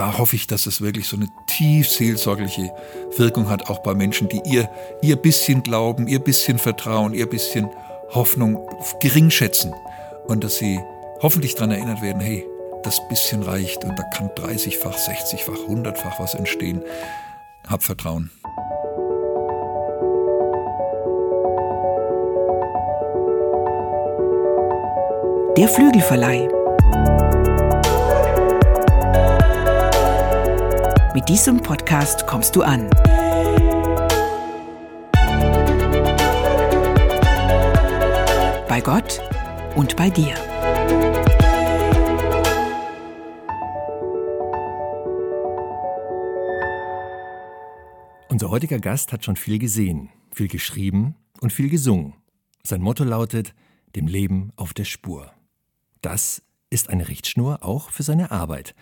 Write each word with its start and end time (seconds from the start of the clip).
da 0.00 0.16
hoffe 0.16 0.34
ich, 0.34 0.46
dass 0.46 0.64
es 0.64 0.80
wirklich 0.80 1.06
so 1.08 1.16
eine 1.16 1.28
tief 1.46 1.86
seelsorgliche 1.90 2.72
Wirkung 3.18 3.50
hat, 3.50 3.68
auch 3.68 3.80
bei 3.80 3.92
Menschen, 3.92 4.30
die 4.30 4.40
ihr, 4.46 4.66
ihr 5.02 5.16
bisschen 5.16 5.62
Glauben, 5.62 6.08
ihr 6.08 6.20
bisschen 6.20 6.58
Vertrauen, 6.58 7.12
ihr 7.12 7.28
bisschen 7.28 7.68
Hoffnung 8.14 8.66
gering 9.00 9.28
schätzen. 9.28 9.74
Und 10.26 10.42
dass 10.42 10.56
sie 10.56 10.80
hoffentlich 11.20 11.54
daran 11.54 11.72
erinnert 11.72 12.00
werden, 12.00 12.22
hey, 12.22 12.46
das 12.82 13.06
bisschen 13.10 13.42
reicht 13.42 13.84
und 13.84 13.94
da 13.98 14.02
kann 14.04 14.30
30-fach, 14.30 14.96
60-fach, 14.96 15.68
100-fach 15.68 16.18
was 16.18 16.32
entstehen. 16.32 16.82
Hab 17.68 17.82
Vertrauen. 17.82 18.30
Der 25.58 25.68
Flügelverleih. 25.68 26.48
Mit 31.12 31.28
diesem 31.28 31.60
Podcast 31.60 32.24
kommst 32.28 32.54
du 32.54 32.62
an. 32.62 32.88
Bei 38.68 38.80
Gott 38.80 39.20
und 39.74 39.96
bei 39.96 40.08
dir. 40.08 40.34
Unser 48.28 48.50
heutiger 48.50 48.78
Gast 48.78 49.12
hat 49.12 49.24
schon 49.24 49.34
viel 49.34 49.58
gesehen, 49.58 50.10
viel 50.30 50.46
geschrieben 50.46 51.16
und 51.40 51.52
viel 51.52 51.68
gesungen. 51.70 52.14
Sein 52.62 52.82
Motto 52.82 53.02
lautet, 53.02 53.52
dem 53.96 54.06
Leben 54.06 54.52
auf 54.54 54.74
der 54.74 54.84
Spur. 54.84 55.32
Das 56.02 56.40
ist 56.70 56.88
eine 56.88 57.08
Richtschnur 57.08 57.64
auch 57.64 57.90
für 57.90 58.04
seine 58.04 58.30
Arbeit. 58.30 58.76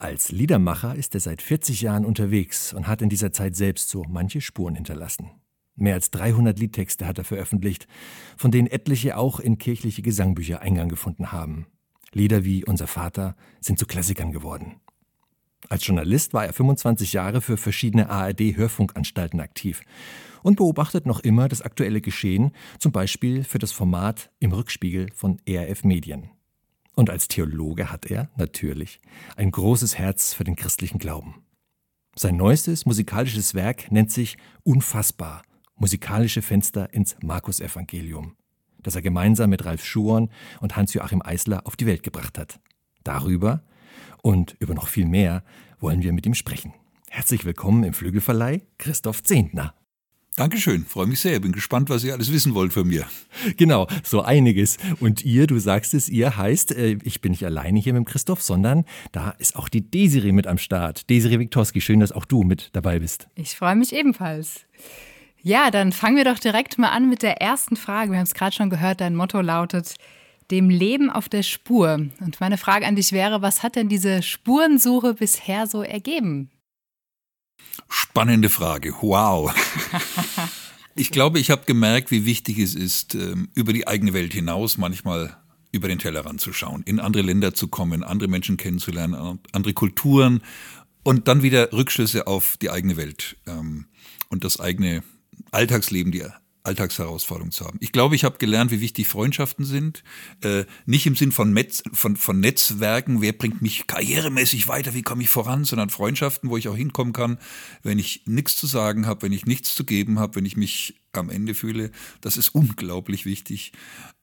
Als 0.00 0.30
Liedermacher 0.30 0.94
ist 0.94 1.14
er 1.14 1.20
seit 1.20 1.42
40 1.42 1.80
Jahren 1.80 2.04
unterwegs 2.04 2.72
und 2.72 2.86
hat 2.86 3.02
in 3.02 3.08
dieser 3.08 3.32
Zeit 3.32 3.56
selbst 3.56 3.88
so 3.88 4.04
manche 4.08 4.40
Spuren 4.40 4.76
hinterlassen. 4.76 5.32
Mehr 5.74 5.94
als 5.94 6.12
300 6.12 6.56
Liedtexte 6.56 7.04
hat 7.04 7.18
er 7.18 7.24
veröffentlicht, 7.24 7.88
von 8.36 8.52
denen 8.52 8.68
etliche 8.68 9.16
auch 9.16 9.40
in 9.40 9.58
kirchliche 9.58 10.02
Gesangbücher 10.02 10.62
Eingang 10.62 10.88
gefunden 10.88 11.32
haben. 11.32 11.66
Lieder 12.12 12.44
wie 12.44 12.64
Unser 12.64 12.86
Vater 12.86 13.34
sind 13.60 13.80
zu 13.80 13.86
Klassikern 13.86 14.30
geworden. 14.30 14.76
Als 15.68 15.84
Journalist 15.84 16.32
war 16.32 16.46
er 16.46 16.52
25 16.52 17.12
Jahre 17.12 17.40
für 17.40 17.56
verschiedene 17.56 18.08
ARD-Hörfunkanstalten 18.08 19.40
aktiv 19.40 19.82
und 20.44 20.56
beobachtet 20.56 21.06
noch 21.06 21.18
immer 21.18 21.48
das 21.48 21.60
aktuelle 21.60 22.00
Geschehen, 22.00 22.52
zum 22.78 22.92
Beispiel 22.92 23.42
für 23.42 23.58
das 23.58 23.72
Format 23.72 24.30
Im 24.38 24.52
Rückspiegel 24.52 25.10
von 25.12 25.40
ERF 25.44 25.82
Medien. 25.82 26.30
Und 26.98 27.10
als 27.10 27.28
Theologe 27.28 27.92
hat 27.92 28.06
er, 28.06 28.28
natürlich, 28.34 29.00
ein 29.36 29.52
großes 29.52 29.96
Herz 29.98 30.34
für 30.34 30.42
den 30.42 30.56
christlichen 30.56 30.98
Glauben. 30.98 31.44
Sein 32.16 32.36
neuestes 32.36 32.86
musikalisches 32.86 33.54
Werk 33.54 33.92
nennt 33.92 34.10
sich 34.10 34.36
Unfassbar, 34.64 35.42
musikalische 35.76 36.42
Fenster 36.42 36.92
ins 36.92 37.14
Markus-Evangelium, 37.22 38.34
das 38.82 38.96
er 38.96 39.02
gemeinsam 39.02 39.50
mit 39.50 39.64
Ralf 39.64 39.84
Schuon 39.84 40.28
und 40.60 40.74
Hans-Joachim 40.74 41.22
Eisler 41.24 41.68
auf 41.68 41.76
die 41.76 41.86
Welt 41.86 42.02
gebracht 42.02 42.36
hat. 42.36 42.58
Darüber 43.04 43.62
und 44.20 44.56
über 44.58 44.74
noch 44.74 44.88
viel 44.88 45.06
mehr 45.06 45.44
wollen 45.78 46.02
wir 46.02 46.12
mit 46.12 46.26
ihm 46.26 46.34
sprechen. 46.34 46.74
Herzlich 47.10 47.44
willkommen 47.44 47.84
im 47.84 47.94
Flügelverleih, 47.94 48.62
Christoph 48.76 49.22
Zehntner. 49.22 49.77
Dankeschön, 50.38 50.84
freue 50.84 51.08
mich 51.08 51.18
sehr. 51.18 51.40
Bin 51.40 51.50
gespannt, 51.50 51.90
was 51.90 52.04
ihr 52.04 52.12
alles 52.12 52.30
wissen 52.32 52.54
wollt 52.54 52.72
von 52.72 52.86
mir. 52.86 53.06
Genau, 53.56 53.88
so 54.04 54.22
einiges. 54.22 54.76
Und 55.00 55.24
ihr, 55.24 55.48
du 55.48 55.58
sagst 55.58 55.94
es, 55.94 56.08
ihr 56.08 56.36
heißt, 56.36 56.76
äh, 56.76 56.96
ich 57.02 57.20
bin 57.20 57.32
nicht 57.32 57.44
alleine 57.44 57.80
hier 57.80 57.92
mit 57.92 58.04
dem 58.04 58.04
Christoph, 58.04 58.40
sondern 58.40 58.84
da 59.10 59.30
ist 59.38 59.56
auch 59.56 59.68
die 59.68 59.80
Desiree 59.80 60.30
mit 60.30 60.46
am 60.46 60.56
Start. 60.58 61.10
Desiree 61.10 61.40
Wiktorski, 61.40 61.80
schön, 61.80 61.98
dass 61.98 62.12
auch 62.12 62.24
du 62.24 62.44
mit 62.44 62.70
dabei 62.72 63.00
bist. 63.00 63.26
Ich 63.34 63.56
freue 63.56 63.74
mich 63.74 63.92
ebenfalls. 63.92 64.60
Ja, 65.42 65.72
dann 65.72 65.90
fangen 65.90 66.16
wir 66.16 66.24
doch 66.24 66.38
direkt 66.38 66.78
mal 66.78 66.90
an 66.90 67.08
mit 67.08 67.22
der 67.22 67.42
ersten 67.42 67.74
Frage. 67.74 68.12
Wir 68.12 68.18
haben 68.18 68.26
es 68.26 68.34
gerade 68.34 68.54
schon 68.54 68.70
gehört, 68.70 69.00
dein 69.00 69.16
Motto 69.16 69.40
lautet 69.40 69.96
dem 70.52 70.70
Leben 70.70 71.10
auf 71.10 71.28
der 71.28 71.42
Spur. 71.42 72.06
Und 72.20 72.40
meine 72.40 72.58
Frage 72.58 72.86
an 72.86 72.94
dich 72.94 73.10
wäre, 73.10 73.42
was 73.42 73.64
hat 73.64 73.74
denn 73.74 73.88
diese 73.88 74.22
Spurensuche 74.22 75.14
bisher 75.14 75.66
so 75.66 75.82
ergeben? 75.82 76.48
Spannende 77.88 78.48
Frage. 78.48 78.94
Wow. 79.00 79.52
Ich 80.98 81.12
glaube, 81.12 81.38
ich 81.38 81.52
habe 81.52 81.64
gemerkt, 81.64 82.10
wie 82.10 82.24
wichtig 82.24 82.58
es 82.58 82.74
ist, 82.74 83.14
ähm, 83.14 83.50
über 83.54 83.72
die 83.72 83.86
eigene 83.86 84.14
Welt 84.14 84.32
hinaus 84.32 84.78
manchmal 84.78 85.36
über 85.70 85.86
den 85.86 86.00
Tellerrand 86.00 86.40
zu 86.40 86.52
schauen, 86.52 86.82
in 86.82 86.98
andere 86.98 87.22
Länder 87.22 87.54
zu 87.54 87.68
kommen, 87.68 88.02
andere 88.02 88.28
Menschen 88.28 88.56
kennenzulernen, 88.56 89.38
andere 89.52 89.74
Kulturen 89.74 90.42
und 91.04 91.28
dann 91.28 91.44
wieder 91.44 91.72
Rückschlüsse 91.72 92.26
auf 92.26 92.56
die 92.56 92.70
eigene 92.70 92.96
Welt 92.96 93.36
ähm, 93.46 93.86
und 94.28 94.42
das 94.42 94.58
eigene 94.58 95.04
Alltagsleben, 95.52 96.10
die 96.10 96.24
Alltagsherausforderung 96.68 97.50
zu 97.50 97.64
haben. 97.64 97.78
Ich 97.80 97.92
glaube, 97.92 98.14
ich 98.14 98.24
habe 98.24 98.36
gelernt, 98.38 98.70
wie 98.70 98.82
wichtig 98.82 99.08
Freundschaften 99.08 99.64
sind. 99.64 100.04
Äh, 100.42 100.64
nicht 100.84 101.06
im 101.06 101.16
Sinn 101.16 101.32
von, 101.32 101.52
Metz, 101.52 101.82
von, 101.92 102.16
von 102.16 102.40
Netzwerken, 102.40 103.22
wer 103.22 103.32
bringt 103.32 103.62
mich 103.62 103.86
karrieremäßig 103.86 104.68
weiter, 104.68 104.92
wie 104.92 105.02
komme 105.02 105.22
ich 105.22 105.30
voran, 105.30 105.64
sondern 105.64 105.88
Freundschaften, 105.88 106.50
wo 106.50 106.58
ich 106.58 106.68
auch 106.68 106.76
hinkommen 106.76 107.14
kann, 107.14 107.38
wenn 107.82 107.98
ich 107.98 108.22
nichts 108.26 108.56
zu 108.56 108.66
sagen 108.66 109.06
habe, 109.06 109.22
wenn 109.22 109.32
ich 109.32 109.46
nichts 109.46 109.74
zu 109.74 109.84
geben 109.84 110.18
habe, 110.18 110.36
wenn 110.36 110.44
ich 110.44 110.56
mich 110.56 111.00
am 111.12 111.30
Ende 111.30 111.54
fühle. 111.54 111.90
Das 112.20 112.36
ist 112.36 112.50
unglaublich 112.50 113.24
wichtig. 113.24 113.72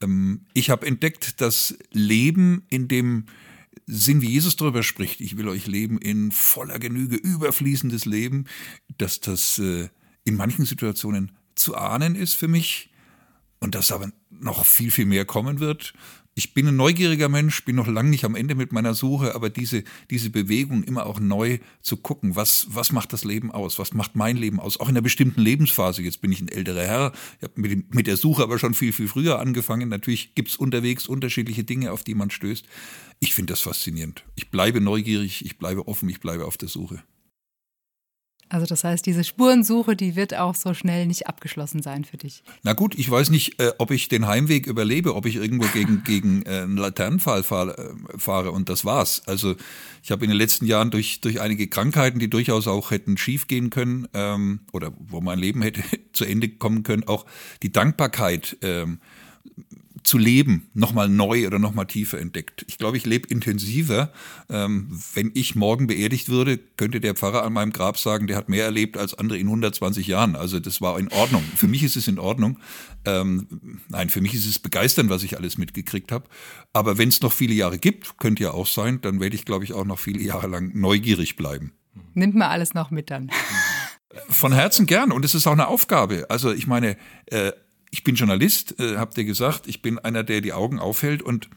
Ähm, 0.02 0.46
ich 0.54 0.70
habe 0.70 0.86
entdeckt, 0.86 1.42
dass 1.42 1.76
Leben 1.92 2.64
in 2.70 2.88
dem 2.88 3.26
Sinn, 3.88 4.22
wie 4.22 4.30
Jesus 4.30 4.56
darüber 4.56 4.84
spricht, 4.84 5.20
ich 5.20 5.38
will 5.38 5.48
euch 5.48 5.66
leben 5.66 5.98
in 5.98 6.32
voller 6.32 6.80
Genüge, 6.80 7.16
überfließendes 7.16 8.06
Leben, 8.06 8.46
dass 8.98 9.20
das 9.20 9.58
äh, 9.58 9.90
in 10.24 10.36
manchen 10.36 10.66
Situationen 10.66 11.32
zu 11.56 11.76
ahnen 11.76 12.16
ist 12.16 12.34
für 12.34 12.48
mich 12.48 12.90
und 13.60 13.76
dass 13.76 13.92
aber 13.92 14.12
noch 14.30 14.66
viel, 14.66 14.92
viel 14.92 15.06
mehr 15.06 15.26
kommen 15.26 15.60
wird. 15.60 15.94
Ich 16.38 16.54
bin 16.54 16.68
ein 16.68 16.76
neugieriger 16.76 17.30
Mensch, 17.30 17.64
bin 17.64 17.78
noch 17.78 17.88
lange 17.88 18.10
nicht 18.10 18.26
am 18.26 18.36
Ende 18.36 18.56
mit 18.56 18.74
meiner 18.74 18.94
Suche, 18.94 19.36
aber 19.36 19.50
diese, 19.50 19.86
diese 20.10 20.30
Bewegung 20.30 20.84
immer 20.84 21.06
auch 21.06 21.22
neu 21.22 21.60
zu 21.82 21.96
gucken, 21.96 22.36
was, 22.36 22.68
was 22.72 22.92
macht 22.92 23.14
das 23.14 23.24
Leben 23.24 23.52
aus, 23.52 23.80
was 23.80 23.94
macht 23.94 24.18
mein 24.18 24.36
Leben 24.36 24.60
aus, 24.60 24.78
auch 24.78 24.90
in 24.90 24.96
einer 24.96 25.02
bestimmten 25.02 25.40
Lebensphase. 25.40 26.02
Jetzt 26.02 26.20
bin 26.20 26.34
ich 26.34 26.42
ein 26.42 26.50
älterer 26.50 26.84
Herr, 26.84 27.14
ich 27.38 27.44
habe 27.44 27.62
mit, 27.62 27.96
mit 27.96 28.06
der 28.06 28.18
Suche 28.18 28.44
aber 28.44 28.60
schon 28.60 28.74
viel, 28.74 28.92
viel 28.92 29.08
früher 29.08 29.40
angefangen. 29.40 29.88
Natürlich 29.88 30.36
gibt 30.36 30.50
es 30.50 30.58
unterwegs 30.58 31.08
unterschiedliche 31.08 31.64
Dinge, 31.64 31.94
auf 31.94 32.04
die 32.04 32.16
man 32.16 32.30
stößt. 32.30 32.66
Ich 33.22 33.34
finde 33.34 33.54
das 33.54 33.62
faszinierend. 33.62 34.26
Ich 34.36 34.52
bleibe 34.52 34.82
neugierig, 34.82 35.46
ich 35.46 35.58
bleibe 35.58 35.88
offen, 35.88 36.10
ich 36.10 36.20
bleibe 36.20 36.46
auf 36.46 36.58
der 36.58 36.68
Suche. 36.68 37.02
Also 38.48 38.68
das 38.68 38.84
heißt, 38.84 39.06
diese 39.06 39.24
Spurensuche, 39.24 39.96
die 39.96 40.16
wird 40.16 40.36
auch 40.36 40.54
so 40.54 40.76
schnell 40.76 41.08
nicht 41.08 41.28
abgeschlossen 41.28 41.82
sein 41.82 42.06
für 42.06 42.18
dich. 42.18 42.44
Na 42.62 42.74
gut, 42.74 42.94
ich 42.96 43.10
weiß 43.10 43.32
nicht, 43.32 43.60
äh, 43.60 43.72
ob 43.80 43.90
ich 43.90 44.08
den 44.08 44.28
Heimweg 44.28 44.68
überlebe, 44.68 45.16
ob 45.16 45.26
ich 45.26 45.36
irgendwo 45.36 45.68
gegen, 45.68 46.04
gegen 46.06 46.44
äh, 46.44 46.62
einen 46.62 46.78
Laternenpfahl 46.78 47.44
fahre, 47.44 47.78
äh, 47.78 48.18
fahre 48.18 48.52
und 48.52 48.70
das 48.70 48.86
war's. 48.86 49.24
Also 49.26 49.56
ich 50.04 50.12
habe 50.12 50.26
in 50.26 50.30
den 50.30 50.38
letzten 50.38 50.68
Jahren 50.68 50.92
durch, 50.92 51.22
durch 51.22 51.42
einige 51.42 51.68
Krankheiten, 51.68 52.20
die 52.20 52.30
durchaus 52.30 52.68
auch 52.68 52.92
hätten 52.92 53.18
schief 53.18 53.48
gehen 53.48 53.72
können 53.72 54.08
ähm, 54.14 54.60
oder 54.72 54.94
wo 55.00 55.22
mein 55.22 55.40
Leben 55.40 55.64
hätte 55.64 55.82
zu 56.14 56.26
Ende 56.26 56.48
kommen 56.48 56.84
können, 56.84 57.08
auch 57.08 57.26
die 57.64 57.72
Dankbarkeit 57.72 58.58
ähm, 58.62 59.00
zu 60.06 60.18
leben 60.18 60.70
nochmal 60.74 61.10
neu 61.10 61.48
oder 61.48 61.58
nochmal 61.58 61.88
tiefer 61.88 62.20
entdeckt. 62.20 62.64
Ich 62.68 62.78
glaube, 62.78 62.96
ich 62.96 63.06
lebe 63.06 63.28
intensiver. 63.28 64.12
Ähm, 64.50 65.02
wenn 65.14 65.32
ich 65.34 65.56
morgen 65.56 65.88
beerdigt 65.88 66.30
würde, 66.30 66.60
könnte 66.78 67.02
der 67.02 67.16
Pfarrer 67.16 67.44
an 67.44 67.54
meinem 67.54 67.74
Grab 67.74 67.98
sagen, 67.98 68.28
der 68.28 68.38
hat 68.38 68.48
mehr 68.48 68.66
erlebt 68.66 68.98
als 68.98 69.16
andere 69.16 69.40
in 69.40 69.48
120 69.48 70.06
Jahren. 70.06 70.36
Also 70.36 70.60
das 70.60 70.80
war 70.80 71.00
in 71.00 71.12
Ordnung. 71.12 71.44
Für 71.56 71.68
mich 71.68 71.84
ist 71.84 71.96
es 71.96 72.08
in 72.08 72.20
Ordnung. 72.20 72.60
Ähm, 73.06 73.82
nein, 73.90 74.10
für 74.10 74.22
mich 74.22 74.36
ist 74.36 74.46
es 74.46 74.60
begeisternd, 74.60 75.10
was 75.10 75.24
ich 75.24 75.38
alles 75.38 75.58
mitgekriegt 75.58 76.12
habe. 76.12 76.26
Aber 76.72 76.98
wenn 77.00 77.10
es 77.10 77.22
noch 77.22 77.34
viele 77.34 77.56
Jahre 77.56 77.80
gibt, 77.80 78.20
könnte 78.20 78.44
ja 78.44 78.52
auch 78.52 78.68
sein, 78.68 79.02
dann 79.02 79.20
werde 79.20 79.36
ich, 79.36 79.44
glaube 79.44 79.64
ich, 79.64 79.74
auch 79.74 79.86
noch 79.86 80.00
viele 80.00 80.22
Jahre 80.22 80.48
lang 80.48 80.72
neugierig 80.80 81.36
bleiben. 81.36 81.74
Nimmt 82.14 82.36
man 82.36 82.50
alles 82.50 82.76
noch 82.76 82.92
mit 82.92 83.10
dann. 83.10 83.32
Von 84.30 84.54
Herzen 84.54 84.86
gern 84.86 85.12
und 85.12 85.26
es 85.26 85.36
ist 85.36 85.48
auch 85.48 85.54
eine 85.54 85.68
Aufgabe. 85.68 86.28
Also 86.30 86.54
ich 86.54 86.68
meine, 86.68 86.96
äh, 87.26 87.52
ich 87.96 88.04
bin 88.04 88.16
Journalist, 88.16 88.78
äh, 88.78 88.98
habt 88.98 89.18
ihr 89.18 89.24
gesagt, 89.24 89.68
ich 89.68 89.82
bin 89.82 90.00
einer, 90.00 90.26
der 90.26 90.42
die 90.42 90.52
Augen 90.52 90.80
aufhält 90.80 91.22
und 91.22 91.50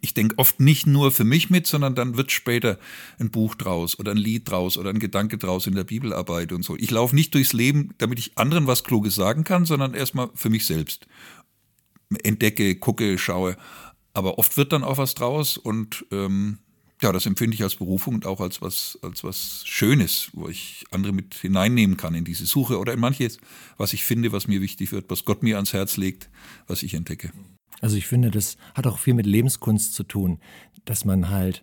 ich 0.00 0.14
denke 0.14 0.38
oft 0.38 0.60
nicht 0.60 0.86
nur 0.86 1.12
für 1.12 1.24
mich 1.24 1.50
mit, 1.50 1.66
sondern 1.66 1.94
dann 1.94 2.16
wird 2.16 2.32
später 2.32 2.78
ein 3.18 3.30
Buch 3.30 3.54
draus 3.54 3.98
oder 3.98 4.12
ein 4.12 4.16
Lied 4.16 4.50
draus 4.50 4.78
oder 4.78 4.88
ein 4.88 4.98
Gedanke 4.98 5.36
draus 5.36 5.66
in 5.66 5.74
der 5.74 5.84
Bibelarbeit 5.84 6.52
und 6.52 6.62
so. 6.62 6.74
Ich 6.74 6.90
laufe 6.90 7.14
nicht 7.14 7.34
durchs 7.34 7.52
Leben, 7.52 7.92
damit 7.98 8.18
ich 8.18 8.38
anderen 8.38 8.66
was 8.66 8.82
Kluges 8.82 9.14
sagen 9.14 9.44
kann, 9.44 9.66
sondern 9.66 9.92
erstmal 9.92 10.30
für 10.34 10.48
mich 10.48 10.64
selbst. 10.64 11.06
Entdecke, 12.22 12.76
gucke, 12.76 13.18
schaue. 13.18 13.58
Aber 14.14 14.38
oft 14.38 14.56
wird 14.56 14.72
dann 14.72 14.84
auch 14.84 14.96
was 14.96 15.14
draus 15.14 15.58
und 15.58 16.06
ähm, 16.12 16.60
ja, 17.02 17.12
das 17.12 17.26
empfinde 17.26 17.54
ich 17.54 17.62
als 17.62 17.76
Berufung 17.76 18.14
und 18.14 18.26
auch 18.26 18.40
als 18.40 18.60
was, 18.60 18.98
als 19.02 19.22
was 19.22 19.62
Schönes, 19.64 20.30
wo 20.32 20.48
ich 20.48 20.84
andere 20.90 21.12
mit 21.12 21.34
hineinnehmen 21.34 21.96
kann 21.96 22.14
in 22.14 22.24
diese 22.24 22.46
Suche 22.46 22.78
oder 22.78 22.92
in 22.92 23.00
manches, 23.00 23.38
was 23.76 23.92
ich 23.92 24.04
finde, 24.04 24.32
was 24.32 24.48
mir 24.48 24.60
wichtig 24.60 24.92
wird, 24.92 25.08
was 25.08 25.24
Gott 25.24 25.42
mir 25.42 25.56
ans 25.56 25.72
Herz 25.72 25.96
legt, 25.96 26.28
was 26.66 26.82
ich 26.82 26.94
entdecke. 26.94 27.30
Also 27.80 27.96
ich 27.96 28.06
finde, 28.06 28.30
das 28.30 28.56
hat 28.74 28.86
auch 28.86 28.98
viel 28.98 29.14
mit 29.14 29.26
Lebenskunst 29.26 29.94
zu 29.94 30.02
tun, 30.02 30.40
dass 30.84 31.04
man 31.04 31.28
halt, 31.28 31.62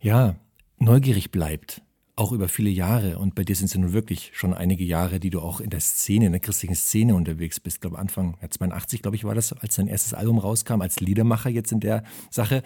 ja, 0.00 0.36
neugierig 0.78 1.32
bleibt, 1.32 1.82
auch 2.18 2.32
über 2.32 2.48
viele 2.48 2.70
Jahre, 2.70 3.18
und 3.18 3.34
bei 3.34 3.44
dir 3.44 3.54
sind 3.54 3.66
es 3.66 3.74
ja 3.74 3.80
nun 3.80 3.92
wirklich 3.92 4.32
schon 4.34 4.52
einige 4.52 4.84
Jahre, 4.84 5.20
die 5.20 5.30
du 5.30 5.40
auch 5.40 5.60
in 5.60 5.70
der 5.70 5.80
Szene, 5.80 6.26
in 6.26 6.32
der 6.32 6.40
christlichen 6.40 6.74
Szene 6.74 7.14
unterwegs 7.14 7.60
bist. 7.60 7.76
Ich 7.76 7.80
glaube, 7.80 7.98
Anfang 7.98 8.36
ja, 8.42 8.50
82, 8.50 9.02
glaube 9.02 9.16
ich, 9.16 9.24
war 9.24 9.34
das, 9.34 9.52
als 9.52 9.76
dein 9.76 9.86
erstes 9.86 10.14
Album 10.14 10.38
rauskam, 10.38 10.80
als 10.80 10.98
Liedermacher 10.98 11.48
jetzt 11.48 11.70
in 11.70 11.80
der 11.80 12.02
Sache. 12.30 12.62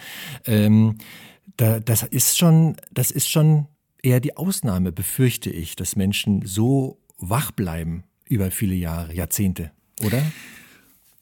Ähm, 0.46 0.96
da, 1.56 1.80
das 1.80 2.02
ist 2.02 2.38
schon, 2.38 2.76
das 2.92 3.10
ist 3.10 3.28
schon 3.28 3.66
eher 4.02 4.20
die 4.20 4.36
Ausnahme, 4.36 4.90
befürchte 4.90 5.50
ich, 5.50 5.76
dass 5.76 5.96
Menschen 5.96 6.46
so 6.46 6.98
wach 7.18 7.52
bleiben 7.52 8.04
über 8.24 8.50
viele 8.50 8.74
Jahre, 8.74 9.14
Jahrzehnte, 9.14 9.70
oder? 10.02 10.22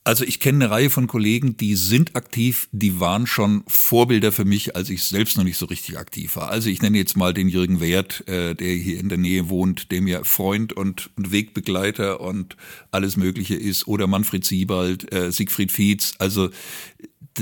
Also 0.03 0.25
ich 0.25 0.41
kenne 0.41 0.65
eine 0.65 0.75
Reihe 0.75 0.89
von 0.89 1.07
Kollegen, 1.07 1.59
die 1.59 1.77
sind 1.77 2.17
aktiv, 2.17 2.69
die 2.73 3.01
waren 3.01 3.27
schon 3.27 3.65
Vorbilder 3.67 4.33
für 4.33 4.47
mich, 4.47 4.75
als 4.75 4.89
ich 4.89 5.05
selbst 5.05 5.37
noch 5.37 5.45
nicht 5.45 5.59
so 5.59 5.67
richtig 5.67 5.99
aktiv 5.99 6.37
war. 6.37 6.49
Also 6.49 6.71
ich 6.71 6.81
nenne 6.81 6.97
jetzt 6.97 7.19
mal 7.19 7.35
den 7.35 7.49
Jürgen 7.49 7.81
Wert, 7.81 8.27
äh, 8.27 8.55
der 8.55 8.73
hier 8.73 8.99
in 8.99 9.11
der 9.11 9.19
Nähe 9.19 9.51
wohnt, 9.51 9.91
der 9.91 10.01
mir 10.01 10.25
Freund 10.25 10.73
und, 10.73 11.11
und 11.17 11.33
Wegbegleiter 11.33 12.21
und 12.21 12.57
alles 12.91 13.19
Mögliche 13.19 13.57
ist. 13.57 13.87
Oder 13.89 14.07
Manfred 14.07 14.45
Siebald, 14.45 15.13
äh, 15.13 15.31
Siegfried 15.33 15.71
Fietz. 15.71 16.15
Also 16.19 16.49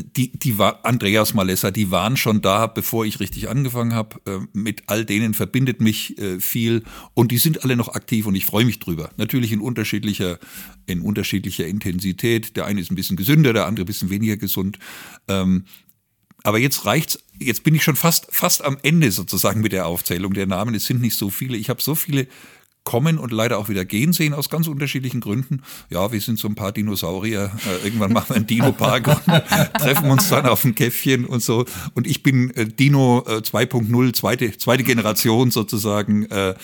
die, 0.03 0.33
die 0.39 0.59
war 0.59 0.85
Andreas 0.85 1.35
Malessa, 1.35 1.71
die 1.71 1.91
waren 1.91 2.17
schon 2.17 2.43
da, 2.43 2.67
bevor 2.67 3.05
ich 3.05 3.21
richtig 3.21 3.49
angefangen 3.49 3.95
habe. 3.95 4.21
Äh, 4.27 4.47
mit 4.53 4.83
all 4.87 5.05
denen 5.05 5.35
verbindet 5.35 5.81
mich 5.81 6.19
äh, 6.19 6.41
viel 6.41 6.83
und 7.15 7.31
die 7.33 7.39
sind 7.39 7.65
alle 7.65 7.77
noch 7.77 7.89
aktiv 7.89 8.27
und 8.27 8.35
ich 8.35 8.47
freue 8.47 8.65
mich 8.65 8.79
drüber. 8.79 9.11
Natürlich 9.17 9.53
in 9.53 9.61
unterschiedlicher, 9.61 10.39
in 10.87 11.01
unterschiedlicher 11.01 11.67
Intensität. 11.67 12.57
Der 12.57 12.67
eine 12.67 12.81
ist 12.81 12.91
ein 12.91 12.97
bisschen 12.97 13.17
gesünder, 13.17 13.53
der 13.53 13.67
andere 13.67 13.85
ein 13.85 13.87
bisschen 13.87 14.11
weniger 14.11 14.37
gesund. 14.37 14.79
Ähm, 15.29 15.65
aber 16.45 16.59
jetzt 16.59 16.85
reicht's. 16.85 17.19
Jetzt 17.41 17.65
bin 17.65 17.75
ich 17.75 17.83
schon 17.83 17.97
fast 17.97 18.29
fast 18.31 18.65
am 18.65 18.79
Ende 18.83 19.11
sozusagen 19.13 19.61
mit 19.61 19.73
der 19.73 19.87
Aufzählung 19.87 20.35
der 20.35 20.47
Namen. 20.47 20.75
Es 20.75 20.87
sind 20.87 21.01
nicht 21.01 21.17
so 21.17 21.31
viele. 21.31 21.57
Ich 21.57 21.69
habe 21.69 21.83
so 21.83 21.95
viele 21.95 22.27
kommen 22.89 23.19
und 23.19 23.33
leider 23.33 23.59
auch 23.59 23.69
wieder 23.69 23.85
gehen 23.85 24.15
sehen 24.15 24.33
aus 24.33 24.49
ganz 24.49 24.67
unterschiedlichen 24.67 25.21
Gründen. 25.21 25.61
Ja, 25.91 26.11
wir 26.11 26.23
sind 26.23 26.39
so 26.39 26.49
ein 26.49 26.55
paar 26.55 26.73
Dinosaurier. 26.73 27.53
Äh, 27.67 27.85
irgendwann 27.85 28.15
machen 28.15 28.31
wir 28.31 28.37
einen 28.37 28.47
Dino-Park 28.47 29.09
und 29.09 29.25
treffen 29.79 30.11
uns 30.11 30.31
dann 30.31 30.47
auf 30.47 30.65
ein 30.65 30.75
Käffchen 30.75 31.27
und 31.27 31.43
so. 31.43 31.67
Und 31.93 32.07
ich 32.07 32.23
bin 32.23 32.49
äh, 32.57 32.67
Dino 32.67 33.25
äh, 33.27 33.43
2.0, 33.43 34.15
zweite, 34.15 34.57
zweite 34.57 34.85
Generation 34.85 35.51
sozusagen. 35.51 36.31
Äh, 36.31 36.55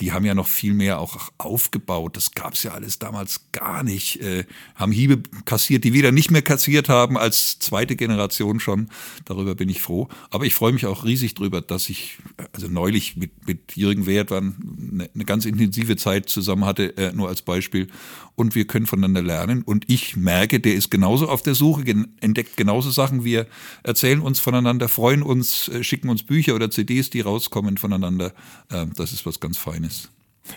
die 0.00 0.12
haben 0.12 0.24
ja 0.24 0.34
noch 0.34 0.46
viel 0.46 0.72
mehr 0.72 1.00
auch 1.00 1.30
aufgebaut. 1.36 2.16
Das 2.16 2.30
gab's 2.30 2.62
ja 2.62 2.70
alles 2.70 2.98
damals 2.98 3.42
gar 3.52 3.82
nicht. 3.82 4.22
Äh, 4.22 4.46
haben 4.76 4.90
Hiebe 4.90 5.18
kassiert, 5.44 5.84
die 5.84 5.92
wieder 5.92 6.12
nicht 6.12 6.30
mehr 6.30 6.40
kassiert 6.40 6.88
haben 6.88 7.18
als 7.18 7.58
zweite 7.58 7.94
Generation 7.94 8.58
schon. 8.58 8.88
Darüber 9.26 9.54
bin 9.54 9.68
ich 9.68 9.82
froh. 9.82 10.08
Aber 10.30 10.46
ich 10.46 10.54
freue 10.54 10.72
mich 10.72 10.86
auch 10.86 11.04
riesig 11.04 11.34
drüber, 11.34 11.60
dass 11.60 11.90
ich, 11.90 12.16
also 12.54 12.68
neulich 12.68 13.18
mit, 13.18 13.46
mit 13.46 13.76
Jürgen 13.76 14.06
Wert 14.06 14.30
waren 14.30 14.90
eine, 14.94 15.10
eine 15.14 15.24
ganz 15.26 15.44
intensive 15.44 15.73
intensive 15.74 15.96
Zeit 15.96 16.28
zusammen 16.28 16.64
hatte, 16.64 16.96
äh, 16.96 17.12
nur 17.12 17.28
als 17.28 17.42
Beispiel. 17.42 17.88
Und 18.36 18.54
wir 18.54 18.66
können 18.66 18.86
voneinander 18.86 19.22
lernen. 19.22 19.62
Und 19.62 19.88
ich 19.88 20.16
merke, 20.16 20.60
der 20.60 20.74
ist 20.74 20.90
genauso 20.90 21.28
auf 21.28 21.42
der 21.42 21.54
Suche, 21.54 21.84
entdeckt 22.20 22.56
genauso 22.56 22.90
Sachen. 22.90 23.24
Wir 23.24 23.46
erzählen 23.82 24.20
uns 24.20 24.40
voneinander, 24.40 24.88
freuen 24.88 25.22
uns, 25.22 25.68
äh, 25.68 25.84
schicken 25.84 26.08
uns 26.08 26.22
Bücher 26.22 26.54
oder 26.54 26.70
CDs, 26.70 27.10
die 27.10 27.20
rauskommen 27.20 27.76
voneinander. 27.76 28.32
Äh, 28.70 28.86
das 28.96 29.12
ist 29.12 29.26
was 29.26 29.40
ganz 29.40 29.58
Feines. 29.58 30.10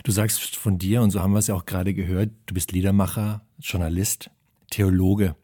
Du 0.03 0.11
sagst 0.11 0.55
von 0.55 0.77
dir, 0.77 1.01
und 1.01 1.11
so 1.11 1.21
haben 1.21 1.31
wir 1.31 1.39
es 1.39 1.47
ja 1.47 1.55
auch 1.55 1.65
gerade 1.65 1.93
gehört, 1.93 2.29
du 2.45 2.53
bist 2.53 2.71
Liedermacher, 2.71 3.41
Journalist, 3.59 4.29
Theologe. 4.69 5.35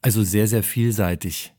Also 0.00 0.22
sehr, 0.22 0.46
sehr 0.46 0.62
vielseitig 0.62 1.52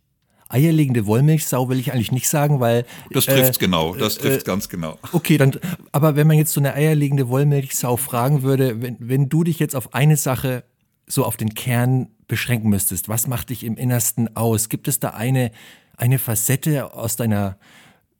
eierlegende 0.50 1.06
Wollmilchsau 1.06 1.70
will 1.70 1.80
ich 1.80 1.92
eigentlich 1.92 2.12
nicht 2.12 2.30
sagen, 2.30 2.60
weil. 2.60 2.86
Das 3.12 3.26
trifft 3.26 3.58
äh, 3.58 3.60
genau, 3.66 3.96
das 3.96 4.18
trifft 4.18 4.42
äh, 4.42 4.46
ganz 4.46 4.70
genau. 4.70 4.98
Okay, 5.12 5.38
dann, 5.38 5.58
aber 5.92 6.16
wenn 6.16 6.28
man 6.28 6.38
jetzt 6.38 6.54
so 6.54 6.62
eine 6.62 6.74
eierlegende 6.74 7.28
Wollmilchsau 7.30 7.98
fragen 7.98 8.44
würde, 8.44 8.82
wenn, 8.82 8.98
wenn 9.00 9.30
du 9.30 9.44
dich 9.44 9.60
jetzt 9.60 9.76
auf 9.76 9.94
eine 9.94 10.18
Sache 10.18 10.64
so 11.08 11.24
auf 11.24 11.38
den 11.38 11.54
Kern 11.54 12.10
beschränken 12.28 12.70
müsstest, 12.70 13.10
was 13.10 13.28
macht 13.28 13.50
dich 13.50 13.64
im 13.64 13.78
Innersten 13.78 14.36
aus? 14.36 14.70
Gibt 14.70 14.88
es 14.88 15.00
da 15.00 15.10
eine, 15.10 15.52
eine 15.96 16.20
Facette 16.20 16.94
aus 16.94 17.16
deiner 17.16 17.58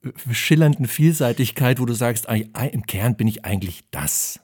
äh, 0.02 0.34
schillernden 0.34 0.86
Vielseitigkeit, 0.86 1.80
wo 1.80 1.86
du 1.86 1.94
sagst, 1.94 2.26
im 2.26 2.86
Kern 2.86 3.16
bin 3.16 3.28
ich 3.28 3.44
eigentlich 3.44 3.84
das? 3.90 4.40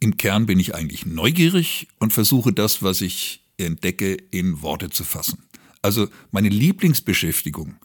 Im 0.00 0.16
Kern 0.16 0.46
bin 0.46 0.58
ich 0.58 0.74
eigentlich 0.74 1.06
neugierig 1.06 1.88
und 1.98 2.12
versuche 2.12 2.52
das, 2.52 2.82
was 2.82 3.00
ich 3.00 3.46
entdecke, 3.58 4.14
in 4.30 4.62
Worte 4.62 4.90
zu 4.90 5.04
fassen. 5.04 5.45
Also 5.86 6.08
meine 6.32 6.48
Lieblingsbeschäftigung 6.48 7.76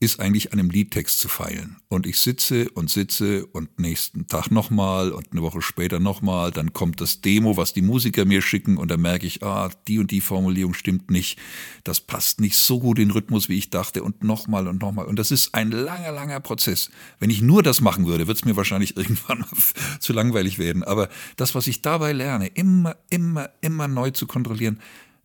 ist 0.00 0.20
eigentlich 0.20 0.54
an 0.54 0.58
einem 0.58 0.70
Liedtext 0.70 1.18
zu 1.18 1.28
feilen. 1.28 1.76
Und 1.88 2.06
ich 2.06 2.18
sitze 2.18 2.70
und 2.70 2.88
sitze 2.88 3.44
und 3.44 3.78
nächsten 3.78 4.26
Tag 4.26 4.50
nochmal 4.50 5.12
und 5.12 5.32
eine 5.32 5.42
Woche 5.42 5.60
später 5.60 6.00
nochmal, 6.00 6.50
dann 6.50 6.72
kommt 6.72 7.02
das 7.02 7.20
Demo, 7.20 7.58
was 7.58 7.74
die 7.74 7.82
Musiker 7.82 8.24
mir 8.24 8.40
schicken 8.40 8.78
und 8.78 8.90
dann 8.90 9.02
merke 9.02 9.26
ich, 9.26 9.42
ah, 9.42 9.70
die 9.86 9.98
und 9.98 10.10
die 10.10 10.22
Formulierung 10.22 10.72
stimmt 10.72 11.10
nicht, 11.10 11.38
das 11.84 12.00
passt 12.00 12.40
nicht 12.40 12.56
so 12.56 12.80
gut 12.80 12.98
in 12.98 13.08
den 13.08 13.10
Rhythmus, 13.12 13.50
wie 13.50 13.58
ich 13.58 13.68
dachte 13.68 14.02
und 14.02 14.24
nochmal 14.24 14.66
und 14.66 14.80
nochmal. 14.80 15.04
Und 15.04 15.18
das 15.18 15.30
ist 15.30 15.54
ein 15.54 15.70
langer, 15.70 16.10
langer 16.10 16.40
Prozess. 16.40 16.88
Wenn 17.20 17.28
ich 17.28 17.42
nur 17.42 17.62
das 17.62 17.82
machen 17.82 18.06
würde, 18.06 18.26
wird 18.26 18.38
es 18.38 18.46
mir 18.46 18.56
wahrscheinlich 18.56 18.96
irgendwann 18.96 19.44
zu 20.00 20.14
langweilig 20.14 20.58
werden. 20.58 20.84
Aber 20.84 21.10
das, 21.36 21.54
was 21.54 21.66
ich 21.66 21.82
dabei 21.82 22.12
lerne, 22.14 22.46
immer, 22.46 22.96
immer, 23.10 23.50
immer 23.60 23.88
neu 23.88 24.10
zu 24.10 24.26
kontrollieren, 24.26 24.80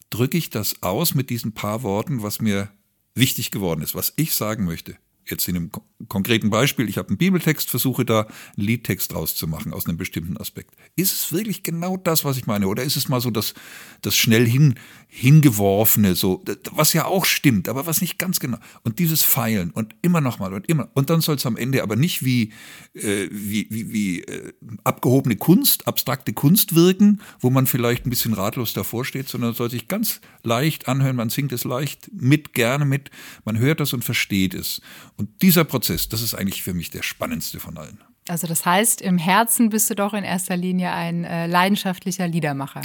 drücke 0.10 0.38
ich 0.38 0.50
das 0.50 0.82
aus 0.84 1.16
mit 1.16 1.30
diesen 1.30 1.54
paar 1.54 1.84
Worten, 1.84 2.24
was 2.24 2.42
mir 2.42 2.70
wichtig 3.16 3.52
geworden 3.52 3.82
ist, 3.82 3.96
was 3.96 4.14
ich 4.16 4.36
sagen 4.36 4.66
möchte 4.66 4.98
jetzt 5.30 5.48
in 5.48 5.56
einem 5.56 5.72
konkreten 6.08 6.50
Beispiel, 6.50 6.88
ich 6.90 6.98
habe 6.98 7.10
einen 7.10 7.18
Bibeltext, 7.18 7.70
versuche 7.70 8.06
da 8.06 8.22
einen 8.22 8.68
Liedtext 8.68 9.14
draus 9.14 9.36
zu 9.36 9.48
machen 9.48 9.74
aus 9.74 9.86
einem 9.86 9.98
bestimmten 9.98 10.38
Aspekt. 10.38 10.76
Ist 10.96 11.14
es 11.14 11.32
wirklich 11.32 11.64
genau 11.64 11.98
das, 11.98 12.24
was 12.24 12.38
ich 12.38 12.46
meine? 12.46 12.68
Oder 12.68 12.84
ist 12.84 12.96
es 12.96 13.10
mal 13.10 13.22
so 13.22 13.32
das, 13.32 13.54
das 14.02 14.16
schnell 14.16 14.48
hin, 14.48 14.76
hingeworfene, 15.08 16.16
so, 16.16 16.44
was 16.72 16.94
ja 16.94 17.06
auch 17.06 17.26
stimmt, 17.26 17.70
aber 17.70 17.86
was 17.86 18.02
nicht 18.02 18.20
ganz 18.20 18.40
genau. 18.40 18.58
Und 18.84 19.00
dieses 19.00 19.24
Feilen 19.24 19.72
und 19.72 19.96
immer 20.02 20.22
nochmal 20.22 20.54
und 20.54 20.68
immer. 20.68 20.90
Und 20.94 21.10
dann 21.10 21.22
soll 21.22 21.36
es 21.36 21.46
am 21.46 21.58
Ende 21.58 21.82
aber 21.82 21.96
nicht 21.96 22.24
wie, 22.24 22.54
äh, 22.94 23.28
wie, 23.32 23.68
wie, 23.70 23.92
wie 23.92 24.22
äh, 24.22 24.54
abgehobene 24.84 25.36
Kunst, 25.36 25.88
abstrakte 25.88 26.34
Kunst 26.34 26.76
wirken, 26.76 27.22
wo 27.40 27.50
man 27.50 27.68
vielleicht 27.68 28.06
ein 28.06 28.10
bisschen 28.10 28.34
ratlos 28.34 28.74
davor 28.74 29.06
steht, 29.06 29.30
sondern 29.30 29.54
soll 29.54 29.70
sich 29.70 29.88
ganz 29.88 30.22
leicht 30.44 30.88
anhören, 30.88 31.16
man 31.16 31.30
singt 31.30 31.52
es 31.52 31.64
leicht 31.64 32.12
mit, 32.14 32.54
gerne 32.54 32.86
mit, 32.86 33.10
man 33.46 33.58
hört 33.58 33.80
das 33.80 33.94
und 33.94 34.04
versteht 34.04 34.54
es. 34.54 34.82
Und 35.18 35.42
dieser 35.42 35.64
Prozess, 35.64 36.10
das 36.10 36.22
ist 36.22 36.36
eigentlich 36.36 36.64
für 36.64 36.74
mich 36.74 36.92
der 36.92 37.04
spannendste 37.04 37.60
von 37.60 37.78
allen. 37.78 38.00
Also 38.30 38.46
das 38.46 38.66
heißt, 38.66 39.02
im 39.02 39.18
Herzen 39.18 39.70
bist 39.70 39.90
du 39.90 39.96
doch 39.96 40.14
in 40.14 40.24
erster 40.24 40.58
Linie 40.58 40.92
ein 40.92 41.24
äh, 41.24 41.48
leidenschaftlicher 41.48 42.28
Liedermacher. 42.28 42.82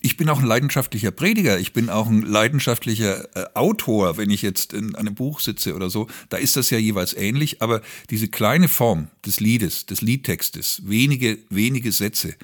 Ich 0.00 0.16
bin 0.16 0.28
auch 0.28 0.38
ein 0.38 0.46
leidenschaftlicher 0.46 1.10
Prediger. 1.10 1.58
Ich 1.58 1.72
bin 1.72 1.90
auch 1.90 2.06
ein 2.06 2.22
leidenschaftlicher 2.22 3.36
äh, 3.36 3.46
Autor, 3.54 4.16
wenn 4.16 4.30
ich 4.30 4.42
jetzt 4.42 4.72
in 4.72 4.94
einem 4.94 5.14
Buch 5.14 5.40
sitze 5.40 5.74
oder 5.74 5.90
so. 5.90 6.06
Da 6.30 6.38
ist 6.38 6.56
das 6.56 6.70
ja 6.70 6.78
jeweils 6.78 7.12
ähnlich. 7.14 7.60
Aber 7.60 7.82
diese 8.10 8.28
kleine 8.28 8.68
Form 8.68 9.08
des 9.24 9.38
Liedes, 9.38 9.84
des 9.86 10.00
Liedtextes, 10.00 10.82
wenige, 10.84 11.38
wenige 11.50 11.92
Sätze, 11.92 12.34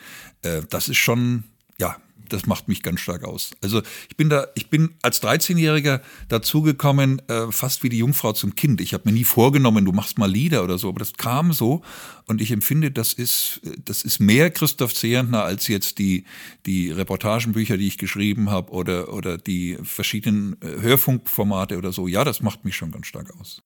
äh, 0.42 0.62
das 0.68 0.88
ist 0.88 0.98
schon, 0.98 1.44
ja, 1.78 1.96
das 2.32 2.46
macht 2.46 2.68
mich 2.68 2.82
ganz 2.82 3.00
stark 3.00 3.24
aus. 3.24 3.52
Also 3.62 3.82
ich 4.08 4.16
bin 4.16 4.28
da, 4.28 4.46
ich 4.54 4.70
bin 4.70 4.94
als 5.02 5.22
13-Jähriger 5.22 6.00
dazugekommen, 6.28 7.20
äh, 7.28 7.50
fast 7.50 7.82
wie 7.82 7.88
die 7.88 7.98
Jungfrau 7.98 8.32
zum 8.32 8.54
Kind. 8.54 8.80
Ich 8.80 8.94
habe 8.94 9.04
mir 9.06 9.12
nie 9.12 9.24
vorgenommen, 9.24 9.84
du 9.84 9.92
machst 9.92 10.18
mal 10.18 10.30
Lieder 10.30 10.64
oder 10.64 10.78
so, 10.78 10.88
aber 10.88 10.98
das 10.98 11.14
kam 11.14 11.52
so 11.52 11.82
und 12.26 12.40
ich 12.40 12.50
empfinde, 12.50 12.90
das 12.90 13.12
ist, 13.12 13.60
das 13.84 14.02
ist 14.02 14.20
mehr 14.20 14.50
Christoph 14.50 14.94
Zehentner 14.94 15.44
als 15.44 15.68
jetzt 15.68 15.98
die, 15.98 16.24
die 16.66 16.90
Reportagenbücher, 16.90 17.76
die 17.76 17.88
ich 17.88 17.98
geschrieben 17.98 18.50
habe 18.50 18.72
oder, 18.72 19.12
oder 19.12 19.38
die 19.38 19.78
verschiedenen 19.82 20.56
äh, 20.62 20.80
Hörfunkformate 20.80 21.78
oder 21.78 21.92
so. 21.92 22.08
Ja, 22.08 22.24
das 22.24 22.42
macht 22.42 22.64
mich 22.64 22.76
schon 22.76 22.90
ganz 22.90 23.06
stark 23.06 23.32
aus. 23.38 23.62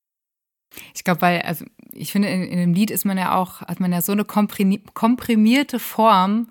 Ich 0.94 1.04
glaube, 1.04 1.22
weil, 1.22 1.42
also 1.42 1.64
ich 1.92 2.12
finde, 2.12 2.28
in, 2.28 2.42
in 2.42 2.58
dem 2.58 2.74
Lied 2.74 2.90
ist 2.90 3.04
man 3.04 3.18
ja 3.18 3.34
auch, 3.36 3.62
hat 3.62 3.80
man 3.80 3.92
ja 3.92 4.02
so 4.02 4.12
eine 4.12 4.24
komprimierte 4.24 5.78
Form, 5.78 6.48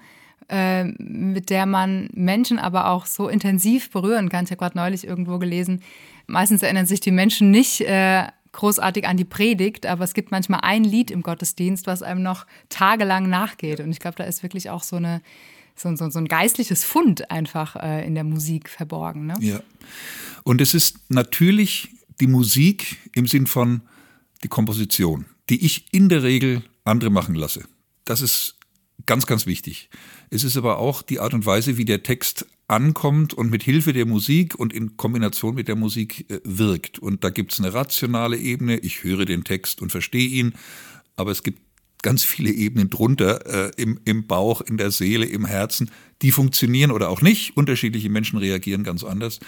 äh, 0.49 0.83
mit 0.83 1.49
der 1.49 1.65
man 1.65 2.09
Menschen 2.13 2.59
aber 2.59 2.89
auch 2.89 3.05
so 3.05 3.27
intensiv 3.27 3.89
berühren 3.91 4.29
kann. 4.29 4.45
Ich 4.45 4.51
habe 4.51 4.59
gerade 4.59 4.77
neulich 4.77 5.05
irgendwo 5.05 5.39
gelesen, 5.39 5.81
meistens 6.27 6.63
erinnern 6.63 6.85
sich 6.85 6.99
die 6.99 7.11
Menschen 7.11 7.51
nicht 7.51 7.81
äh, 7.81 8.27
großartig 8.51 9.07
an 9.07 9.17
die 9.17 9.25
Predigt, 9.25 9.85
aber 9.85 10.03
es 10.03 10.13
gibt 10.13 10.31
manchmal 10.31 10.61
ein 10.63 10.83
Lied 10.83 11.11
im 11.11 11.21
Gottesdienst, 11.21 11.87
was 11.87 12.01
einem 12.01 12.23
noch 12.23 12.45
tagelang 12.69 13.29
nachgeht. 13.29 13.79
Und 13.79 13.91
ich 13.91 13.99
glaube, 13.99 14.17
da 14.17 14.23
ist 14.23 14.43
wirklich 14.43 14.69
auch 14.69 14.83
so, 14.83 14.95
eine, 14.95 15.21
so, 15.75 15.93
so, 15.95 16.09
so 16.09 16.19
ein 16.19 16.27
geistliches 16.27 16.83
Fund 16.83 17.29
einfach 17.29 17.75
äh, 17.75 18.05
in 18.05 18.15
der 18.15 18.23
Musik 18.23 18.69
verborgen. 18.69 19.27
Ne? 19.27 19.35
Ja. 19.39 19.59
Und 20.43 20.61
es 20.61 20.73
ist 20.73 20.99
natürlich 21.09 21.89
die 22.19 22.27
Musik 22.27 22.97
im 23.13 23.27
Sinn 23.27 23.45
von 23.45 23.81
die 24.43 24.47
Komposition, 24.47 25.25
die 25.49 25.65
ich 25.65 25.93
in 25.93 26.07
der 26.07 26.23
Regel 26.23 26.63
andere 26.85 27.09
machen 27.09 27.35
lasse. 27.35 27.65
Das 28.05 28.21
ist 28.21 28.55
ganz, 29.05 29.25
ganz 29.25 29.45
wichtig. 29.45 29.89
Es 30.29 30.43
ist 30.43 30.57
aber 30.57 30.77
auch 30.77 31.01
die 31.01 31.19
Art 31.19 31.33
und 31.33 31.45
Weise, 31.45 31.77
wie 31.77 31.85
der 31.85 32.03
Text 32.03 32.45
ankommt 32.67 33.33
und 33.33 33.51
mit 33.51 33.63
Hilfe 33.63 33.93
der 33.93 34.05
Musik 34.05 34.55
und 34.55 34.73
in 34.73 34.97
Kombination 34.97 35.55
mit 35.55 35.67
der 35.67 35.75
Musik 35.75 36.29
äh, 36.29 36.39
wirkt. 36.43 36.99
Und 36.99 37.23
da 37.23 37.29
gibt 37.29 37.53
es 37.53 37.59
eine 37.59 37.73
rationale 37.73 38.37
Ebene, 38.37 38.77
ich 38.77 39.03
höre 39.03 39.25
den 39.25 39.43
Text 39.43 39.81
und 39.81 39.91
verstehe 39.91 40.27
ihn, 40.27 40.53
aber 41.15 41.31
es 41.31 41.43
gibt 41.43 41.59
ganz 42.05 42.23
viele 42.23 42.51
Ebenen 42.51 42.91
drunter, 42.91 43.45
äh, 43.47 43.71
im, 43.81 43.99
im 44.05 44.27
Bauch, 44.27 44.61
in 44.61 44.77
der 44.77 44.91
Seele, 44.91 45.25
im 45.25 45.43
Herzen, 45.43 45.89
die 46.21 46.31
funktionieren 46.31 46.91
oder 46.91 47.09
auch 47.09 47.21
nicht. 47.21 47.57
Unterschiedliche 47.57 48.11
Menschen 48.11 48.37
reagieren 48.37 48.83
ganz 48.83 49.03
anders. 49.03 49.39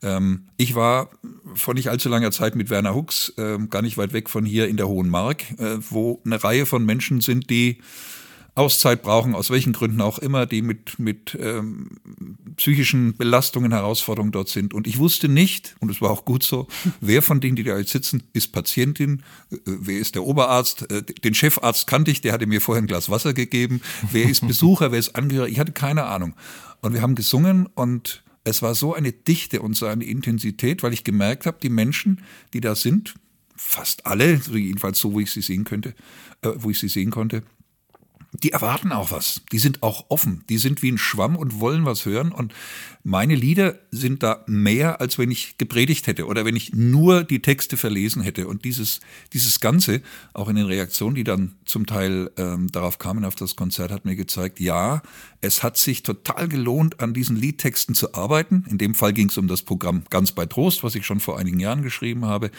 Ähm, 0.00 0.46
ich 0.56 0.76
war 0.76 1.10
vor 1.54 1.74
nicht 1.74 1.90
allzu 1.90 2.08
langer 2.08 2.30
Zeit 2.30 2.54
mit 2.54 2.70
Werner 2.70 2.94
Hux, 2.94 3.30
äh, 3.36 3.58
gar 3.68 3.82
nicht 3.82 3.98
weit 3.98 4.12
weg 4.12 4.30
von 4.30 4.44
hier 4.44 4.68
in 4.68 4.76
der 4.76 4.86
Hohen 4.86 5.08
Mark, 5.08 5.42
äh, 5.58 5.78
wo 5.90 6.22
eine 6.24 6.42
Reihe 6.42 6.66
von 6.66 6.84
Menschen 6.84 7.20
sind, 7.20 7.50
die 7.50 7.78
Auszeit 8.56 9.02
brauchen, 9.02 9.34
aus 9.34 9.50
welchen 9.50 9.72
Gründen 9.72 10.00
auch 10.00 10.18
immer, 10.18 10.46
die 10.46 10.62
mit, 10.62 10.98
mit 10.98 11.36
ähm, 11.40 11.88
psychischen 12.56 13.16
Belastungen, 13.16 13.72
Herausforderungen 13.72 14.30
dort 14.30 14.48
sind. 14.48 14.74
Und 14.74 14.86
ich 14.86 14.98
wusste 14.98 15.28
nicht, 15.28 15.74
und 15.80 15.90
es 15.90 16.00
war 16.00 16.10
auch 16.10 16.24
gut 16.24 16.44
so, 16.44 16.68
wer 17.00 17.20
von 17.20 17.40
denen, 17.40 17.56
die 17.56 17.64
da 17.64 17.76
jetzt 17.76 17.90
sitzen, 17.90 18.22
ist 18.32 18.52
Patientin, 18.52 19.22
äh, 19.50 19.56
wer 19.64 19.98
ist 19.98 20.14
der 20.14 20.24
Oberarzt, 20.24 20.90
äh, 20.90 21.02
den 21.02 21.34
Chefarzt 21.34 21.88
kannte 21.88 22.12
ich, 22.12 22.20
der 22.20 22.32
hatte 22.32 22.46
mir 22.46 22.60
vorher 22.60 22.82
ein 22.82 22.86
Glas 22.86 23.10
Wasser 23.10 23.34
gegeben, 23.34 23.80
wer 24.12 24.28
ist 24.28 24.46
Besucher, 24.46 24.92
wer 24.92 25.00
ist 25.00 25.16
Angehöriger, 25.16 25.52
ich 25.52 25.58
hatte 25.58 25.72
keine 25.72 26.04
Ahnung. 26.04 26.34
Und 26.80 26.92
wir 26.92 27.02
haben 27.02 27.16
gesungen 27.16 27.66
und 27.74 28.22
es 28.44 28.62
war 28.62 28.74
so 28.74 28.94
eine 28.94 29.10
Dichte 29.10 29.62
und 29.62 29.74
so 29.74 29.86
eine 29.86 30.04
Intensität, 30.04 30.82
weil 30.82 30.92
ich 30.92 31.02
gemerkt 31.02 31.46
habe, 31.46 31.58
die 31.60 31.70
Menschen, 31.70 32.22
die 32.52 32.60
da 32.60 32.76
sind, 32.76 33.14
fast 33.56 34.06
alle, 34.06 34.34
jedenfalls 34.52 35.00
so, 35.00 35.12
wo 35.12 35.20
ich 35.20 35.32
sie 35.32 35.40
sehen 35.40 35.64
könnte, 35.64 35.94
äh, 36.42 36.50
wo 36.56 36.70
ich 36.70 36.78
sie 36.78 36.88
sehen 36.88 37.10
konnte, 37.10 37.42
die 38.42 38.50
erwarten 38.50 38.92
auch 38.92 39.12
was. 39.12 39.42
Die 39.52 39.58
sind 39.58 39.82
auch 39.82 40.06
offen. 40.08 40.44
Die 40.48 40.58
sind 40.58 40.82
wie 40.82 40.90
ein 40.90 40.98
Schwamm 40.98 41.36
und 41.36 41.60
wollen 41.60 41.84
was 41.84 42.04
hören. 42.04 42.32
Und 42.32 42.52
meine 43.04 43.34
Lieder 43.34 43.78
sind 43.90 44.22
da 44.22 44.42
mehr, 44.46 45.00
als 45.00 45.18
wenn 45.18 45.30
ich 45.30 45.56
gepredigt 45.56 46.06
hätte 46.06 46.26
oder 46.26 46.44
wenn 46.44 46.56
ich 46.56 46.72
nur 46.72 47.22
die 47.22 47.42
Texte 47.42 47.76
verlesen 47.76 48.22
hätte. 48.22 48.48
Und 48.48 48.64
dieses, 48.64 49.00
dieses 49.32 49.60
Ganze, 49.60 50.02
auch 50.32 50.48
in 50.48 50.56
den 50.56 50.66
Reaktionen, 50.66 51.14
die 51.14 51.22
dann 51.22 51.54
zum 51.64 51.86
Teil 51.86 52.30
ähm, 52.36 52.72
darauf 52.72 52.98
kamen 52.98 53.24
auf 53.24 53.34
das 53.34 53.56
Konzert, 53.56 53.92
hat 53.92 54.04
mir 54.04 54.16
gezeigt, 54.16 54.58
ja, 54.58 55.02
es 55.40 55.62
hat 55.62 55.76
sich 55.76 56.02
total 56.02 56.48
gelohnt, 56.48 57.00
an 57.00 57.14
diesen 57.14 57.36
Liedtexten 57.36 57.94
zu 57.94 58.14
arbeiten. 58.14 58.64
In 58.70 58.78
dem 58.78 58.94
Fall 58.94 59.12
ging 59.12 59.28
es 59.28 59.38
um 59.38 59.46
das 59.46 59.62
Programm 59.62 60.04
Ganz 60.10 60.32
bei 60.32 60.46
Trost, 60.46 60.82
was 60.82 60.94
ich 60.94 61.06
schon 61.06 61.20
vor 61.20 61.38
einigen 61.38 61.60
Jahren 61.60 61.82
geschrieben 61.82 62.24
habe. 62.24 62.50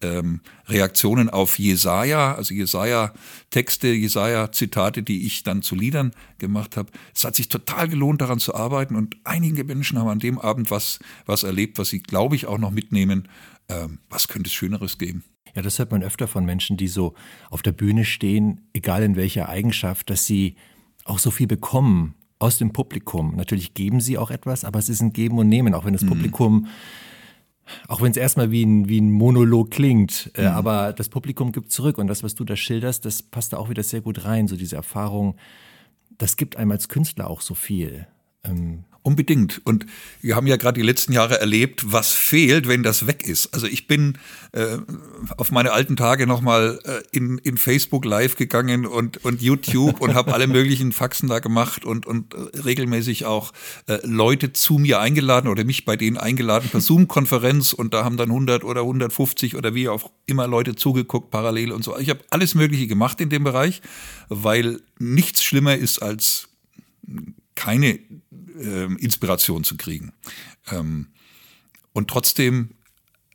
Ähm, 0.00 0.40
Reaktionen 0.66 1.30
auf 1.30 1.58
Jesaja, 1.58 2.34
also 2.34 2.54
Jesaja-Texte, 2.54 3.88
Jesaja-Zitate, 3.88 5.02
die 5.02 5.23
ich 5.26 5.42
dann 5.42 5.62
zu 5.62 5.74
Liedern 5.74 6.12
gemacht 6.38 6.76
habe. 6.76 6.90
Es 7.14 7.24
hat 7.24 7.36
sich 7.36 7.48
total 7.48 7.88
gelohnt, 7.88 8.20
daran 8.20 8.38
zu 8.38 8.54
arbeiten 8.54 8.96
und 8.96 9.16
einige 9.24 9.64
Menschen 9.64 9.98
haben 9.98 10.08
an 10.08 10.18
dem 10.18 10.38
Abend 10.38 10.70
was, 10.70 10.98
was 11.26 11.42
erlebt, 11.42 11.78
was 11.78 11.88
sie, 11.88 12.00
glaube 12.00 12.36
ich, 12.36 12.46
auch 12.46 12.58
noch 12.58 12.70
mitnehmen. 12.70 13.28
Ähm, 13.68 13.98
was 14.10 14.28
könnte 14.28 14.48
es 14.48 14.54
Schöneres 14.54 14.98
geben? 14.98 15.24
Ja, 15.54 15.62
das 15.62 15.78
hört 15.78 15.92
man 15.92 16.02
öfter 16.02 16.26
von 16.26 16.44
Menschen, 16.44 16.76
die 16.76 16.88
so 16.88 17.14
auf 17.48 17.62
der 17.62 17.72
Bühne 17.72 18.04
stehen, 18.04 18.68
egal 18.72 19.02
in 19.02 19.16
welcher 19.16 19.48
Eigenschaft, 19.48 20.10
dass 20.10 20.26
sie 20.26 20.56
auch 21.04 21.18
so 21.18 21.30
viel 21.30 21.46
bekommen 21.46 22.14
aus 22.38 22.58
dem 22.58 22.72
Publikum. 22.72 23.36
Natürlich 23.36 23.74
geben 23.74 24.00
sie 24.00 24.18
auch 24.18 24.30
etwas, 24.30 24.64
aber 24.64 24.78
es 24.78 24.88
ist 24.88 25.00
ein 25.00 25.12
Geben 25.12 25.38
und 25.38 25.48
Nehmen, 25.48 25.74
auch 25.74 25.84
wenn 25.84 25.92
das 25.92 26.02
mhm. 26.02 26.08
Auch 27.88 28.02
wenn 28.02 28.10
es 28.10 28.16
erstmal 28.16 28.50
wie 28.50 28.64
ein, 28.64 28.88
wie 28.88 29.00
ein 29.00 29.10
Monolog 29.10 29.70
klingt, 29.70 30.30
äh, 30.34 30.42
mhm. 30.42 30.48
aber 30.48 30.92
das 30.92 31.08
Publikum 31.08 31.52
gibt 31.52 31.70
zurück 31.70 31.98
und 31.98 32.06
das, 32.06 32.22
was 32.22 32.34
du 32.34 32.44
da 32.44 32.56
schilderst, 32.56 33.04
das 33.04 33.22
passt 33.22 33.52
da 33.52 33.56
auch 33.56 33.70
wieder 33.70 33.82
sehr 33.82 34.00
gut 34.00 34.24
rein, 34.24 34.48
so 34.48 34.56
diese 34.56 34.76
Erfahrung, 34.76 35.36
das 36.18 36.36
gibt 36.36 36.56
einem 36.56 36.70
als 36.70 36.88
Künstler 36.88 37.28
auch 37.28 37.40
so 37.40 37.54
viel. 37.54 38.06
Ähm, 38.44 38.84
Unbedingt. 39.06 39.60
Und 39.64 39.84
wir 40.22 40.34
haben 40.34 40.46
ja 40.46 40.56
gerade 40.56 40.80
die 40.80 40.86
letzten 40.86 41.12
Jahre 41.12 41.38
erlebt, 41.38 41.92
was 41.92 42.12
fehlt, 42.12 42.68
wenn 42.68 42.82
das 42.82 43.06
weg 43.06 43.28
ist. 43.28 43.52
Also 43.52 43.66
ich 43.66 43.86
bin 43.86 44.16
äh, 44.52 44.78
auf 45.36 45.50
meine 45.50 45.72
alten 45.72 45.94
Tage 45.94 46.26
nochmal 46.26 46.80
äh, 46.84 47.02
in, 47.14 47.36
in 47.36 47.58
Facebook 47.58 48.06
live 48.06 48.36
gegangen 48.36 48.86
und, 48.86 49.22
und 49.22 49.42
YouTube 49.42 50.00
und 50.00 50.14
habe 50.14 50.32
alle 50.32 50.46
möglichen 50.46 50.90
Faxen 50.92 51.28
da 51.28 51.40
gemacht 51.40 51.84
und, 51.84 52.06
und 52.06 52.32
äh, 52.32 52.60
regelmäßig 52.60 53.26
auch 53.26 53.52
äh, 53.88 53.98
Leute 54.04 54.54
zu 54.54 54.78
mir 54.78 55.00
eingeladen 55.00 55.48
oder 55.48 55.64
mich 55.64 55.84
bei 55.84 55.96
denen 55.96 56.16
eingeladen 56.16 56.70
per 56.70 56.80
Zoom-Konferenz 56.80 57.74
und 57.74 57.92
da 57.92 58.04
haben 58.04 58.16
dann 58.16 58.30
100 58.30 58.64
oder 58.64 58.80
150 58.80 59.54
oder 59.54 59.74
wie 59.74 59.90
auch 59.90 60.12
immer 60.24 60.46
Leute 60.46 60.76
zugeguckt 60.76 61.30
parallel 61.30 61.72
und 61.72 61.84
so. 61.84 61.98
Ich 61.98 62.08
habe 62.08 62.20
alles 62.30 62.54
Mögliche 62.54 62.86
gemacht 62.86 63.20
in 63.20 63.28
dem 63.28 63.44
Bereich, 63.44 63.82
weil 64.30 64.80
nichts 64.98 65.44
schlimmer 65.44 65.76
ist 65.76 65.98
als 65.98 66.48
keine 67.54 67.98
äh, 68.58 68.84
Inspiration 68.98 69.64
zu 69.64 69.76
kriegen. 69.76 70.12
Ähm, 70.70 71.08
und 71.92 72.08
trotzdem 72.08 72.70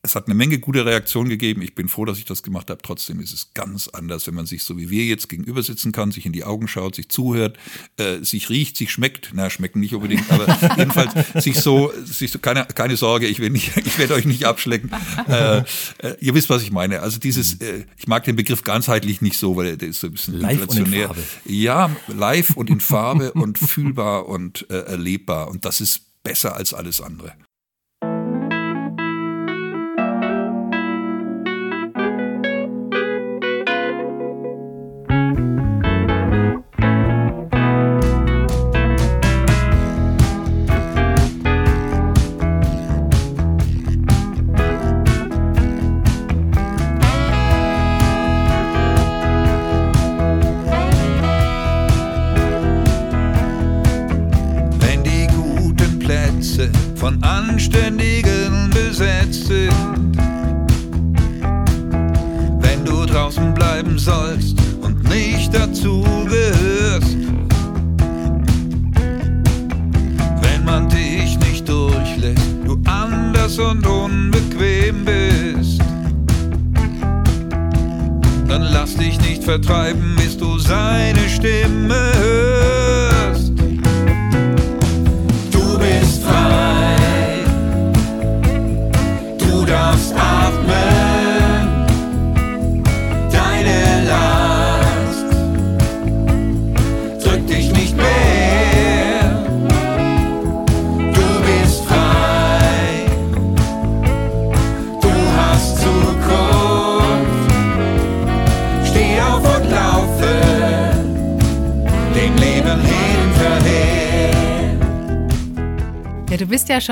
es 0.01 0.15
hat 0.15 0.27
eine 0.27 0.35
Menge 0.35 0.59
gute 0.59 0.85
Reaktionen 0.85 1.29
gegeben. 1.29 1.61
Ich 1.61 1.75
bin 1.75 1.89
froh, 1.89 2.05
dass 2.05 2.17
ich 2.17 2.25
das 2.25 2.41
gemacht 2.41 2.69
habe. 2.69 2.81
Trotzdem 2.81 3.19
ist 3.19 3.33
es 3.33 3.53
ganz 3.53 3.89
anders, 3.89 4.27
wenn 4.27 4.33
man 4.33 4.45
sich 4.45 4.63
so 4.63 4.77
wie 4.77 4.89
wir 4.89 5.03
jetzt 5.03 5.27
gegenüber 5.27 5.61
sitzen 5.61 5.91
kann, 5.91 6.11
sich 6.11 6.25
in 6.25 6.31
die 6.31 6.45
Augen 6.45 6.69
schaut, 6.69 6.95
sich 6.95 7.09
zuhört, 7.09 7.57
äh, 7.97 8.23
sich 8.23 8.49
riecht, 8.49 8.77
sich 8.77 8.91
schmeckt. 8.91 9.31
Na, 9.33 9.49
schmecken 9.49 9.81
nicht 9.81 9.93
unbedingt, 9.93 10.31
aber 10.31 10.47
jedenfalls 10.77 11.43
sich 11.43 11.59
so, 11.59 11.91
sich 12.05 12.31
so 12.31 12.39
keine, 12.39 12.65
keine 12.65 12.95
Sorge, 12.95 13.27
ich 13.27 13.39
werde 13.39 13.51
nicht, 13.51 13.75
ich 13.85 13.99
werde 13.99 14.13
euch 14.13 14.25
nicht 14.25 14.45
abschlecken. 14.45 14.91
Äh, 15.29 15.59
äh, 15.99 16.15
ihr 16.21 16.33
wisst, 16.33 16.49
was 16.49 16.63
ich 16.63 16.71
meine. 16.71 17.01
Also 17.01 17.19
dieses, 17.19 17.61
äh, 17.61 17.85
ich 17.97 18.07
mag 18.07 18.23
den 18.23 18.35
Begriff 18.35 18.63
ganzheitlich 18.63 19.21
nicht 19.21 19.37
so, 19.37 19.55
weil 19.55 19.77
der 19.77 19.89
ist 19.89 19.99
so 19.99 20.07
ein 20.07 20.13
bisschen 20.13 20.39
live 20.39 20.61
inflationär. 20.61 21.15
Ja, 21.45 21.91
live 22.07 22.51
und 22.55 22.69
in 22.69 22.79
Farbe 22.79 23.33
und 23.33 23.59
fühlbar 23.59 24.27
und 24.27 24.65
äh, 24.69 24.79
erlebbar. 24.79 25.49
Und 25.49 25.65
das 25.65 25.81
ist 25.81 26.23
besser 26.23 26.55
als 26.55 26.73
alles 26.73 27.01
andere. 27.01 27.33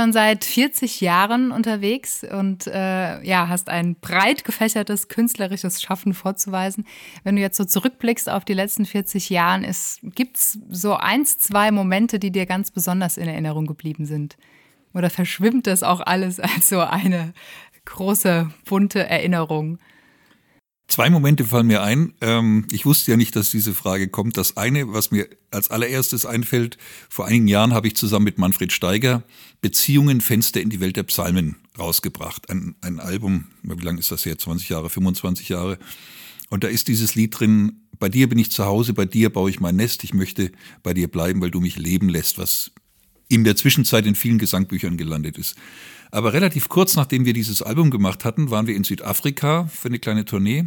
Schon 0.07 0.13
seit 0.13 0.45
40 0.45 1.01
Jahren 1.01 1.51
unterwegs 1.51 2.23
und 2.23 2.65
äh, 2.67 3.21
ja, 3.23 3.49
hast 3.49 3.69
ein 3.69 3.95
breit 3.95 4.45
gefächertes 4.45 5.09
künstlerisches 5.09 5.81
Schaffen 5.81 6.13
vorzuweisen. 6.13 6.85
Wenn 7.23 7.35
du 7.35 7.41
jetzt 7.41 7.57
so 7.57 7.65
zurückblickst 7.65 8.29
auf 8.29 8.45
die 8.45 8.53
letzten 8.53 8.85
40 8.85 9.29
Jahre, 9.29 9.47
gibt 10.03 10.37
es 10.37 10.59
so 10.69 10.95
eins, 10.95 11.39
zwei 11.39 11.71
Momente, 11.71 12.19
die 12.19 12.31
dir 12.31 12.45
ganz 12.45 12.71
besonders 12.71 13.17
in 13.17 13.27
Erinnerung 13.27 13.65
geblieben 13.65 14.05
sind? 14.05 14.37
Oder 14.93 15.09
verschwimmt 15.09 15.67
das 15.67 15.83
auch 15.83 15.99
alles 15.99 16.39
als 16.39 16.69
so 16.69 16.79
eine 16.79 17.33
große, 17.85 18.49
bunte 18.65 19.09
Erinnerung? 19.09 19.77
Zwei 20.88 21.10
Momente 21.10 21.44
fallen 21.44 21.67
mir 21.67 21.84
ein. 21.84 22.13
Ähm, 22.22 22.65
ich 22.72 22.86
wusste 22.86 23.12
ja 23.12 23.17
nicht, 23.17 23.36
dass 23.36 23.51
diese 23.51 23.74
Frage 23.74 24.08
kommt. 24.08 24.38
Das 24.38 24.56
eine, 24.56 24.94
was 24.94 25.12
mir 25.12 25.27
als 25.51 25.70
allererstes 25.70 26.25
einfällt, 26.25 26.77
vor 27.10 27.25
einigen 27.25 27.50
Jahren 27.50 27.74
habe 27.74 27.88
ich 27.88 27.96
zusammen 27.96 28.24
mit 28.24 28.38
Manfred 28.38 28.72
Steiger 28.72 29.24
Beziehungen, 29.60 30.22
Fenster 30.22 30.62
in 30.62 30.70
die 30.70 30.79
Welt 30.79 30.96
der 30.96 31.03
Psalmen 31.03 31.58
rausgebracht. 31.77 32.50
Ein, 32.50 32.75
ein 32.82 33.00
Album, 33.00 33.48
wie 33.63 33.84
lange 33.84 34.00
ist 34.00 34.12
das 34.12 34.25
her? 34.25 34.38
20 34.38 34.70
Jahre, 34.70 34.89
25 34.89 35.50
Jahre. 35.50 35.77
Und 36.50 36.63
da 36.63 36.70
ist 36.70 36.88
dieses 36.88 37.15
Lied 37.15 37.38
drin, 37.38 37.82
bei 38.00 38.08
dir 38.08 38.29
bin 38.29 38.39
ich 38.39 38.51
zu 38.51 38.65
Hause, 38.65 38.94
bei 38.94 39.06
dir 39.06 39.29
baue 39.29 39.50
ich 39.50 39.60
mein 39.60 39.75
Nest, 39.75 40.03
ich 40.06 40.13
möchte 40.13 40.51
bei 40.84 40.94
dir 40.94 41.10
bleiben, 41.10 41.41
weil 41.41 41.51
du 41.51 41.60
mich 41.60 41.77
leben 41.77 42.08
lässt, 42.08 42.38
was 42.38 42.72
in 43.27 43.44
der 43.44 43.58
Zwischenzeit 43.58 44.06
in 44.06 44.15
vielen 44.15 44.38
Gesangbüchern 44.38 44.96
gelandet 44.96 45.38
ist. 45.38 45.56
Aber 46.11 46.33
relativ 46.33 46.69
kurz 46.69 46.95
nachdem 46.95 47.25
wir 47.25 47.33
dieses 47.33 47.61
Album 47.61 47.91
gemacht 47.91 48.25
hatten, 48.25 48.49
waren 48.49 48.67
wir 48.67 48.75
in 48.75 48.83
Südafrika 48.83 49.67
für 49.67 49.89
eine 49.89 49.99
kleine 49.99 50.25
Tournee 50.25 50.65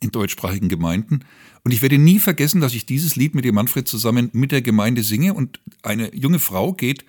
in 0.00 0.10
deutschsprachigen 0.10 0.68
Gemeinden. 0.68 1.24
Und 1.64 1.72
ich 1.72 1.82
werde 1.82 1.98
nie 1.98 2.18
vergessen, 2.18 2.60
dass 2.60 2.74
ich 2.74 2.86
dieses 2.86 3.16
Lied 3.16 3.34
mit 3.34 3.44
dem 3.44 3.54
Manfred 3.54 3.88
zusammen 3.88 4.30
mit 4.32 4.52
der 4.52 4.62
Gemeinde 4.62 5.02
singe 5.02 5.34
und 5.34 5.60
eine 5.82 6.14
junge 6.14 6.38
Frau 6.38 6.72
geht 6.72 7.04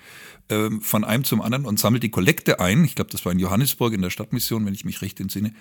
äh, 0.49 0.69
von 0.81 1.03
einem 1.03 1.23
zum 1.23 1.41
anderen 1.41 1.65
und 1.65 1.79
sammelt 1.79 2.03
die 2.03 2.09
Kollekte 2.09 2.59
ein. 2.59 2.83
Ich 2.83 2.95
glaube, 2.95 3.11
das 3.11 3.25
war 3.25 3.31
in 3.31 3.39
Johannesburg 3.39 3.93
in 3.93 4.01
der 4.01 4.09
Stadtmission, 4.09 4.65
wenn 4.65 4.73
ich 4.73 4.85
mich 4.85 5.01
recht 5.01 5.19
entsinne. 5.19 5.53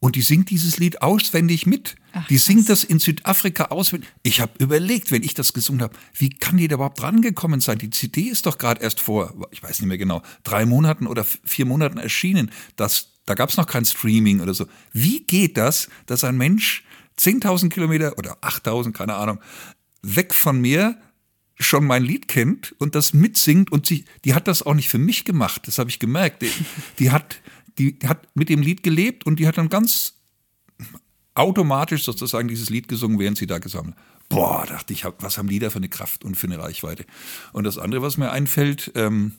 Und 0.00 0.16
die 0.16 0.22
singt 0.22 0.48
dieses 0.48 0.78
Lied 0.78 1.02
auswendig 1.02 1.66
mit. 1.66 1.96
Ach, 2.12 2.26
die 2.28 2.38
singt 2.38 2.70
das 2.70 2.84
in 2.84 2.98
Südafrika 2.98 3.66
auswendig. 3.66 4.08
Ich 4.22 4.40
habe 4.40 4.52
überlegt, 4.58 5.12
wenn 5.12 5.22
ich 5.22 5.34
das 5.34 5.52
gesungen 5.52 5.82
habe, 5.82 5.94
wie 6.14 6.30
kann 6.30 6.56
die 6.56 6.68
da 6.68 6.76
überhaupt 6.76 7.02
rangekommen 7.02 7.60
sein? 7.60 7.78
Die 7.78 7.90
CD 7.90 8.22
ist 8.22 8.46
doch 8.46 8.56
gerade 8.56 8.82
erst 8.82 9.00
vor, 9.00 9.34
ich 9.50 9.62
weiß 9.62 9.80
nicht 9.80 9.88
mehr 9.88 9.98
genau, 9.98 10.22
drei 10.42 10.64
Monaten 10.64 11.06
oder 11.06 11.24
vier 11.44 11.66
Monaten 11.66 11.98
erschienen. 11.98 12.50
Das, 12.76 13.10
da 13.26 13.34
gab 13.34 13.50
es 13.50 13.58
noch 13.58 13.66
kein 13.66 13.84
Streaming 13.84 14.40
oder 14.40 14.54
so. 14.54 14.66
Wie 14.92 15.20
geht 15.20 15.58
das, 15.58 15.90
dass 16.06 16.24
ein 16.24 16.38
Mensch 16.38 16.82
10.000 17.18 17.68
Kilometer 17.68 18.16
oder 18.16 18.38
8.000, 18.38 18.92
keine 18.92 19.14
Ahnung, 19.16 19.38
weg 20.00 20.32
von 20.32 20.58
mir 20.58 20.96
schon 21.58 21.84
mein 21.84 22.02
Lied 22.02 22.26
kennt 22.26 22.74
und 22.78 22.94
das 22.94 23.12
mitsingt 23.12 23.70
und 23.70 23.84
sie, 23.84 24.06
die 24.24 24.32
hat 24.32 24.48
das 24.48 24.62
auch 24.62 24.72
nicht 24.72 24.88
für 24.88 24.98
mich 24.98 25.26
gemacht, 25.26 25.68
das 25.68 25.78
habe 25.78 25.90
ich 25.90 25.98
gemerkt. 25.98 26.40
Die, 26.40 26.50
die 26.98 27.10
hat 27.10 27.36
die 27.78 27.98
hat 28.06 28.28
mit 28.34 28.48
dem 28.48 28.62
Lied 28.62 28.82
gelebt 28.82 29.26
und 29.26 29.38
die 29.38 29.46
hat 29.46 29.58
dann 29.58 29.68
ganz 29.68 30.14
automatisch 31.34 32.04
sozusagen 32.04 32.48
dieses 32.48 32.70
Lied 32.70 32.88
gesungen, 32.88 33.18
während 33.18 33.38
sie 33.38 33.46
da 33.46 33.58
gesammelt. 33.58 33.96
Boah, 34.28 34.64
dachte 34.66 34.92
ich, 34.92 35.04
was 35.18 35.38
haben 35.38 35.48
Lieder 35.48 35.70
für 35.70 35.78
eine 35.78 35.88
Kraft 35.88 36.24
und 36.24 36.36
für 36.36 36.46
eine 36.46 36.58
Reichweite. 36.58 37.04
Und 37.52 37.64
das 37.64 37.78
andere, 37.78 38.02
was 38.02 38.16
mir 38.16 38.30
einfällt, 38.30 38.92
ähm, 38.94 39.34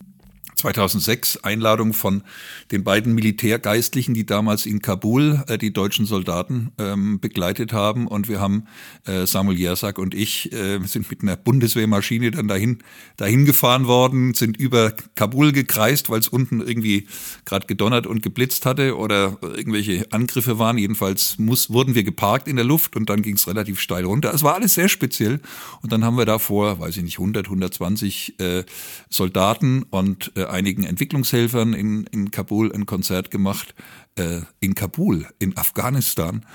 2006 0.55 1.38
Einladung 1.43 1.93
von 1.93 2.24
den 2.72 2.84
beiden 2.84 3.13
Militärgeistlichen, 3.13 4.13
die 4.13 4.25
damals 4.25 4.65
in 4.65 4.81
Kabul 4.81 5.43
äh, 5.48 5.58
die 5.58 5.74
deutschen 5.74 6.05
Soldaten 6.05 6.72
ähm, 6.77 7.20
begleitet 7.20 7.74
haben. 7.74 8.08
Und 8.08 8.27
wir 8.27 8.39
haben, 8.39 8.65
äh, 9.05 9.25
Samuel 9.25 9.58
Jersak 9.58 9.98
und 9.98 10.13
ich, 10.13 10.51
äh, 10.53 10.79
sind 10.86 11.10
mit 11.10 11.22
einer 11.22 11.36
Bundeswehrmaschine 11.36 12.31
dann 12.31 12.48
dahin, 12.48 12.79
dahin 13.17 13.46
gefahren 13.46 13.88
worden, 13.88 14.34
sind 14.34 14.58
über 14.58 14.93
Kabul 15.15 15.51
gekreist, 15.51 16.10
weil 16.10 16.20
es 16.20 16.27
unten 16.27 16.62
irgendwie 16.62 17.08
gerade 17.46 17.67
gedonnert 17.67 18.08
und 18.08 18.22
geblitzt 18.22 18.65
hatte 18.65 18.98
oder 18.98 19.38
irgendwelche 19.41 20.12
Angriffe 20.12 20.60
waren. 20.60 20.77
Jedenfalls 20.77 21.38
muss, 21.39 21.70
wurden 21.70 21.96
wir 21.96 22.03
geparkt 22.03 22.48
in 22.48 22.55
der 22.55 22.65
Luft 22.65 22.96
und 22.96 23.10
dann 23.10 23.22
ging 23.22 23.36
es 23.36 23.48
relativ 23.48 23.79
steil 23.79 24.05
runter. 24.05 24.34
Es 24.34 24.43
war 24.43 24.55
alles 24.55 24.74
sehr 24.74 24.89
speziell. 24.89 25.39
Und 25.81 25.91
dann 25.91 26.03
haben 26.03 26.17
wir 26.17 26.25
da 26.25 26.39
vor, 26.39 26.79
weiß 26.79 26.98
ich 26.98 27.03
nicht, 27.03 27.20
100, 27.20 27.48
120 27.48 28.39
äh, 28.39 28.63
Soldaten 29.10 29.84
und 29.89 30.31
äh, 30.41 30.51
einigen 30.51 30.83
Entwicklungshelfern 30.83 31.74
in, 31.74 32.05
in 32.05 32.31
Kabul 32.31 32.71
ein 32.74 32.86
Konzert 32.86 33.31
gemacht. 33.31 33.75
Äh, 34.15 34.41
in 34.60 34.75
Kabul, 34.75 35.27
in 35.39 35.57
Afghanistan. 35.57 36.45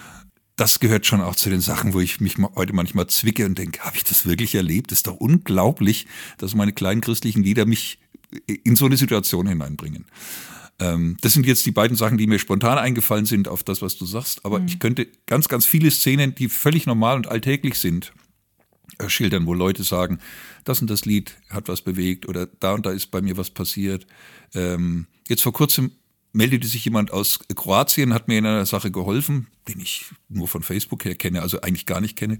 Das 0.57 0.81
gehört 0.81 1.05
schon 1.05 1.21
auch 1.21 1.37
zu 1.37 1.50
den 1.50 1.61
Sachen, 1.61 1.93
wo 1.93 2.00
ich 2.00 2.21
mich 2.21 2.37
heute 2.55 2.73
manchmal 2.73 3.07
zwicke 3.09 3.45
und 3.45 3.59
denke, 3.59 3.81
habe 3.81 3.97
ich 3.97 4.05
das 4.05 4.26
wirklich 4.26 4.55
erlebt? 4.55 4.90
Das 4.90 5.00
ist 5.00 5.07
doch 5.07 5.16
unglaublich, 5.16 6.07
dass 6.38 6.55
meine 6.55 6.73
kleinen 6.73 7.02
christlichen 7.02 7.43
Lieder 7.43 7.66
mich 7.66 7.99
in 8.47 8.76
so 8.76 8.87
eine 8.87 8.97
Situation 8.97 9.47
hineinbringen. 9.47 10.07
Ähm, 10.78 11.16
das 11.21 11.35
sind 11.35 11.47
jetzt 11.47 11.64
die 11.66 11.73
beiden 11.73 11.97
Sachen, 11.97 12.19
die 12.19 12.26
mir 12.26 12.38
spontan 12.38 12.78
eingefallen 12.78 13.26
sind 13.26 13.49
auf 13.49 13.62
das, 13.64 13.83
was 13.83 13.97
du 13.97 14.07
sagst. 14.07 14.45
Aber 14.45 14.61
mhm. 14.61 14.66
ich 14.66 14.78
könnte 14.78 15.09
ganz, 15.26 15.49
ganz 15.49 15.66
viele 15.66 15.90
Szenen, 15.90 16.35
die 16.35 16.49
völlig 16.49 16.87
normal 16.87 17.16
und 17.16 17.28
alltäglich 17.28 17.78
sind, 17.78 18.12
schildern, 19.09 19.47
wo 19.47 19.55
Leute 19.55 19.85
sagen, 19.85 20.19
das 20.64 20.81
und 20.81 20.90
das 20.90 21.05
Lied 21.05 21.37
hat 21.50 21.69
was 21.69 21.83
bewegt 21.83 22.28
oder 22.28 22.47
da 22.47 22.73
und 22.73 22.87
da 22.87 22.91
ist 22.91 23.10
bei 23.10 23.21
mir 23.21 23.37
was 23.37 23.50
passiert. 23.50 24.06
Ähm, 24.54 25.06
jetzt 25.28 25.43
vor 25.43 25.52
kurzem 25.52 25.93
meldete 26.32 26.67
sich 26.67 26.84
jemand 26.84 27.13
aus 27.13 27.41
Kroatien, 27.54 28.13
hat 28.13 28.28
mir 28.28 28.39
in 28.39 28.47
einer 28.47 28.67
Sache 28.67 28.91
geholfen, 28.91 29.47
den 29.69 29.80
ich 29.80 30.04
nur 30.28 30.47
von 30.47 30.63
Facebook 30.63 31.04
her 31.04 31.15
kenne, 31.15 31.41
also 31.41 31.63
eigentlich 31.63 31.87
gar 31.87 32.00
nicht 32.00 32.17
kenne. 32.17 32.39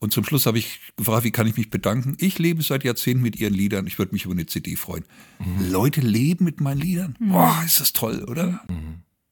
Und 0.00 0.12
zum 0.12 0.24
Schluss 0.24 0.46
habe 0.46 0.58
ich 0.58 0.80
gefragt, 0.96 1.24
wie 1.24 1.30
kann 1.30 1.46
ich 1.46 1.56
mich 1.56 1.70
bedanken? 1.70 2.16
Ich 2.18 2.38
lebe 2.38 2.62
seit 2.62 2.82
Jahrzehnten 2.82 3.22
mit 3.22 3.36
ihren 3.36 3.54
Liedern. 3.54 3.86
Ich 3.86 3.98
würde 3.98 4.12
mich 4.12 4.24
über 4.24 4.34
eine 4.34 4.46
CD 4.46 4.74
freuen. 4.74 5.04
Mhm. 5.38 5.70
Leute 5.70 6.00
leben 6.00 6.44
mit 6.44 6.60
meinen 6.60 6.80
Liedern. 6.80 7.16
Mhm. 7.20 7.30
Boah, 7.30 7.62
ist 7.64 7.80
das 7.80 7.92
toll, 7.92 8.24
oder? 8.24 8.64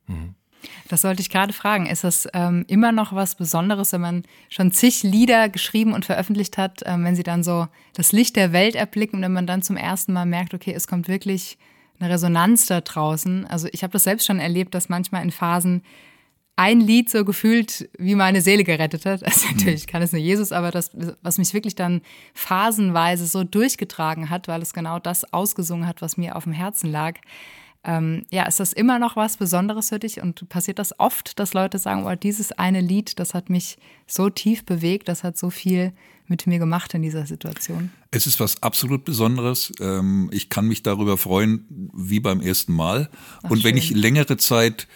Mhm. 0.07 0.35
Mhm. 0.65 0.89
Das 0.89 1.03
sollte 1.03 1.21
ich 1.23 1.31
gerade 1.31 1.53
fragen. 1.53 1.87
Ist 1.87 2.05
das 2.05 2.29
ähm, 2.35 2.65
immer 2.69 2.93
noch 2.93 3.13
was 3.15 3.35
Besonderes, 3.35 3.93
wenn 3.93 4.01
man 4.01 4.25
schon 4.49 4.73
zig 4.73 5.03
Lieder 5.03 5.49
geschrieben 5.49 5.93
und 5.93 6.05
veröffentlicht 6.05 6.59
hat, 6.59 6.83
ähm, 6.85 7.05
wenn 7.05 7.17
sie 7.17 7.23
dann 7.23 7.43
so 7.43 7.69
das 7.95 8.13
Licht 8.13 8.37
der 8.37 8.53
Welt 8.53 8.75
erblicken 8.75 9.19
und 9.19 9.23
wenn 9.23 9.33
man 9.33 9.47
dann 9.47 9.63
zum 9.63 9.77
ersten 9.77 10.13
Mal 10.13 10.27
merkt, 10.27 10.55
okay, 10.55 10.73
es 10.75 10.87
kommt 10.87 11.09
wirklich 11.09 11.59
eine 12.01 12.11
Resonanz 12.11 12.67
da 12.67 12.81
draußen. 12.81 13.47
Also 13.47 13.69
ich 13.73 13.83
habe 13.83 13.93
das 13.93 14.05
selbst 14.05 14.27
schon 14.27 14.41
erlebt, 14.41 14.75
dass 14.75 14.89
manchmal 14.89 15.23
in 15.23 15.31
Phasen 15.31 15.83
ein 16.57 16.81
Lied 16.81 17.11
so 17.11 17.25
gefühlt 17.25 17.89
wie 17.99 18.15
meine 18.15 18.41
Seele 18.41 18.65
gerettet 18.65 19.07
hat. 19.07 19.25
Also 19.25 19.49
natürlich 19.49 19.87
kann 19.87 20.03
es 20.03 20.13
nur 20.13 20.21
Jesus, 20.21 20.53
aber 20.53 20.71
das, 20.71 20.91
was 21.23 21.39
mich 21.39 21.53
wirklich 21.53 21.75
dann 21.75 22.03
phasenweise 22.33 23.27
so 23.27 23.43
durchgetragen 23.43 24.31
hat, 24.31 24.47
weil 24.49 24.63
es 24.63 24.73
genau 24.73 24.99
das 24.99 25.33
ausgesungen 25.33 25.87
hat, 25.87 26.03
was 26.03 26.17
mir 26.17 26.37
auf 26.37 26.45
dem 26.45 26.53
Herzen 26.53 26.91
lag. 26.91 27.17
Ähm, 27.85 28.25
ja, 28.31 28.45
ist 28.45 28.61
das 28.61 28.73
immer 28.73 28.99
noch 28.99 29.17
was 29.17 29.37
Besonderes 29.37 29.91
für 29.91 29.99
dich? 29.99 30.21
Und 30.21 30.49
passiert 30.49 30.79
das 30.79 30.99
oft, 30.99 31.39
dass 31.39 31.55
Leute 31.55 31.79
sagen, 31.79 32.05
oh, 32.07 32.15
dieses 32.15 32.53
eine 32.53 32.81
Lied, 32.81 33.19
das 33.19 33.35
hat 33.35 33.51
mich 33.51 33.77
so 34.07 34.31
tief 34.31 34.65
bewegt, 34.65 35.09
das 35.09 35.23
hat 35.23 35.37
so 35.37 35.51
viel 35.51 35.93
mit 36.27 36.47
mir 36.47 36.59
gemacht 36.59 36.95
in 36.95 37.03
dieser 37.03 37.27
Situation? 37.27 37.91
Es 38.11 38.27
ist 38.27 38.41
was 38.41 38.63
absolut 38.63 39.05
Besonderes. 39.05 39.73
Ähm, 39.81 40.31
ich 40.33 40.49
kann 40.49 40.67
mich 40.67 40.83
darüber 40.83 41.19
freuen, 41.19 41.91
wie 41.93 42.21
beim 42.21 42.41
ersten 42.41 42.73
Mal. 42.73 43.11
Ach, 43.43 43.51
Und 43.51 43.65
wenn 43.65 43.77
ich 43.77 43.91
längere 43.91 44.37
Zeit 44.37 44.89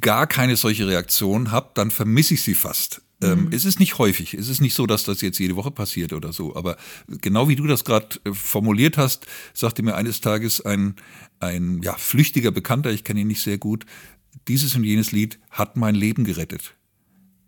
gar 0.00 0.26
keine 0.26 0.56
solche 0.56 0.86
Reaktion 0.86 1.50
habe, 1.50 1.70
dann 1.74 1.90
vermisse 1.90 2.34
ich 2.34 2.42
sie 2.42 2.54
fast. 2.54 3.02
Ähm, 3.22 3.46
mhm. 3.46 3.52
Es 3.52 3.64
ist 3.64 3.80
nicht 3.80 3.98
häufig. 3.98 4.34
Es 4.34 4.48
ist 4.48 4.60
nicht 4.60 4.74
so, 4.74 4.86
dass 4.86 5.04
das 5.04 5.20
jetzt 5.20 5.38
jede 5.38 5.56
Woche 5.56 5.70
passiert 5.70 6.12
oder 6.12 6.32
so. 6.32 6.56
Aber 6.56 6.76
genau 7.08 7.48
wie 7.48 7.56
du 7.56 7.66
das 7.66 7.84
gerade 7.84 8.20
äh, 8.24 8.32
formuliert 8.32 8.98
hast, 8.98 9.26
sagte 9.54 9.82
mir 9.82 9.94
eines 9.94 10.20
Tages 10.20 10.60
ein, 10.60 10.96
ein 11.40 11.80
ja, 11.82 11.94
flüchtiger 11.94 12.50
Bekannter, 12.50 12.90
ich 12.90 13.04
kenne 13.04 13.20
ihn 13.20 13.28
nicht 13.28 13.42
sehr 13.42 13.58
gut, 13.58 13.86
dieses 14.48 14.74
und 14.74 14.84
jenes 14.84 15.12
Lied 15.12 15.38
hat 15.50 15.76
mein 15.76 15.94
Leben 15.94 16.24
gerettet 16.24 16.74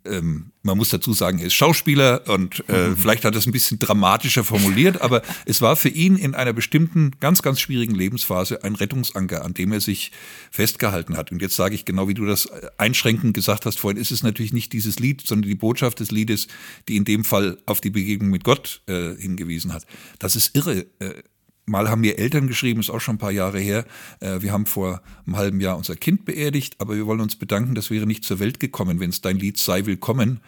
ähm, 0.04 0.52
man 0.62 0.76
muss 0.78 0.88
dazu 0.88 1.12
sagen, 1.12 1.38
er 1.38 1.46
ist 1.46 1.54
Schauspieler 1.54 2.28
und 2.28 2.64
äh, 2.68 2.88
mhm. 2.88 2.96
vielleicht 2.96 3.24
hat 3.24 3.34
er 3.34 3.38
es 3.38 3.46
ein 3.46 3.52
bisschen 3.52 3.78
dramatischer 3.78 4.44
formuliert, 4.44 5.00
aber 5.00 5.22
es 5.46 5.60
war 5.60 5.76
für 5.76 5.88
ihn 5.88 6.16
in 6.16 6.34
einer 6.34 6.52
bestimmten, 6.52 7.12
ganz, 7.20 7.42
ganz 7.42 7.60
schwierigen 7.60 7.94
Lebensphase 7.94 8.64
ein 8.64 8.74
Rettungsanker, 8.74 9.44
an 9.44 9.54
dem 9.54 9.72
er 9.72 9.80
sich 9.80 10.12
festgehalten 10.50 11.16
hat. 11.16 11.32
Und 11.32 11.42
jetzt 11.42 11.56
sage 11.56 11.74
ich 11.74 11.84
genau, 11.84 12.08
wie 12.08 12.14
du 12.14 12.24
das 12.24 12.48
einschränkend 12.78 13.34
gesagt 13.34 13.66
hast 13.66 13.78
vorhin, 13.78 14.00
ist 14.00 14.10
es 14.10 14.22
natürlich 14.22 14.52
nicht 14.52 14.72
dieses 14.72 14.98
Lied, 14.98 15.26
sondern 15.26 15.48
die 15.48 15.54
Botschaft 15.54 16.00
des 16.00 16.10
Liedes, 16.10 16.48
die 16.88 16.96
in 16.96 17.04
dem 17.04 17.24
Fall 17.24 17.58
auf 17.66 17.80
die 17.80 17.90
Begegnung 17.90 18.30
mit 18.30 18.44
Gott 18.44 18.82
äh, 18.86 19.14
hingewiesen 19.16 19.72
hat. 19.72 19.86
Das 20.18 20.36
ist 20.36 20.56
irre. 20.56 20.86
Äh, 20.98 21.22
Mal 21.66 21.88
haben 21.88 22.02
mir 22.02 22.18
Eltern 22.18 22.46
geschrieben, 22.46 22.80
ist 22.80 22.90
auch 22.90 23.00
schon 23.00 23.14
ein 23.16 23.18
paar 23.18 23.30
Jahre 23.30 23.58
her. 23.58 23.86
Äh, 24.20 24.42
wir 24.42 24.52
haben 24.52 24.66
vor 24.66 25.00
einem 25.26 25.36
halben 25.36 25.60
Jahr 25.60 25.76
unser 25.76 25.96
Kind 25.96 26.24
beerdigt, 26.24 26.76
aber 26.78 26.94
wir 26.94 27.06
wollen 27.06 27.20
uns 27.20 27.36
bedanken, 27.36 27.74
das 27.74 27.90
wäre 27.90 28.06
nicht 28.06 28.24
zur 28.24 28.38
Welt 28.38 28.60
gekommen, 28.60 29.00
wenn 29.00 29.10
es 29.10 29.22
dein 29.22 29.38
Lied 29.38 29.56
sei 29.58 29.86
willkommen, 29.86 30.40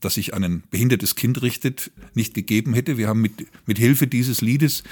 das 0.00 0.14
sich 0.14 0.32
an 0.34 0.44
ein 0.44 0.62
behindertes 0.70 1.16
Kind 1.16 1.42
richtet, 1.42 1.90
nicht 2.14 2.34
gegeben 2.34 2.74
hätte. 2.74 2.96
Wir 2.96 3.08
haben 3.08 3.20
mit, 3.20 3.46
mit 3.66 3.78
Hilfe 3.78 4.06
dieses 4.06 4.40
Liedes 4.40 4.84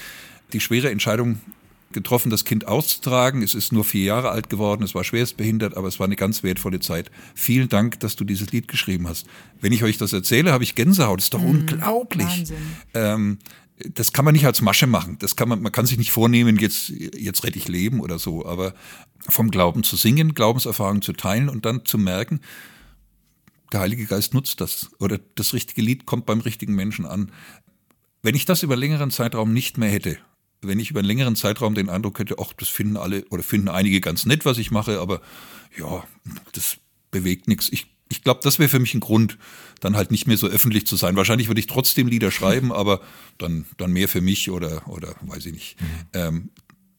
die 0.52 0.60
schwere 0.60 0.90
Entscheidung 0.90 1.40
getroffen, 1.92 2.30
das 2.30 2.44
Kind 2.44 2.66
auszutragen. 2.66 3.42
Es 3.42 3.54
ist 3.54 3.72
nur 3.72 3.84
vier 3.84 4.04
Jahre 4.04 4.30
alt 4.30 4.50
geworden, 4.50 4.82
es 4.82 4.94
war 4.94 5.04
schwerst 5.04 5.36
behindert, 5.36 5.76
aber 5.76 5.88
es 5.88 5.98
war 6.00 6.06
eine 6.06 6.16
ganz 6.16 6.42
wertvolle 6.42 6.80
Zeit. 6.80 7.10
Vielen 7.34 7.68
Dank, 7.68 8.00
dass 8.00 8.16
du 8.16 8.24
dieses 8.24 8.50
Lied 8.50 8.68
geschrieben 8.68 9.08
hast. 9.08 9.26
Wenn 9.60 9.72
ich 9.72 9.84
euch 9.84 9.98
das 9.98 10.12
erzähle, 10.12 10.52
habe 10.52 10.64
ich 10.64 10.74
Gänsehaut. 10.74 11.18
Das 11.18 11.24
ist 11.26 11.34
doch 11.34 11.42
mhm, 11.42 11.50
unglaublich. 11.50 12.26
Wahnsinn. 12.26 12.56
Ähm, 12.94 13.38
das 13.94 14.12
kann 14.12 14.24
man 14.24 14.34
nicht 14.34 14.46
als 14.46 14.60
Masche 14.60 14.86
machen. 14.86 15.16
Das 15.18 15.36
kann 15.36 15.48
man, 15.48 15.62
man 15.62 15.72
kann 15.72 15.86
sich 15.86 15.98
nicht 15.98 16.12
vornehmen, 16.12 16.56
jetzt, 16.58 16.88
jetzt 16.88 17.44
rette 17.44 17.58
ich 17.58 17.68
Leben 17.68 18.00
oder 18.00 18.18
so. 18.18 18.46
Aber 18.46 18.74
vom 19.28 19.50
Glauben 19.50 19.82
zu 19.82 19.96
singen, 19.96 20.34
Glaubenserfahrungen 20.34 21.02
zu 21.02 21.12
teilen 21.12 21.48
und 21.48 21.64
dann 21.64 21.84
zu 21.84 21.98
merken, 21.98 22.40
der 23.72 23.80
Heilige 23.80 24.06
Geist 24.06 24.34
nutzt 24.34 24.60
das 24.60 24.90
oder 24.98 25.18
das 25.34 25.54
richtige 25.54 25.82
Lied 25.82 26.06
kommt 26.06 26.26
beim 26.26 26.40
richtigen 26.40 26.74
Menschen 26.74 27.06
an. 27.06 27.32
Wenn 28.22 28.34
ich 28.34 28.44
das 28.44 28.62
über 28.62 28.76
längeren 28.76 29.10
Zeitraum 29.10 29.52
nicht 29.52 29.78
mehr 29.78 29.90
hätte, 29.90 30.18
wenn 30.60 30.78
ich 30.78 30.90
über 30.90 31.00
einen 31.00 31.08
längeren 31.08 31.36
Zeitraum 31.36 31.74
den 31.74 31.88
Eindruck 31.88 32.18
hätte, 32.18 32.36
ach, 32.38 32.52
das 32.52 32.68
finden 32.68 32.96
alle 32.96 33.24
oder 33.30 33.42
finden 33.42 33.68
einige 33.68 34.00
ganz 34.00 34.26
nett, 34.26 34.44
was 34.44 34.58
ich 34.58 34.70
mache, 34.70 35.00
aber 35.00 35.20
ja, 35.76 36.04
das 36.52 36.76
bewegt 37.10 37.48
nichts. 37.48 37.68
Ich 37.72 37.91
ich 38.12 38.22
glaube, 38.22 38.40
das 38.42 38.58
wäre 38.58 38.68
für 38.68 38.78
mich 38.78 38.94
ein 38.94 39.00
Grund, 39.00 39.38
dann 39.80 39.96
halt 39.96 40.10
nicht 40.10 40.26
mehr 40.26 40.36
so 40.36 40.46
öffentlich 40.46 40.86
zu 40.86 40.96
sein. 40.96 41.16
Wahrscheinlich 41.16 41.48
würde 41.48 41.60
ich 41.60 41.66
trotzdem 41.66 42.06
Lieder 42.06 42.30
schreiben, 42.30 42.70
aber 42.70 43.00
dann, 43.38 43.64
dann 43.78 43.90
mehr 43.92 44.06
für 44.06 44.20
mich 44.20 44.50
oder, 44.50 44.86
oder 44.86 45.14
weiß 45.22 45.46
ich 45.46 45.52
nicht. 45.52 45.80
Mhm. 45.80 45.86
Ähm, 46.12 46.50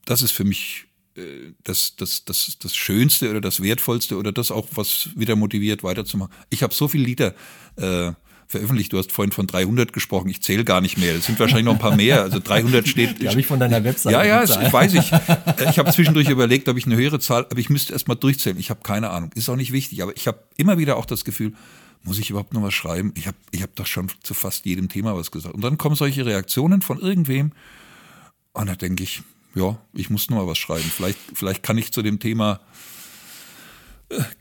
das 0.06 0.24
ist 0.24 0.32
für 0.32 0.44
mich 0.44 0.86
äh, 1.16 1.54
das, 1.64 1.96
das, 1.96 2.26
das, 2.26 2.58
das 2.60 2.76
Schönste 2.76 3.30
oder 3.30 3.42
das 3.42 3.62
Wertvollste 3.62 4.18
oder 4.18 4.32
das 4.32 4.50
auch, 4.50 4.68
was 4.74 5.10
wieder 5.16 5.36
motiviert, 5.36 5.84
weiterzumachen. 5.84 6.34
Ich 6.50 6.64
habe 6.64 6.74
so 6.74 6.88
viele 6.88 7.06
Lieder 7.06 7.36
äh, 7.76 8.12
veröffentlicht. 8.48 8.94
Du 8.94 8.98
hast 8.98 9.12
vorhin 9.12 9.32
von 9.32 9.48
300 9.48 9.94
gesprochen. 9.94 10.30
Ich 10.30 10.42
zähle 10.42 10.64
gar 10.64 10.82
nicht 10.82 10.98
mehr. 10.98 11.16
Es 11.16 11.26
sind 11.26 11.40
wahrscheinlich 11.40 11.66
noch 11.66 11.74
ein 11.74 11.80
paar 11.80 11.96
mehr. 11.96 12.22
Also 12.22 12.40
300 12.40 12.88
steht. 12.88 13.22
Die 13.22 13.30
habe 13.30 13.40
ich 13.40 13.48
von 13.48 13.60
deiner 13.60 13.84
Webseite. 13.84 14.14
Ja, 14.14 14.24
ja, 14.24 14.46
das 14.46 14.72
weiß 14.72 14.94
ich. 14.96 15.12
Äh, 15.12 15.70
ich 15.70 15.80
habe 15.80 15.92
zwischendurch 15.92 16.30
überlegt, 16.30 16.68
ob 16.70 16.78
ich 16.78 16.86
eine 16.86 16.96
höhere 16.96 17.20
Zahl, 17.20 17.46
aber 17.50 17.60
ich 17.60 17.70
müsste 17.70 17.94
erst 17.94 18.08
mal 18.08 18.16
durchzählen. 18.16 18.58
Ich 18.60 18.70
habe 18.70 18.82
keine 18.84 19.10
Ahnung. 19.10 19.32
Ist 19.36 19.50
auch 19.50 19.56
nicht 19.56 19.72
wichtig. 19.72 20.02
Aber 20.04 20.16
ich 20.16 20.28
habe 20.28 20.40
immer 20.58 20.78
wieder 20.78 20.98
auch 20.98 21.06
das 21.06 21.26
Gefühl, 21.26 21.54
muss 22.04 22.20
ich 22.20 22.30
überhaupt 22.30 22.54
noch 22.54 22.62
was 22.64 22.74
schreiben? 22.74 23.14
Ich 23.16 23.28
habe 23.28 23.38
ich 23.52 23.62
hab 23.64 23.76
doch 23.76 23.86
schon 23.86 24.12
zu 24.24 24.34
fast 24.34 24.66
jedem 24.66 24.90
Thema 24.90 25.16
was 25.16 25.32
gesagt. 25.32 25.56
Und 25.56 25.64
dann 25.64 25.78
kommen 25.78 25.96
solche 25.96 26.26
Reaktionen 26.26 26.82
von 26.82 27.00
irgendwem. 27.00 27.52
Und 28.54 28.70
da 28.70 28.76
denke 28.76 29.04
ich, 29.04 29.24
ja, 29.56 29.78
ich 29.94 30.10
muss 30.10 30.30
noch 30.30 30.38
mal 30.38 30.48
was 30.48 30.58
schreiben. 30.58 30.90
Vielleicht, 30.96 31.20
vielleicht 31.34 31.64
kann 31.64 31.78
ich 31.78 31.92
zu 31.92 32.02
dem 32.02 32.20
Thema 32.20 32.60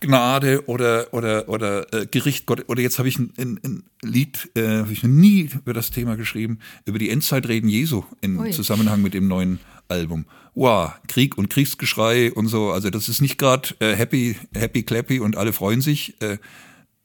Gnade 0.01 0.69
oder 0.69 1.13
oder 1.13 1.49
oder 1.49 1.93
äh, 1.93 2.07
Gericht 2.07 2.47
Gott 2.47 2.65
oder 2.69 2.83
jetzt 2.83 2.99
habe 2.99 3.09
ich 3.09 3.19
ein, 3.19 3.33
ein, 3.39 3.61
ein 3.65 3.83
Lied, 4.03 4.51
äh, 4.55 4.79
habe 4.79 4.93
ich 4.93 5.03
nie 5.03 5.51
über 5.55 5.73
das 5.73 5.91
Thema 5.91 6.17
geschrieben, 6.17 6.59
über 6.85 6.99
die 6.99 7.11
Endzeitreden 7.11 7.69
Jesu 7.69 8.05
im 8.21 8.39
Ui. 8.39 8.51
Zusammenhang 8.51 9.03
mit 9.03 9.15
dem 9.15 9.29
neuen 9.29 9.61
Album. 9.89 10.27
Wow, 10.55 10.93
Krieg 11.09 11.39
und 11.39 11.49
Kriegsgeschrei 11.51 12.33
und 12.33 12.49
so, 12.49 12.71
also 12.71 12.91
das 12.91 13.09
ist 13.09 13.23
nicht 13.23 13.39
gerade 13.39 13.75
äh, 13.81 13.95
happy 13.95 14.37
happy 14.55 14.83
clappy 14.83 15.21
und 15.21 15.37
alle 15.37 15.53
freuen 15.53 15.81
sich, 15.81 16.21
äh, 16.21 16.39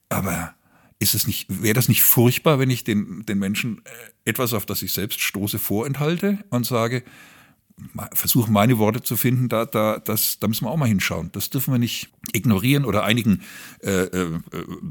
aber 0.09 0.53
ist 0.99 1.15
es 1.15 1.27
nicht 1.27 1.61
wäre 1.61 1.73
das 1.73 1.89
nicht 1.89 2.03
furchtbar, 2.03 2.59
wenn 2.59 2.69
ich 2.69 2.83
den 2.83 3.23
den 3.25 3.39
Menschen 3.39 3.81
äh, 3.85 4.29
etwas 4.29 4.53
auf 4.53 4.65
das 4.65 4.81
ich 4.81 4.91
selbst 4.91 5.21
stoße 5.21 5.59
vorenthalte 5.59 6.39
und 6.49 6.65
sage, 6.65 7.03
versuche 8.13 8.51
meine 8.51 8.79
Worte 8.79 9.03
zu 9.03 9.15
finden, 9.15 9.49
da, 9.49 9.65
da, 9.65 9.99
das, 9.99 10.39
da 10.39 10.47
müssen 10.47 10.65
wir 10.65 10.71
auch 10.71 10.77
mal 10.77 10.87
hinschauen. 10.87 11.29
Das 11.33 11.49
dürfen 11.49 11.73
wir 11.73 11.79
nicht 11.79 12.09
ignorieren 12.33 12.85
oder 12.85 13.03
einigen 13.03 13.43
äh, 13.81 14.05
äh, 14.05 14.39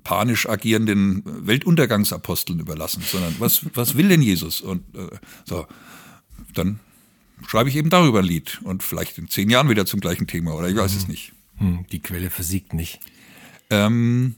panisch 0.04 0.48
agierenden 0.48 1.22
Weltuntergangsaposteln 1.24 2.60
überlassen, 2.60 3.02
sondern 3.04 3.34
was, 3.38 3.66
was 3.74 3.96
will 3.96 4.08
denn 4.08 4.22
Jesus? 4.22 4.60
Und 4.60 4.82
äh, 4.94 5.08
so, 5.44 5.66
dann 6.54 6.78
schreibe 7.46 7.68
ich 7.68 7.76
eben 7.76 7.90
darüber 7.90 8.20
ein 8.20 8.24
Lied 8.24 8.60
und 8.62 8.82
vielleicht 8.82 9.18
in 9.18 9.28
zehn 9.28 9.50
Jahren 9.50 9.68
wieder 9.68 9.84
zum 9.84 10.00
gleichen 10.00 10.26
Thema 10.26 10.54
oder 10.54 10.68
ich 10.68 10.76
weiß 10.76 10.94
es 10.94 11.08
nicht. 11.08 11.32
Hm, 11.56 11.86
die 11.90 12.00
Quelle 12.00 12.30
versiegt 12.30 12.72
nicht. 12.72 13.00
Ähm, 13.70 14.36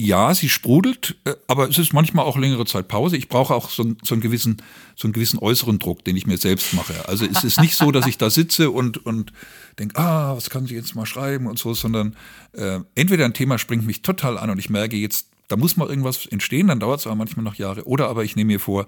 ja, 0.00 0.34
sie 0.34 0.48
sprudelt, 0.48 1.16
äh, 1.24 1.34
aber 1.46 1.68
es 1.68 1.78
ist 1.78 1.92
manchmal 1.92 2.24
auch 2.24 2.36
längere 2.36 2.64
Zeit 2.64 2.88
Pause. 2.88 3.16
Ich 3.16 3.28
brauche 3.28 3.54
auch 3.54 3.70
so, 3.70 3.94
so, 4.02 4.14
einen 4.14 4.22
gewissen, 4.22 4.62
so 4.96 5.06
einen 5.06 5.12
gewissen 5.12 5.38
äußeren 5.38 5.78
Druck, 5.78 6.04
den 6.04 6.16
ich 6.16 6.26
mir 6.26 6.38
selbst 6.38 6.72
mache. 6.74 7.08
Also 7.08 7.26
es 7.26 7.44
ist 7.44 7.60
nicht 7.60 7.76
so, 7.76 7.90
dass 7.90 8.06
ich 8.06 8.18
da 8.18 8.30
sitze 8.30 8.70
und, 8.70 9.04
und 9.04 9.32
denke, 9.78 9.98
ah, 9.98 10.36
was 10.36 10.50
kann 10.50 10.66
sie 10.66 10.74
jetzt 10.74 10.94
mal 10.94 11.06
schreiben 11.06 11.46
und 11.46 11.58
so, 11.58 11.74
sondern 11.74 12.16
äh, 12.52 12.80
entweder 12.94 13.24
ein 13.24 13.34
Thema 13.34 13.58
springt 13.58 13.86
mich 13.86 14.02
total 14.02 14.38
an 14.38 14.50
und 14.50 14.58
ich 14.58 14.70
merke 14.70 14.96
jetzt, 14.96 15.28
da 15.48 15.56
muss 15.56 15.76
mal 15.76 15.88
irgendwas 15.88 16.26
entstehen, 16.26 16.68
dann 16.68 16.80
dauert 16.80 17.00
es 17.00 17.06
aber 17.06 17.16
manchmal 17.16 17.44
noch 17.44 17.56
Jahre. 17.56 17.84
Oder 17.84 18.08
aber 18.08 18.24
ich 18.24 18.36
nehme 18.36 18.52
mir 18.52 18.60
vor, 18.60 18.86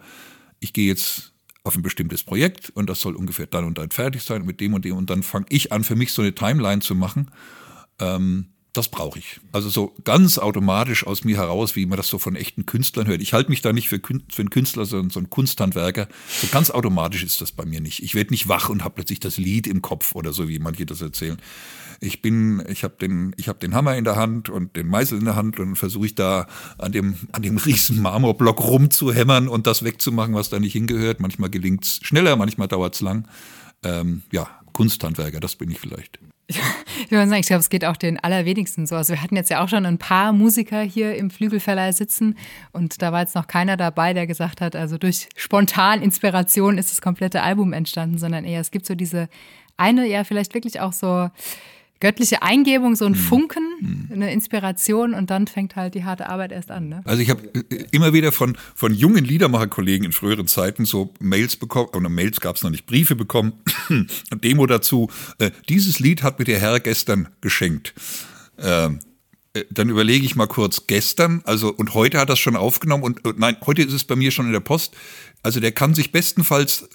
ich 0.61 0.73
gehe 0.73 0.87
jetzt 0.87 1.33
auf 1.65 1.77
ein 1.77 1.83
bestimmtes 1.83 2.23
Projekt 2.23 2.71
und 2.71 2.89
das 2.89 3.01
soll 3.01 3.17
ungefähr 3.17 3.47
dann 3.47 3.65
und 3.65 3.79
dann 3.79 3.91
fertig 3.91 4.23
sein 4.23 4.45
mit 4.45 4.61
dem 4.61 4.75
und 4.75 4.85
dem 4.85 4.97
und 4.97 5.11
dann 5.11 5.23
fange 5.23 5.47
ich 5.49 5.73
an, 5.73 5.85
für 5.85 5.97
mich 5.97 6.13
so 6.13 6.23
eine 6.23 6.35
Timeline 6.35 6.81
zu 6.81 6.95
machen. 6.95 7.31
Ähm, 7.99 8.52
das 8.73 8.89
brauche 8.89 9.19
ich. 9.19 9.39
Also 9.53 9.69
so 9.69 9.95
ganz 10.05 10.39
automatisch 10.39 11.07
aus 11.07 11.25
mir 11.25 11.37
heraus, 11.37 11.77
wie 11.77 11.85
man 11.85 11.99
das 11.99 12.09
so 12.09 12.19
von 12.19 12.37
echten 12.37 12.65
Künstlern 12.65 13.07
hört. 13.07 13.21
Ich 13.21 13.35
halte 13.35 13.51
mich 13.51 13.61
da 13.61 13.73
nicht 13.73 13.89
für, 13.89 14.01
für 14.01 14.43
einen 14.43 14.51
Künstler, 14.51 14.87
sondern 14.87 15.11
so 15.11 15.21
ein 15.21 15.29
Kunsthandwerker. 15.29 16.09
So 16.41 16.47
ganz 16.47 16.71
automatisch 16.71 17.23
ist 17.23 17.43
das 17.43 17.53
bei 17.53 17.67
mir 17.67 17.83
nicht. 17.83 18.03
Ich 18.03 18.15
werde 18.15 18.31
nicht 18.31 18.49
wach 18.49 18.71
und 18.71 18.83
habe 18.83 18.95
plötzlich 18.95 19.21
das 19.21 19.37
Lied 19.37 19.67
im 19.67 19.83
Kopf 19.83 20.15
oder 20.15 20.33
so, 20.33 20.49
wie 20.49 20.59
manche 20.59 20.87
das 20.87 21.03
erzählen. 21.03 21.37
Ich 22.01 22.23
bin, 22.23 22.65
ich 22.67 22.83
habe 22.83 22.97
den, 22.99 23.35
ich 23.37 23.49
habe 23.49 23.59
den 23.59 23.75
Hammer 23.75 23.97
in 23.97 24.05
der 24.05 24.17
Hand 24.17 24.49
und 24.49 24.75
den 24.75 24.89
Meißel 24.89 25.19
in 25.19 25.27
der 25.27 25.37
Hand 25.37 25.61
und 25.61 25.77
versuche 25.77 26.07
ich 26.07 26.15
da 26.15 26.47
an 26.79 26.93
dem, 26.93 27.17
an 27.33 27.43
dem 27.43 27.59
riesen 27.59 28.01
Marmorblock 28.01 28.59
rumzuhämmern 28.61 29.49
und 29.49 29.67
das 29.67 29.85
wegzumachen, 29.85 30.35
was 30.35 30.49
da 30.49 30.59
nicht 30.59 30.73
hingehört. 30.73 31.21
Manchmal 31.21 31.51
gelingt's 31.51 32.01
schneller, 32.03 32.37
manchmal 32.37 32.69
dauert's 32.69 33.03
lang. 33.03 33.29
Ähm, 33.85 34.23
ja, 34.33 34.49
Kunsthandwerker, 34.73 35.41
das 35.41 35.57
bin 35.57 35.71
ich 35.71 35.79
vielleicht. 35.79 36.19
Ich 37.05 37.11
würde 37.11 37.29
sagen, 37.29 37.41
ich 37.41 37.47
glaube, 37.47 37.61
es 37.61 37.69
geht 37.69 37.85
auch 37.85 37.97
den 37.97 38.19
allerwenigsten 38.19 38.87
so. 38.87 38.97
Also 38.97 39.13
wir 39.15 39.23
hatten 39.23 39.37
jetzt 39.37 39.51
ja 39.51 39.63
auch 39.63 39.69
schon 39.69 39.85
ein 39.85 39.99
paar 39.99 40.33
Musiker 40.33 40.81
hier 40.81 41.15
im 41.17 41.31
Flügelverleih 41.31 41.93
sitzen 41.93 42.37
und 42.73 43.03
da 43.03 43.13
war 43.13 43.21
jetzt 43.21 43.35
noch 43.35 43.47
keiner 43.47 43.77
dabei, 43.77 44.15
der 44.15 44.27
gesagt 44.27 44.61
hat, 44.61 44.77
also 44.77 44.99
durch 44.99 45.29
spontan 45.37 46.01
Inspiration 46.01 46.79
ist 46.79 46.91
das 46.91 47.01
komplette 47.03 47.43
Album 47.43 47.73
entstanden, 47.73 48.19
sondern 48.19 48.45
eher 48.45 48.61
es 48.61 48.71
gibt 48.71 48.87
so 48.87 48.95
diese 48.95 49.29
eine, 49.77 50.07
ja 50.07 50.25
vielleicht 50.25 50.55
wirklich 50.55 50.81
auch 50.81 50.93
so 50.93 51.29
göttliche 52.03 52.43
Eingebung, 52.43 52.97
so 52.97 53.07
ein 53.07 53.13
mhm. 53.13 53.17
Funken, 53.17 53.63
mhm. 53.81 54.09
eine 54.13 54.33
Inspiration 54.33 55.15
und 55.15 55.31
dann 55.31 55.47
fängt 55.47 55.77
halt 55.77 55.95
die 55.95 56.05
harte 56.05 56.29
Arbeit 56.29 56.51
erst 56.51 56.73
an. 56.73 56.89
Ne? 56.89 57.01
Also 57.05 57.23
ich 57.23 57.31
habe 57.31 57.47
äh, 57.55 57.85
immer 57.93 58.13
wieder 58.13 58.33
von, 58.33 58.59
von 58.75 58.93
jungen 58.93 59.25
Liedermacherkollegen 59.25 60.07
in 60.07 60.13
früheren 60.13 60.49
Zeiten 60.49 60.85
so 60.85 61.15
Mails 61.21 61.55
bekommen, 61.55 61.91
oder 61.95 62.09
Mails 62.09 62.41
gab 62.41 62.57
es 62.57 62.65
noch 62.65 62.71
nicht, 62.71 62.87
Briefe 62.87 63.15
bekommen, 63.15 63.53
Demo 64.35 64.67
dazu, 64.67 65.11
äh, 65.39 65.53
dieses 65.69 66.01
Lied 66.01 66.25
hat 66.25 66.41
mir 66.41 66.45
der 66.45 66.59
Herr 66.59 66.81
gestern 66.81 67.29
geschenkt. 67.41 67.95
Ähm, 68.59 68.99
äh, 69.55 69.65
dann 69.71 69.89
überlege 69.89 70.27
ich 70.27 70.35
mal 70.35 70.49
kurz 70.49 70.89
gestern, 70.89 71.43
also 71.45 71.73
und 71.73 71.95
heute 71.95 72.19
hat 72.19 72.31
er 72.31 72.33
es 72.33 72.41
schon 72.41 72.57
aufgenommen 72.57 73.05
und 73.05 73.25
äh, 73.25 73.33
nein, 73.37 73.57
heute 73.65 73.83
ist 73.83 73.93
es 73.93 74.03
bei 74.03 74.17
mir 74.17 74.33
schon 74.33 74.47
in 74.47 74.53
der 74.53 74.61
Post. 74.61 74.97
Also 75.45 75.61
der 75.61 75.71
kann 75.71 75.95
sich 75.95 76.11
bestenfalls 76.11 76.89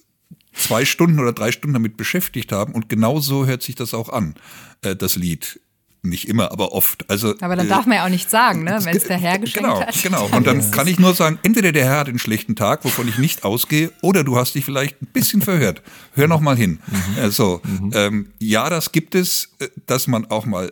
zwei 0.58 0.86
Stunden 0.86 1.20
oder 1.20 1.34
drei 1.34 1.52
Stunden 1.52 1.74
damit 1.74 1.98
beschäftigt 1.98 2.52
haben 2.52 2.74
und 2.74 2.90
genau 2.90 3.20
so 3.20 3.46
hört 3.46 3.64
sich 3.64 3.76
das 3.76 3.94
auch 3.94 4.10
an, 4.10 4.36
äh, 4.82 4.96
das 4.96 5.16
Lied. 5.16 5.60
Nicht 6.04 6.30
immer, 6.30 6.52
aber 6.52 6.74
oft. 6.74 7.10
Also, 7.10 7.34
aber 7.42 7.56
dann 7.56 7.66
äh, 7.66 7.70
darf 7.70 7.86
man 7.86 7.98
ja 7.98 8.06
auch 8.06 8.10
nicht 8.10 8.30
sagen, 8.30 8.64
ne, 8.64 8.80
wenn 8.84 8.96
es 8.96 9.06
der 9.06 9.18
Herr 9.18 9.40
geschenkt 9.40 9.68
genau, 9.68 9.82
hat. 9.82 10.04
Genau, 10.04 10.26
und 10.28 10.46
dann 10.46 10.72
kann 10.72 10.88
ich 10.88 11.00
nur 11.00 11.14
sagen, 11.14 11.40
entweder 11.44 11.72
der 11.72 11.86
Herr 11.86 12.00
hat 12.00 12.08
einen 12.08 12.20
schlechten 12.20 12.56
Tag, 12.56 12.86
wovon 12.86 13.08
ich 13.08 13.18
nicht 13.18 13.44
ausgehe, 13.44 13.92
oder 14.02 14.24
du 14.24 14.38
hast 14.38 14.54
dich 14.56 14.64
vielleicht 14.64 15.02
ein 15.02 15.08
bisschen 15.08 15.42
verhört. 15.42 15.82
Hör 16.14 16.28
noch 16.28 16.40
mal 16.40 16.56
hin. 16.56 16.80
Mhm. 16.88 17.22
Also, 17.22 17.62
mhm. 17.64 17.92
Ähm, 17.94 18.32
ja, 18.40 18.70
das 18.70 18.92
gibt 18.92 19.16
es, 19.16 19.50
äh, 19.60 19.68
dass 19.86 20.08
man 20.08 20.26
auch 20.28 20.46
mal 20.46 20.72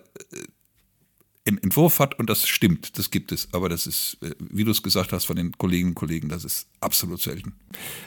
einen 1.47 1.60
Entwurf 1.60 1.99
hat 1.99 2.17
und 2.17 2.29
das 2.29 2.47
stimmt, 2.47 2.97
das 2.97 3.12
gibt 3.12 3.31
es. 3.31 3.47
Aber 3.51 3.69
das 3.69 3.86
ist, 3.86 4.17
äh, 4.21 4.31
wie 4.39 4.63
du 4.63 4.71
es 4.71 4.81
gesagt 4.81 5.13
hast 5.13 5.25
von 5.25 5.36
den 5.36 5.51
Kolleginnen 5.51 5.91
und 5.91 5.95
Kollegen, 5.95 6.27
das 6.27 6.43
ist 6.43 6.67
absolut 6.79 7.21
selten. 7.21 7.53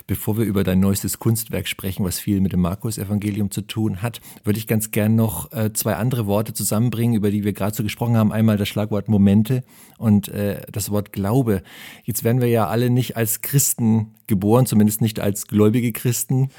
Bevor 0.09 0.37
wir 0.38 0.44
über 0.44 0.64
dein 0.64 0.81
neuestes 0.81 1.20
Kunstwerk 1.20 1.68
sprechen, 1.68 2.05
was 2.05 2.18
viel 2.18 2.40
mit 2.40 2.53
dem 2.53 2.61
Markus-Evangelium 2.61 3.53
zu 3.53 3.62
tun 3.62 4.03
hat, 4.03 4.20
würde 4.42 4.59
ich 4.59 4.66
ganz 4.66 4.90
gern 4.90 5.14
noch 5.14 5.53
äh, 5.53 5.72
zwei 5.72 5.94
andere 5.94 6.27
Worte 6.27 6.53
zusammenbringen, 6.53 7.14
über 7.14 7.31
die 7.31 7.44
wir 7.44 7.53
gerade 7.53 7.77
so 7.77 7.85
gesprochen 7.85 8.16
haben. 8.16 8.33
Einmal 8.33 8.57
das 8.57 8.68
Schlagwort 8.68 9.09
Momente 9.09 9.62
und 9.98 10.27
äh, 10.29 10.62
das 10.72 10.90
Wort 10.90 11.12
Glaube. 11.12 11.62
Jetzt 12.03 12.24
werden 12.24 12.40
wir 12.40 12.48
ja 12.48 12.66
alle 12.66 12.90
nicht 12.90 13.16
als 13.16 13.40
Christen 13.40 14.14
geboren, 14.27 14.66
zumindest 14.66 15.01
nicht 15.01 15.20
als 15.20 15.46
gläubige 15.46 15.92
Christen. 15.92 16.51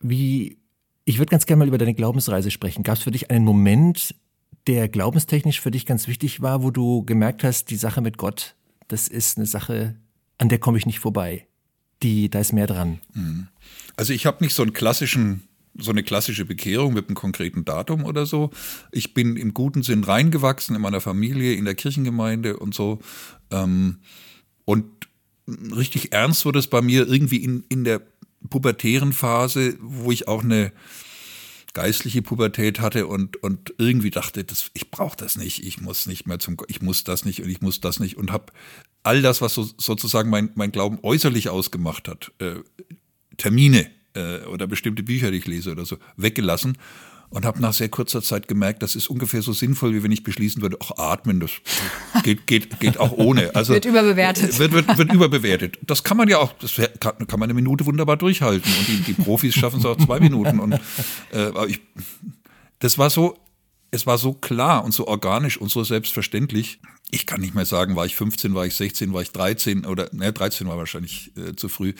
Wie 0.00 0.58
ich 1.04 1.18
würde 1.18 1.30
ganz 1.30 1.44
gerne 1.44 1.58
mal 1.58 1.68
über 1.68 1.76
deine 1.76 1.94
Glaubensreise 1.94 2.50
sprechen. 2.50 2.82
Gab 2.82 2.96
es 2.96 3.02
für 3.02 3.10
dich 3.10 3.30
einen 3.30 3.44
Moment, 3.44 4.14
der 4.66 4.88
glaubenstechnisch 4.88 5.60
für 5.60 5.70
dich 5.70 5.86
ganz 5.86 6.08
wichtig 6.08 6.40
war, 6.40 6.62
wo 6.62 6.70
du 6.70 7.04
gemerkt 7.04 7.44
hast, 7.44 7.70
die 7.70 7.76
Sache 7.76 8.00
mit 8.00 8.16
Gott, 8.16 8.54
das 8.88 9.08
ist 9.08 9.36
eine 9.36 9.46
Sache, 9.46 9.96
an 10.38 10.48
der 10.48 10.58
komme 10.58 10.78
ich 10.78 10.86
nicht 10.86 11.00
vorbei. 11.00 11.46
Die, 12.02 12.28
da 12.28 12.40
ist 12.40 12.52
mehr 12.52 12.66
dran. 12.66 13.00
Mhm. 13.14 13.48
Also 13.96 14.12
ich 14.12 14.26
habe 14.26 14.42
nicht 14.42 14.54
so 14.54 14.62
einen 14.62 14.72
klassischen 14.72 15.42
so 15.76 15.90
eine 15.90 16.04
klassische 16.04 16.44
Bekehrung 16.44 16.94
mit 16.94 17.08
einem 17.08 17.16
konkreten 17.16 17.64
Datum 17.64 18.04
oder 18.04 18.26
so. 18.26 18.50
Ich 18.92 19.12
bin 19.14 19.36
im 19.36 19.54
guten 19.54 19.82
Sinn 19.82 20.04
reingewachsen 20.04 20.76
in 20.76 20.82
meiner 20.82 21.00
Familie, 21.00 21.54
in 21.54 21.64
der 21.64 21.74
Kirchengemeinde 21.74 22.56
und 22.58 22.74
so. 22.74 23.00
Ähm, 23.50 23.98
und 24.64 24.86
richtig 25.48 26.12
ernst 26.12 26.44
wurde 26.44 26.60
es 26.60 26.68
bei 26.68 26.80
mir 26.80 27.08
irgendwie 27.08 27.42
in, 27.42 27.64
in 27.68 27.84
der 27.84 28.02
pubertären 28.48 29.12
Phase, 29.12 29.76
wo 29.80 30.12
ich 30.12 30.28
auch 30.28 30.44
eine, 30.44 30.72
geistliche 31.74 32.22
Pubertät 32.22 32.80
hatte 32.80 33.06
und, 33.06 33.36
und 33.42 33.74
irgendwie 33.78 34.10
dachte, 34.10 34.44
das, 34.44 34.70
ich 34.74 34.90
brauche 34.90 35.16
das 35.16 35.36
nicht, 35.36 35.64
ich 35.64 35.80
muss 35.80 36.06
nicht 36.06 36.26
mehr 36.26 36.38
zum, 36.38 36.56
ich 36.68 36.80
muss 36.80 37.04
das 37.04 37.24
nicht 37.24 37.42
und 37.42 37.50
ich 37.50 37.60
muss 37.60 37.80
das 37.80 38.00
nicht 38.00 38.16
und 38.16 38.32
habe 38.32 38.52
all 39.02 39.20
das, 39.20 39.42
was 39.42 39.54
so, 39.54 39.68
sozusagen 39.76 40.30
mein, 40.30 40.50
mein 40.54 40.72
Glauben 40.72 40.98
äußerlich 41.02 41.50
ausgemacht 41.50 42.08
hat, 42.08 42.32
äh, 42.38 42.56
Termine 43.36 43.90
äh, 44.14 44.40
oder 44.44 44.66
bestimmte 44.66 45.02
Bücher, 45.02 45.30
die 45.30 45.38
ich 45.38 45.46
lese 45.46 45.72
oder 45.72 45.84
so, 45.84 45.98
weggelassen 46.16 46.78
und 47.30 47.44
habe 47.44 47.60
nach 47.60 47.72
sehr 47.72 47.88
kurzer 47.88 48.22
Zeit 48.22 48.48
gemerkt, 48.48 48.82
das 48.82 48.94
ist 48.94 49.08
ungefähr 49.08 49.42
so 49.42 49.52
sinnvoll, 49.52 49.94
wie 49.94 50.02
wenn 50.02 50.12
ich 50.12 50.22
beschließen 50.22 50.62
würde, 50.62 50.78
ach, 50.80 50.92
atmen, 50.96 51.40
das 51.40 51.50
geht, 52.22 52.46
geht, 52.46 52.80
geht 52.80 52.98
auch 52.98 53.12
ohne. 53.12 53.50
Also, 53.54 53.72
wird 53.72 53.84
überbewertet. 53.84 54.58
Wird, 54.58 54.72
wird, 54.72 54.98
wird 54.98 55.12
überbewertet. 55.12 55.78
Das 55.82 56.02
kann 56.02 56.16
man 56.16 56.28
ja 56.28 56.38
auch, 56.38 56.52
das 56.54 56.74
kann, 56.98 57.26
kann 57.26 57.38
man 57.38 57.44
eine 57.44 57.54
Minute 57.54 57.86
wunderbar 57.86 58.16
durchhalten 58.16 58.70
und 58.78 58.88
die, 58.88 58.96
die 59.02 59.12
Profis 59.12 59.54
schaffen 59.54 59.78
es 59.78 59.86
auch 59.86 59.96
zwei 59.96 60.18
Minuten. 60.18 60.58
Und, 60.58 60.80
äh, 61.32 61.66
ich, 61.66 61.80
das 62.80 62.98
war 62.98 63.10
so, 63.10 63.36
es 63.90 64.06
war 64.06 64.18
so 64.18 64.32
klar 64.32 64.84
und 64.84 64.92
so 64.92 65.06
organisch 65.06 65.56
und 65.56 65.70
so 65.70 65.84
selbstverständlich. 65.84 66.80
ich 67.10 67.26
kann 67.26 67.40
nicht 67.40 67.54
mehr 67.54 67.66
sagen, 67.66 67.94
war 67.94 68.06
ich 68.06 68.16
15, 68.16 68.54
war 68.54 68.66
ich 68.66 68.74
16, 68.74 69.12
war 69.12 69.22
ich 69.22 69.30
13 69.30 69.86
oder, 69.86 70.08
ne, 70.12 70.32
13 70.32 70.66
war 70.66 70.76
wahrscheinlich 70.76 71.32
äh, 71.36 71.54
zu 71.54 71.68
früh. 71.68 71.94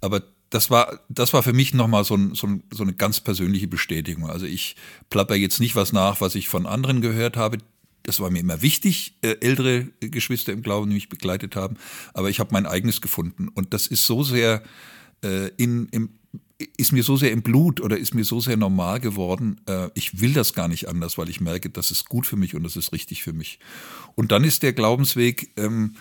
Aber 0.00 0.22
das 0.50 0.68
war, 0.68 1.00
das 1.08 1.32
war 1.32 1.42
für 1.42 1.52
mich 1.52 1.74
nochmal 1.74 2.04
so, 2.04 2.16
ein, 2.16 2.34
so, 2.34 2.46
ein, 2.46 2.62
so 2.72 2.82
eine 2.82 2.92
ganz 2.92 3.20
persönliche 3.20 3.68
Bestätigung. 3.68 4.28
Also 4.28 4.46
ich 4.46 4.76
plapper 5.08 5.36
jetzt 5.36 5.60
nicht 5.60 5.76
was 5.76 5.92
nach, 5.92 6.20
was 6.20 6.34
ich 6.34 6.48
von 6.48 6.66
anderen 6.66 7.00
gehört 7.00 7.36
habe. 7.36 7.58
Das 8.02 8.18
war 8.18 8.30
mir 8.30 8.40
immer 8.40 8.60
wichtig, 8.60 9.16
äh, 9.22 9.36
ältere 9.40 9.84
Geschwister 10.00 10.52
im 10.52 10.62
Glauben, 10.62 10.88
die 10.90 10.94
mich 10.94 11.08
begleitet 11.08 11.54
haben. 11.54 11.76
Aber 12.14 12.30
ich 12.30 12.40
habe 12.40 12.52
mein 12.52 12.66
eigenes 12.66 13.00
gefunden. 13.00 13.48
Und 13.48 13.72
das 13.72 13.86
ist 13.86 14.06
so 14.06 14.24
sehr 14.24 14.62
äh, 15.22 15.48
in, 15.56 15.86
im, 15.90 16.10
ist 16.76 16.92
mir 16.92 17.02
so 17.02 17.16
sehr 17.16 17.30
im 17.30 17.42
Blut 17.42 17.80
oder 17.80 17.96
ist 17.96 18.14
mir 18.14 18.24
so 18.24 18.40
sehr 18.40 18.56
normal 18.56 19.00
geworden, 19.00 19.60
äh, 19.66 19.88
ich 19.94 20.20
will 20.20 20.32
das 20.32 20.52
gar 20.52 20.68
nicht 20.68 20.88
anders, 20.88 21.16
weil 21.16 21.28
ich 21.28 21.40
merke, 21.40 21.70
das 21.70 21.90
ist 21.90 22.08
gut 22.08 22.26
für 22.26 22.36
mich 22.36 22.54
und 22.54 22.64
das 22.64 22.76
ist 22.76 22.92
richtig 22.92 23.22
für 23.22 23.32
mich. 23.32 23.60
Und 24.14 24.32
dann 24.32 24.44
ist 24.44 24.62
der 24.62 24.72
Glaubensweg 24.72 25.52
ähm, 25.56 25.94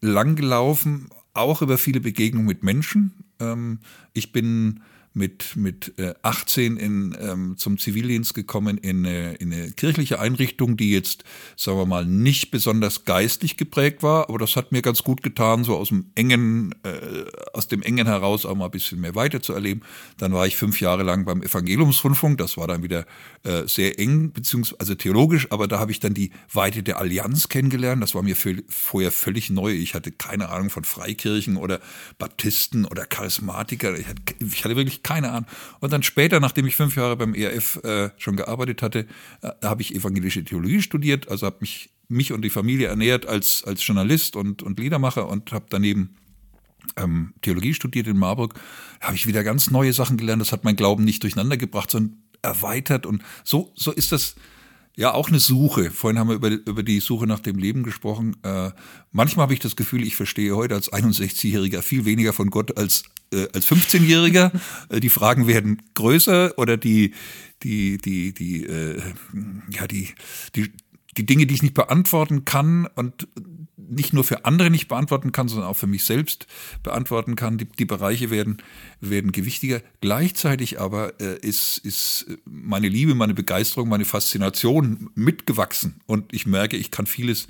lang 0.00 0.36
gelaufen, 0.36 1.08
auch 1.34 1.62
über 1.62 1.78
viele 1.78 2.00
Begegnungen 2.00 2.46
mit 2.46 2.62
Menschen. 2.62 3.25
Ähm, 3.40 3.80
ich 4.12 4.32
bin 4.32 4.80
mit, 5.16 5.56
mit 5.56 5.94
18 6.22 6.76
äh, 6.76 6.84
in, 6.84 7.16
ähm, 7.18 7.54
zum 7.56 7.78
Zivildienst 7.78 8.34
gekommen 8.34 8.76
in 8.78 9.06
eine, 9.06 9.34
in 9.34 9.52
eine 9.52 9.72
kirchliche 9.72 10.20
Einrichtung, 10.20 10.76
die 10.76 10.92
jetzt, 10.92 11.24
sagen 11.56 11.78
wir 11.78 11.86
mal, 11.86 12.04
nicht 12.04 12.50
besonders 12.50 13.04
geistlich 13.06 13.56
geprägt 13.56 14.02
war, 14.02 14.28
aber 14.28 14.38
das 14.38 14.56
hat 14.56 14.72
mir 14.72 14.82
ganz 14.82 15.02
gut 15.02 15.22
getan, 15.22 15.64
so 15.64 15.76
aus 15.76 15.88
dem 15.88 16.10
engen, 16.14 16.74
äh, 16.82 17.24
aus 17.54 17.66
dem 17.66 17.82
engen 17.82 18.06
heraus 18.06 18.44
auch 18.44 18.54
mal 18.54 18.66
ein 18.66 18.70
bisschen 18.70 19.00
mehr 19.00 19.14
weiter 19.14 19.40
zu 19.40 19.54
erleben. 19.54 19.80
Dann 20.18 20.34
war 20.34 20.46
ich 20.46 20.56
fünf 20.56 20.80
Jahre 20.80 21.02
lang 21.02 21.24
beim 21.24 21.42
Evangeliumsrundfunk, 21.42 22.36
das 22.36 22.58
war 22.58 22.68
dann 22.68 22.82
wieder 22.82 23.06
äh, 23.42 23.66
sehr 23.66 23.98
eng, 23.98 24.32
beziehungsweise 24.32 24.80
also 24.80 24.94
theologisch, 24.94 25.50
aber 25.50 25.66
da 25.66 25.78
habe 25.78 25.92
ich 25.92 26.00
dann 26.00 26.12
die 26.12 26.30
Weite 26.52 26.82
der 26.82 26.98
Allianz 26.98 27.48
kennengelernt. 27.48 28.02
Das 28.02 28.14
war 28.14 28.22
mir 28.22 28.36
vorher 28.68 29.12
völlig 29.12 29.48
neu. 29.48 29.72
Ich 29.72 29.94
hatte 29.94 30.12
keine 30.12 30.50
Ahnung 30.50 30.68
von 30.68 30.84
Freikirchen 30.84 31.56
oder 31.56 31.80
Baptisten 32.18 32.84
oder 32.84 33.06
Charismatiker. 33.06 33.98
Ich 33.98 34.06
hatte, 34.06 34.22
ich 34.40 34.64
hatte 34.64 34.76
wirklich 34.76 35.02
keine 35.06 35.30
Ahnung. 35.30 35.46
Und 35.78 35.92
dann 35.92 36.02
später, 36.02 36.40
nachdem 36.40 36.66
ich 36.66 36.74
fünf 36.74 36.96
Jahre 36.96 37.16
beim 37.16 37.32
ERF 37.32 37.76
äh, 37.84 38.10
schon 38.16 38.36
gearbeitet 38.36 38.82
hatte, 38.82 39.06
äh, 39.40 39.50
habe 39.62 39.80
ich 39.80 39.94
evangelische 39.94 40.44
Theologie 40.44 40.82
studiert, 40.82 41.28
also 41.28 41.46
habe 41.46 41.58
mich, 41.60 41.90
mich 42.08 42.32
und 42.32 42.42
die 42.42 42.50
Familie 42.50 42.88
ernährt 42.88 43.24
als, 43.24 43.62
als 43.64 43.86
Journalist 43.86 44.34
und, 44.34 44.64
und 44.64 44.80
Liedermacher 44.80 45.28
und 45.28 45.52
habe 45.52 45.66
daneben 45.68 46.16
ähm, 46.96 47.34
Theologie 47.40 47.72
studiert 47.72 48.08
in 48.08 48.18
Marburg. 48.18 48.54
Habe 49.00 49.14
ich 49.14 49.28
wieder 49.28 49.44
ganz 49.44 49.70
neue 49.70 49.92
Sachen 49.92 50.16
gelernt. 50.16 50.42
Das 50.42 50.50
hat 50.50 50.64
mein 50.64 50.74
Glauben 50.74 51.04
nicht 51.04 51.22
durcheinander 51.22 51.56
gebracht, 51.56 51.92
sondern 51.92 52.18
erweitert. 52.42 53.06
Und 53.06 53.22
so, 53.44 53.72
so 53.76 53.92
ist 53.92 54.10
das 54.10 54.34
ja 54.96 55.12
auch 55.12 55.28
eine 55.28 55.38
Suche. 55.38 55.90
Vorhin 55.90 56.18
haben 56.18 56.28
wir 56.28 56.36
über, 56.36 56.48
über 56.48 56.82
die 56.82 57.00
Suche 57.00 57.26
nach 57.26 57.40
dem 57.40 57.58
Leben 57.58 57.82
gesprochen. 57.82 58.36
Äh, 58.42 58.70
manchmal 59.12 59.44
habe 59.44 59.54
ich 59.54 59.60
das 59.60 59.76
Gefühl, 59.76 60.02
ich 60.02 60.16
verstehe 60.16 60.56
heute 60.56 60.74
als 60.74 60.92
61-Jähriger 60.92 61.82
viel 61.82 62.06
weniger 62.06 62.32
von 62.32 62.50
Gott 62.50 62.76
als 62.76 63.04
äh, 63.32 63.48
als 63.52 63.66
15-Jähriger. 63.68 64.52
Äh, 64.88 65.00
die 65.00 65.10
Fragen 65.10 65.46
werden 65.46 65.82
größer 65.94 66.56
oder 66.58 66.76
die, 66.76 67.12
die, 67.62 67.98
die, 67.98 68.32
die, 68.32 68.64
äh, 68.64 69.02
ja, 69.70 69.86
die, 69.86 70.10
die, 70.54 70.72
die 71.16 71.26
Dinge, 71.26 71.46
die 71.46 71.54
ich 71.54 71.62
nicht 71.62 71.74
beantworten 71.74 72.44
kann 72.44 72.86
und 72.94 73.26
nicht 73.88 74.12
nur 74.12 74.24
für 74.24 74.44
andere 74.44 74.70
nicht 74.70 74.88
beantworten 74.88 75.32
kann, 75.32 75.48
sondern 75.48 75.68
auch 75.68 75.76
für 75.76 75.86
mich 75.86 76.04
selbst 76.04 76.46
beantworten 76.82 77.36
kann. 77.36 77.58
Die, 77.58 77.64
die 77.64 77.84
Bereiche 77.84 78.30
werden, 78.30 78.58
werden 79.00 79.32
gewichtiger. 79.32 79.80
Gleichzeitig 80.00 80.80
aber 80.80 81.20
äh, 81.20 81.38
ist, 81.38 81.78
ist 81.78 82.26
meine 82.44 82.88
Liebe, 82.88 83.14
meine 83.14 83.34
Begeisterung, 83.34 83.88
meine 83.88 84.04
Faszination 84.04 85.10
mitgewachsen. 85.14 86.00
Und 86.06 86.32
ich 86.32 86.46
merke, 86.46 86.76
ich 86.76 86.90
kann 86.90 87.06
vieles 87.06 87.48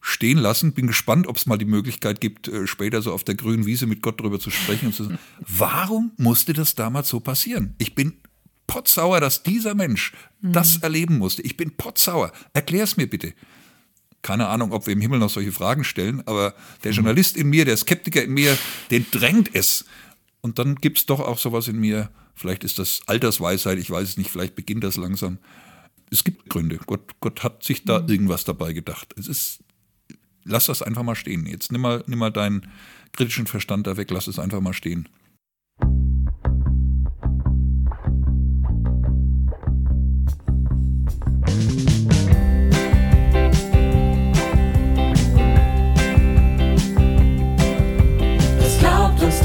stehen 0.00 0.38
lassen. 0.38 0.72
Bin 0.72 0.86
gespannt, 0.86 1.26
ob 1.26 1.36
es 1.36 1.46
mal 1.46 1.58
die 1.58 1.64
Möglichkeit 1.64 2.20
gibt, 2.20 2.48
äh, 2.48 2.66
später 2.66 3.02
so 3.02 3.12
auf 3.12 3.24
der 3.24 3.34
grünen 3.34 3.66
Wiese 3.66 3.86
mit 3.86 4.02
Gott 4.02 4.20
darüber 4.20 4.38
zu 4.38 4.50
sprechen 4.50 4.86
und 4.86 4.94
zu 4.94 5.04
sagen, 5.04 5.18
warum 5.40 6.12
musste 6.16 6.52
das 6.52 6.74
damals 6.74 7.08
so 7.08 7.20
passieren? 7.20 7.74
Ich 7.78 7.94
bin 7.94 8.14
potsauer, 8.66 9.20
dass 9.20 9.42
dieser 9.42 9.74
Mensch 9.74 10.12
mhm. 10.40 10.52
das 10.52 10.78
erleben 10.78 11.18
musste. 11.18 11.42
Ich 11.42 11.56
bin 11.56 11.76
potsauer. 11.76 12.32
Erklär 12.52 12.84
es 12.84 12.96
mir 12.96 13.08
bitte. 13.08 13.32
Keine 14.26 14.48
Ahnung, 14.48 14.72
ob 14.72 14.86
wir 14.86 14.92
im 14.92 15.00
Himmel 15.00 15.20
noch 15.20 15.30
solche 15.30 15.52
Fragen 15.52 15.84
stellen, 15.84 16.20
aber 16.26 16.52
der 16.82 16.90
mhm. 16.90 16.96
Journalist 16.96 17.36
in 17.36 17.48
mir, 17.48 17.64
der 17.64 17.76
Skeptiker 17.76 18.24
in 18.24 18.32
mir, 18.32 18.58
den 18.90 19.06
drängt 19.08 19.54
es. 19.54 19.84
Und 20.40 20.58
dann 20.58 20.74
gibt 20.74 20.98
es 20.98 21.06
doch 21.06 21.20
auch 21.20 21.38
sowas 21.38 21.68
in 21.68 21.78
mir, 21.78 22.10
vielleicht 22.34 22.64
ist 22.64 22.80
das 22.80 23.02
Altersweisheit, 23.06 23.78
ich 23.78 23.88
weiß 23.88 24.08
es 24.08 24.16
nicht, 24.16 24.28
vielleicht 24.28 24.56
beginnt 24.56 24.82
das 24.82 24.96
langsam. 24.96 25.38
Es 26.10 26.24
gibt 26.24 26.48
Gründe. 26.48 26.80
Gott, 26.86 27.12
Gott 27.20 27.44
hat 27.44 27.62
sich 27.62 27.84
da 27.84 28.00
mhm. 28.00 28.08
irgendwas 28.08 28.42
dabei 28.42 28.72
gedacht. 28.72 29.14
Es 29.16 29.28
ist 29.28 29.60
lass 30.42 30.66
das 30.66 30.82
einfach 30.82 31.04
mal 31.04 31.14
stehen. 31.14 31.46
Jetzt 31.46 31.70
nimm 31.70 31.82
mal, 31.82 32.02
nimm 32.08 32.18
mal 32.18 32.32
deinen 32.32 32.66
kritischen 33.12 33.46
Verstand 33.46 33.86
da 33.86 33.96
weg, 33.96 34.10
lass 34.10 34.26
es 34.26 34.40
einfach 34.40 34.60
mal 34.60 34.72
stehen. 34.72 35.08
Das 41.44 41.95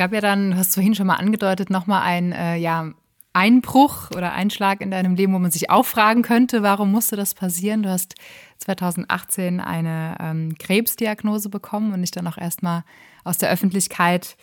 gab 0.00 0.14
ja 0.14 0.22
dann, 0.22 0.52
du 0.52 0.56
hast 0.56 0.72
vorhin 0.72 0.94
schon 0.94 1.08
mal 1.08 1.16
angedeutet, 1.16 1.68
nochmal 1.68 2.00
ein 2.00 2.32
äh, 2.32 2.56
ja, 2.56 2.90
Einbruch 3.34 4.10
oder 4.12 4.32
Einschlag 4.32 4.80
in 4.80 4.90
deinem 4.90 5.14
Leben, 5.14 5.34
wo 5.34 5.38
man 5.38 5.50
sich 5.50 5.68
auch 5.68 5.84
fragen 5.84 6.22
könnte, 6.22 6.62
warum 6.62 6.90
musste 6.90 7.16
das 7.16 7.34
passieren? 7.34 7.82
Du 7.82 7.90
hast 7.90 8.14
2018 8.60 9.60
eine 9.60 10.16
ähm, 10.18 10.54
Krebsdiagnose 10.58 11.50
bekommen 11.50 11.92
und 11.92 12.00
dich 12.00 12.12
dann 12.12 12.26
auch 12.26 12.38
erstmal 12.38 12.82
aus 13.24 13.36
der 13.36 13.50
Öffentlichkeit 13.50 14.38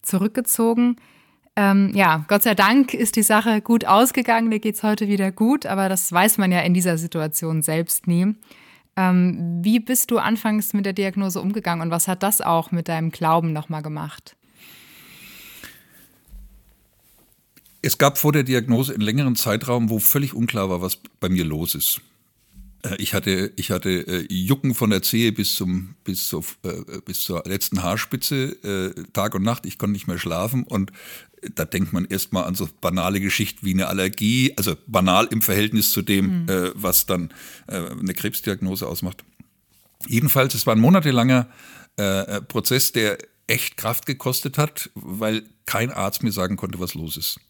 zurückgezogen. 0.00 0.94
Ähm, 1.56 1.90
ja, 1.92 2.24
Gott 2.28 2.44
sei 2.44 2.54
Dank 2.54 2.94
ist 2.94 3.16
die 3.16 3.24
Sache 3.24 3.62
gut 3.62 3.86
ausgegangen, 3.86 4.52
dir 4.52 4.60
geht 4.60 4.76
es 4.76 4.84
heute 4.84 5.08
wieder 5.08 5.32
gut, 5.32 5.66
aber 5.66 5.88
das 5.88 6.12
weiß 6.12 6.38
man 6.38 6.52
ja 6.52 6.60
in 6.60 6.72
dieser 6.72 6.98
Situation 6.98 7.62
selbst 7.62 8.06
nie. 8.06 8.36
Ähm, 8.94 9.58
wie 9.60 9.80
bist 9.80 10.12
du 10.12 10.18
anfangs 10.18 10.72
mit 10.72 10.86
der 10.86 10.92
Diagnose 10.92 11.40
umgegangen 11.40 11.82
und 11.82 11.90
was 11.90 12.06
hat 12.06 12.22
das 12.22 12.40
auch 12.40 12.70
mit 12.70 12.86
deinem 12.86 13.10
Glauben 13.10 13.52
nochmal 13.52 13.82
gemacht? 13.82 14.36
Es 17.82 17.98
gab 17.98 18.18
vor 18.18 18.32
der 18.32 18.42
Diagnose 18.42 18.92
einen 18.92 19.02
längeren 19.02 19.36
Zeitraum, 19.36 19.90
wo 19.90 19.98
völlig 19.98 20.34
unklar 20.34 20.68
war, 20.68 20.82
was 20.82 20.98
bei 21.18 21.28
mir 21.28 21.44
los 21.44 21.74
ist. 21.74 22.00
Äh, 22.82 22.96
ich 22.96 23.14
hatte, 23.14 23.52
ich 23.56 23.70
hatte 23.70 23.90
äh, 23.90 24.26
Jucken 24.32 24.74
von 24.74 24.90
der 24.90 25.02
Zehe 25.02 25.32
bis 25.32 25.54
zum 25.54 25.94
bis, 26.04 26.28
zur, 26.28 26.44
äh, 26.62 27.00
bis 27.04 27.20
zur 27.20 27.42
letzten 27.46 27.82
Haarspitze, 27.82 29.04
Tag 29.12 29.34
und 29.34 29.42
Nacht. 29.42 29.66
Ich 29.66 29.78
konnte 29.78 29.92
nicht 29.92 30.06
mehr 30.06 30.18
schlafen 30.18 30.64
und 30.64 30.92
da 31.54 31.64
denkt 31.64 31.92
man 31.92 32.04
erstmal 32.04 32.44
an 32.44 32.54
so 32.54 32.68
banale 32.80 33.20
Geschichten 33.20 33.64
wie 33.64 33.72
eine 33.72 33.86
Allergie, 33.86 34.52
also 34.58 34.76
banal 34.86 35.26
im 35.30 35.40
Verhältnis 35.40 35.90
zu 35.90 36.02
dem, 36.02 36.42
mhm. 36.42 36.72
was 36.74 37.06
dann 37.06 37.32
eine 37.66 38.12
Krebsdiagnose 38.12 38.86
ausmacht. 38.86 39.24
Jedenfalls, 40.06 40.54
es 40.54 40.66
war 40.66 40.76
ein 40.76 40.80
monatelanger 40.80 41.48
Prozess, 42.48 42.92
der 42.92 43.16
echt 43.46 43.78
Kraft 43.78 44.04
gekostet 44.04 44.58
hat, 44.58 44.90
weil 44.94 45.44
kein 45.64 45.90
Arzt 45.90 46.22
mir 46.22 46.32
sagen 46.32 46.56
konnte, 46.56 46.78
was 46.78 46.92
los 46.92 47.16
ist. 47.16 47.40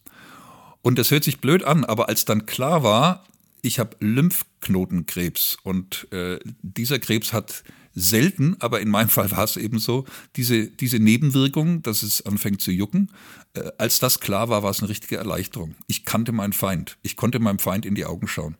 Und 0.81 0.97
das 0.97 1.11
hört 1.11 1.23
sich 1.23 1.39
blöd 1.39 1.63
an, 1.63 1.85
aber 1.85 2.09
als 2.09 2.25
dann 2.25 2.45
klar 2.45 2.83
war, 2.83 3.25
ich 3.61 3.79
habe 3.79 3.95
Lymphknotenkrebs 3.99 5.57
und 5.63 6.11
äh, 6.11 6.39
dieser 6.61 6.99
Krebs 6.99 7.33
hat 7.33 7.63
selten, 7.93 8.55
aber 8.59 8.79
in 8.81 8.89
meinem 8.89 9.09
Fall 9.09 9.31
war 9.31 9.43
es 9.43 9.57
eben 9.57 9.79
so, 9.79 10.05
diese, 10.35 10.67
diese 10.67 10.99
Nebenwirkung, 10.99 11.83
dass 11.83 12.03
es 12.03 12.25
anfängt 12.25 12.61
zu 12.61 12.71
jucken. 12.71 13.11
Äh, 13.53 13.71
als 13.77 13.99
das 13.99 14.19
klar 14.19 14.49
war, 14.49 14.63
war 14.63 14.71
es 14.71 14.79
eine 14.79 14.89
richtige 14.89 15.17
Erleichterung. 15.17 15.75
Ich 15.87 16.05
kannte 16.05 16.31
meinen 16.31 16.53
Feind. 16.53 16.97
Ich 17.01 17.15
konnte 17.15 17.39
meinem 17.39 17.59
Feind 17.59 17.85
in 17.85 17.95
die 17.95 18.05
Augen 18.05 18.27
schauen. 18.27 18.57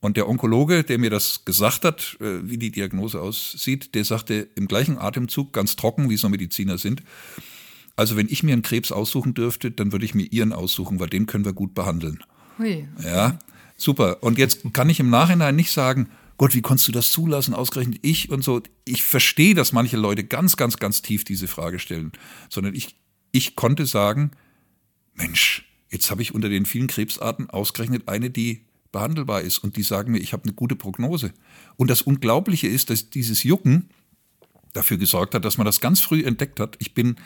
Und 0.00 0.16
der 0.16 0.28
Onkologe, 0.28 0.82
der 0.82 0.98
mir 0.98 1.10
das 1.10 1.44
gesagt 1.44 1.84
hat, 1.84 2.16
äh, 2.20 2.40
wie 2.42 2.58
die 2.58 2.72
Diagnose 2.72 3.20
aussieht, 3.20 3.94
der 3.94 4.04
sagte 4.04 4.48
im 4.56 4.66
gleichen 4.66 4.98
Atemzug, 4.98 5.52
ganz 5.52 5.76
trocken, 5.76 6.10
wie 6.10 6.16
so 6.16 6.28
Mediziner 6.28 6.76
sind, 6.76 7.02
also 7.96 8.16
wenn 8.16 8.28
ich 8.28 8.42
mir 8.42 8.52
einen 8.52 8.62
Krebs 8.62 8.92
aussuchen 8.92 9.34
dürfte, 9.34 9.70
dann 9.70 9.92
würde 9.92 10.04
ich 10.04 10.14
mir 10.14 10.24
Ihren 10.24 10.52
aussuchen, 10.52 11.00
weil 11.00 11.08
den 11.08 11.26
können 11.26 11.44
wir 11.44 11.52
gut 11.52 11.74
behandeln. 11.74 12.22
Hui. 12.58 12.88
Ja, 13.02 13.38
super. 13.76 14.22
Und 14.22 14.38
jetzt 14.38 14.72
kann 14.72 14.88
ich 14.88 15.00
im 15.00 15.10
Nachhinein 15.10 15.56
nicht 15.56 15.70
sagen, 15.70 16.08
Gott, 16.38 16.54
wie 16.54 16.62
konntest 16.62 16.88
du 16.88 16.92
das 16.92 17.12
zulassen, 17.12 17.54
ausgerechnet 17.54 18.00
ich 18.02 18.30
und 18.30 18.42
so. 18.42 18.62
Ich 18.84 19.02
verstehe, 19.02 19.54
dass 19.54 19.72
manche 19.72 19.96
Leute 19.96 20.24
ganz, 20.24 20.56
ganz, 20.56 20.78
ganz 20.78 21.02
tief 21.02 21.24
diese 21.24 21.46
Frage 21.46 21.78
stellen, 21.78 22.12
sondern 22.48 22.74
ich, 22.74 22.96
ich 23.30 23.54
konnte 23.54 23.86
sagen, 23.86 24.32
Mensch, 25.14 25.64
jetzt 25.90 26.10
habe 26.10 26.22
ich 26.22 26.34
unter 26.34 26.48
den 26.48 26.66
vielen 26.66 26.88
Krebsarten 26.88 27.50
ausgerechnet 27.50 28.08
eine, 28.08 28.30
die 28.30 28.64
behandelbar 28.90 29.42
ist 29.42 29.58
und 29.58 29.76
die 29.76 29.82
sagen 29.82 30.12
mir, 30.12 30.18
ich 30.18 30.32
habe 30.32 30.44
eine 30.44 30.52
gute 30.52 30.76
Prognose. 30.76 31.32
Und 31.76 31.90
das 31.90 32.02
Unglaubliche 32.02 32.68
ist, 32.68 32.90
dass 32.90 33.10
dieses 33.10 33.42
Jucken 33.42 33.90
dafür 34.72 34.96
gesorgt 34.96 35.34
hat, 35.34 35.44
dass 35.44 35.58
man 35.58 35.64
das 35.64 35.80
ganz 35.80 36.00
früh 36.00 36.24
entdeckt 36.24 36.60
hat. 36.60 36.76
Ich 36.78 36.94
bin 36.94 37.16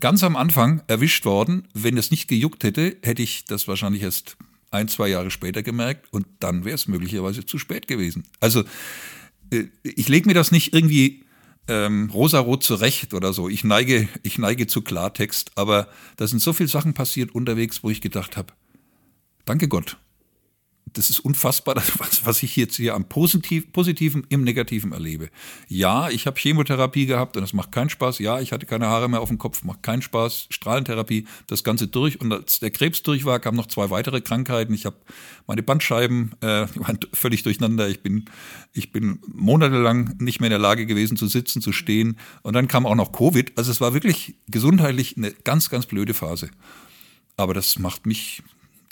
ganz 0.00 0.22
am 0.22 0.36
Anfang 0.36 0.82
erwischt 0.86 1.24
worden. 1.24 1.68
Wenn 1.74 1.96
es 1.96 2.10
nicht 2.10 2.28
gejuckt 2.28 2.64
hätte, 2.64 2.96
hätte 3.02 3.22
ich 3.22 3.44
das 3.44 3.68
wahrscheinlich 3.68 4.02
erst 4.02 4.36
ein, 4.70 4.88
zwei 4.88 5.08
Jahre 5.08 5.30
später 5.30 5.62
gemerkt 5.62 6.12
und 6.12 6.26
dann 6.40 6.64
wäre 6.64 6.74
es 6.74 6.88
möglicherweise 6.88 7.46
zu 7.46 7.58
spät 7.58 7.88
gewesen. 7.88 8.24
Also 8.40 8.64
äh, 9.50 9.64
ich 9.82 10.08
lege 10.08 10.28
mir 10.28 10.34
das 10.34 10.52
nicht 10.52 10.74
irgendwie 10.74 11.24
ähm, 11.68 12.10
rosarot 12.12 12.62
zurecht 12.62 13.14
oder 13.14 13.32
so. 13.32 13.48
Ich 13.48 13.64
neige, 13.64 14.08
ich 14.22 14.38
neige 14.38 14.66
zu 14.66 14.82
Klartext, 14.82 15.52
aber 15.56 15.88
da 16.16 16.26
sind 16.26 16.40
so 16.40 16.52
viele 16.52 16.68
Sachen 16.68 16.94
passiert 16.94 17.34
unterwegs, 17.34 17.82
wo 17.82 17.90
ich 17.90 18.00
gedacht 18.00 18.36
habe, 18.36 18.52
danke 19.44 19.68
Gott, 19.68 19.98
das 20.92 21.10
ist 21.10 21.20
unfassbar, 21.20 21.74
was, 21.98 22.24
was 22.24 22.42
ich 22.42 22.56
jetzt 22.56 22.76
hier 22.76 22.94
am 22.94 23.08
Positiv, 23.08 23.72
Positiven 23.72 24.26
im 24.28 24.44
Negativen 24.44 24.92
erlebe. 24.92 25.30
Ja, 25.68 26.08
ich 26.08 26.26
habe 26.26 26.38
Chemotherapie 26.38 27.06
gehabt 27.06 27.36
und 27.36 27.42
das 27.42 27.52
macht 27.52 27.72
keinen 27.72 27.90
Spaß. 27.90 28.18
Ja, 28.20 28.40
ich 28.40 28.52
hatte 28.52 28.66
keine 28.66 28.86
Haare 28.86 29.08
mehr 29.08 29.20
auf 29.20 29.28
dem 29.28 29.38
Kopf, 29.38 29.64
macht 29.64 29.82
keinen 29.82 30.02
Spaß. 30.02 30.46
Strahlentherapie, 30.50 31.26
das 31.48 31.64
Ganze 31.64 31.88
durch. 31.88 32.20
Und 32.20 32.32
als 32.32 32.60
der 32.60 32.70
Krebs 32.70 33.02
durch 33.02 33.24
war, 33.24 33.40
kamen 33.40 33.56
noch 33.56 33.66
zwei 33.66 33.90
weitere 33.90 34.20
Krankheiten. 34.20 34.72
Ich 34.74 34.86
habe 34.86 34.96
meine 35.46 35.62
Bandscheiben 35.62 36.32
äh, 36.40 36.66
waren 36.76 36.98
völlig 37.12 37.42
durcheinander. 37.42 37.88
Ich 37.88 38.02
bin, 38.02 38.26
ich 38.72 38.92
bin 38.92 39.20
monatelang 39.26 40.14
nicht 40.18 40.40
mehr 40.40 40.48
in 40.48 40.52
der 40.52 40.58
Lage 40.58 40.86
gewesen 40.86 41.16
zu 41.16 41.26
sitzen, 41.26 41.60
zu 41.60 41.72
stehen. 41.72 42.18
Und 42.42 42.54
dann 42.54 42.68
kam 42.68 42.86
auch 42.86 42.94
noch 42.94 43.12
Covid. 43.12 43.52
Also 43.56 43.70
es 43.70 43.80
war 43.80 43.92
wirklich 43.92 44.36
gesundheitlich 44.48 45.16
eine 45.16 45.32
ganz, 45.32 45.68
ganz 45.68 45.86
blöde 45.86 46.14
Phase. 46.14 46.50
Aber 47.36 47.52
das 47.52 47.78
macht 47.78 48.06
mich 48.06 48.42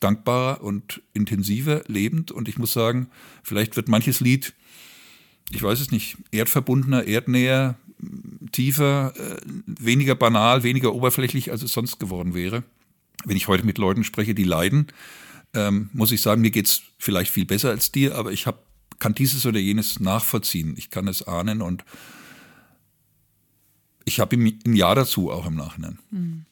dankbarer 0.05 0.62
und 0.62 1.03
intensiver 1.14 1.83
lebend. 1.87 2.31
Und 2.31 2.49
ich 2.49 2.59
muss 2.59 2.73
sagen, 2.73 3.09
vielleicht 3.43 3.77
wird 3.77 3.88
manches 3.88 4.21
Lied, 4.21 4.55
ich 5.51 5.62
weiß 5.62 5.81
es 5.81 5.90
nicht, 5.90 6.17
erdverbundener, 6.31 7.07
erdnäher, 7.07 7.77
tiefer, 8.53 9.14
äh, 9.17 9.40
weniger 9.67 10.14
banal, 10.14 10.62
weniger 10.62 10.95
oberflächlich, 10.95 11.51
als 11.51 11.62
es 11.62 11.73
sonst 11.73 11.99
geworden 11.99 12.35
wäre. 12.35 12.62
Wenn 13.25 13.37
ich 13.37 13.49
heute 13.49 13.64
mit 13.64 13.79
Leuten 13.79 14.05
spreche, 14.05 14.35
die 14.35 14.45
leiden, 14.45 14.88
ähm, 15.55 15.88
muss 15.93 16.12
ich 16.12 16.21
sagen, 16.21 16.43
mir 16.43 16.51
geht 16.51 16.67
es 16.67 16.83
vielleicht 16.99 17.31
viel 17.31 17.47
besser 17.47 17.71
als 17.71 17.90
dir, 17.93 18.14
aber 18.14 18.33
ich 18.33 18.47
hab, 18.47 18.64
kann 18.99 19.14
dieses 19.14 19.47
oder 19.47 19.59
jenes 19.59 20.01
nachvollziehen. 20.01 20.75
Ich 20.77 20.90
kann 20.90 21.09
es 21.09 21.27
ahnen 21.27 21.62
und 21.62 21.85
ich 24.05 24.21
habe 24.21 24.37
ein 24.37 24.77
Ja 24.77 24.95
dazu 24.95 25.31
auch 25.31 25.47
im 25.47 25.55
Nachhinein. 25.55 25.99
Mhm. 26.11 26.45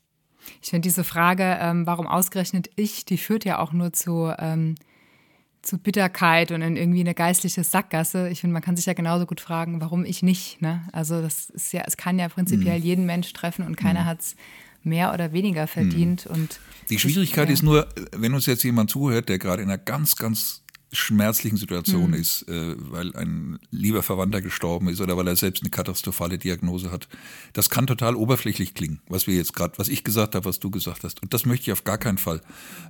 Ich 0.63 0.71
finde 0.71 0.83
diese 0.83 1.05
Frage, 1.05 1.59
ähm, 1.61 1.87
warum 1.87 2.07
ausgerechnet 2.07 2.71
ich, 2.77 3.05
die 3.05 3.19
führt 3.19 3.45
ja 3.45 3.59
auch 3.59 3.73
nur 3.73 3.93
zu, 3.93 4.33
ähm, 4.39 4.75
zu 5.63 5.79
Bitterkeit 5.79 6.51
und 6.51 6.63
in 6.63 6.77
irgendwie 6.77 7.01
eine 7.01 7.15
geistliche 7.15 7.63
Sackgasse. 7.65 8.29
Ich 8.29 8.41
finde, 8.41 8.55
man 8.55 8.63
kann 8.63 8.77
sich 8.77 8.87
ja 8.87 8.95
genauso 8.95 9.27
gut 9.27 9.41
fragen, 9.41 9.81
warum 9.81 10.05
ich 10.05 10.23
nicht. 10.23 10.61
Ne? 10.61 10.83
Also 10.93 11.23
das 11.23 11.51
ist 11.51 11.73
ja, 11.73 11.83
es 11.87 11.97
kann 11.97 12.19
ja 12.19 12.29
prinzipiell 12.29 12.79
mhm. 12.79 12.85
jeden 12.85 13.07
Mensch 13.07 13.33
treffen 13.33 13.65
und 13.65 13.77
keiner 13.77 14.03
mhm. 14.03 14.07
hat 14.07 14.21
es 14.21 14.37
mehr 14.83 15.15
oder 15.15 15.33
weniger 15.33 15.67
verdient. 15.67 16.27
Mhm. 16.27 16.35
Und 16.35 16.61
die 16.91 16.99
Schwierigkeit 16.99 17.45
ich, 17.45 17.51
ja. 17.51 17.55
ist 17.55 17.63
nur, 17.63 17.89
wenn 18.13 18.35
uns 18.35 18.47
jetzt 18.47 18.65
jemand 18.65 18.91
zuhört, 18.91 19.29
der 19.29 19.39
gerade 19.39 19.63
in 19.63 19.69
einer 19.69 19.79
ganz, 19.79 20.17
ganz 20.17 20.62
schmerzlichen 20.93 21.57
Situation 21.57 22.09
mhm. 22.09 22.15
ist, 22.15 22.49
äh, 22.49 22.75
weil 22.79 23.17
ein 23.17 23.59
lieber 23.71 24.03
Verwandter 24.03 24.43
gestorben 24.43 24.89
ist 24.89 25.01
oder 25.01 25.17
weil 25.17 25.27
er 25.27 25.37
selbst 25.37 25.63
eine 25.63 25.71
katastrophale 25.71 26.39
Diagnose 26.39 26.91
hat. 26.91 27.09
Das 27.55 27.71
kann 27.71 27.87
total 27.87 28.15
oberflächlich 28.15 28.75
klingen, 28.75 29.01
was 29.09 29.27
wir 29.27 29.35
jetzt 29.35 29.55
gerade, 29.55 29.79
was 29.79 29.89
ich 29.89 30.05
gesagt 30.05 30.35
habe, 30.35 30.45
was 30.45 30.61
du 30.61 30.71
gesagt 30.71 31.05
hast. 31.05 31.23
Und 31.23 31.33
das 31.33 31.47
möchte 31.47 31.65
ich 31.65 31.73
auf 31.73 31.85
gar 31.85 31.99
keinen 31.99 32.19
Fall. 32.19 32.43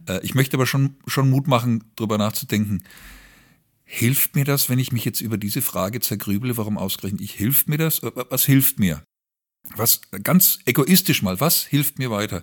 Äh, 0.08 0.20
ich 0.22 0.34
möchte 0.34 0.56
aber 0.56 0.66
schon, 0.66 0.96
schon 1.06 1.30
Mut 1.30 1.46
machen, 1.46 1.84
darüber 1.96 2.18
nachzudenken. 2.18 2.82
Hilft 3.84 4.34
mir 4.34 4.44
das, 4.44 4.68
wenn 4.68 4.78
ich 4.78 4.90
mich 4.90 5.04
jetzt 5.04 5.20
über 5.20 5.38
diese 5.38 5.62
Frage 5.62 6.00
zergrübele, 6.00 6.56
warum 6.56 6.78
ausgerechnet 6.78 7.20
ich? 7.20 7.32
Hilft 7.32 7.68
mir 7.68 7.78
das? 7.78 8.00
Was 8.02 8.44
hilft 8.44 8.78
mir? 8.78 9.04
Was, 9.76 10.00
ganz 10.24 10.58
egoistisch 10.64 11.22
mal, 11.22 11.40
was 11.40 11.64
hilft 11.64 11.98
mir 11.98 12.10
weiter? 12.10 12.42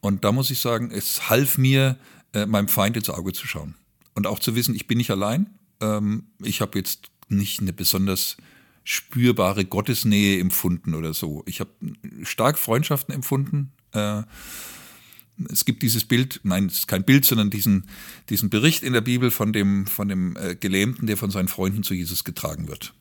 Und 0.00 0.24
da 0.24 0.32
muss 0.32 0.50
ich 0.50 0.60
sagen, 0.60 0.90
es 0.90 1.28
half 1.28 1.58
mir, 1.58 1.98
äh, 2.32 2.46
meinem 2.46 2.68
Feind 2.68 2.96
ins 2.96 3.10
Auge 3.10 3.32
zu 3.32 3.46
schauen. 3.46 3.74
Und 4.16 4.26
auch 4.26 4.40
zu 4.40 4.56
wissen, 4.56 4.74
ich 4.74 4.88
bin 4.88 4.98
nicht 4.98 5.10
allein. 5.10 5.50
Ähm, 5.80 6.24
ich 6.42 6.60
habe 6.60 6.78
jetzt 6.78 7.10
nicht 7.28 7.60
eine 7.60 7.72
besonders 7.72 8.36
spürbare 8.82 9.64
Gottesnähe 9.64 10.40
empfunden 10.40 10.94
oder 10.94 11.12
so. 11.12 11.42
Ich 11.46 11.60
habe 11.60 11.70
stark 12.22 12.58
Freundschaften 12.58 13.14
empfunden. 13.14 13.72
Äh, 13.92 14.22
es 15.50 15.66
gibt 15.66 15.82
dieses 15.82 16.06
Bild, 16.06 16.40
nein, 16.44 16.66
es 16.66 16.78
ist 16.78 16.88
kein 16.88 17.04
Bild, 17.04 17.26
sondern 17.26 17.50
diesen, 17.50 17.88
diesen 18.30 18.48
Bericht 18.48 18.82
in 18.82 18.94
der 18.94 19.02
Bibel 19.02 19.30
von 19.30 19.52
dem, 19.52 19.86
von 19.86 20.08
dem 20.08 20.34
äh, 20.36 20.54
Gelähmten, 20.54 21.06
der 21.06 21.18
von 21.18 21.30
seinen 21.30 21.48
Freunden 21.48 21.82
zu 21.82 21.92
Jesus 21.92 22.24
getragen 22.24 22.68
wird. 22.68 22.94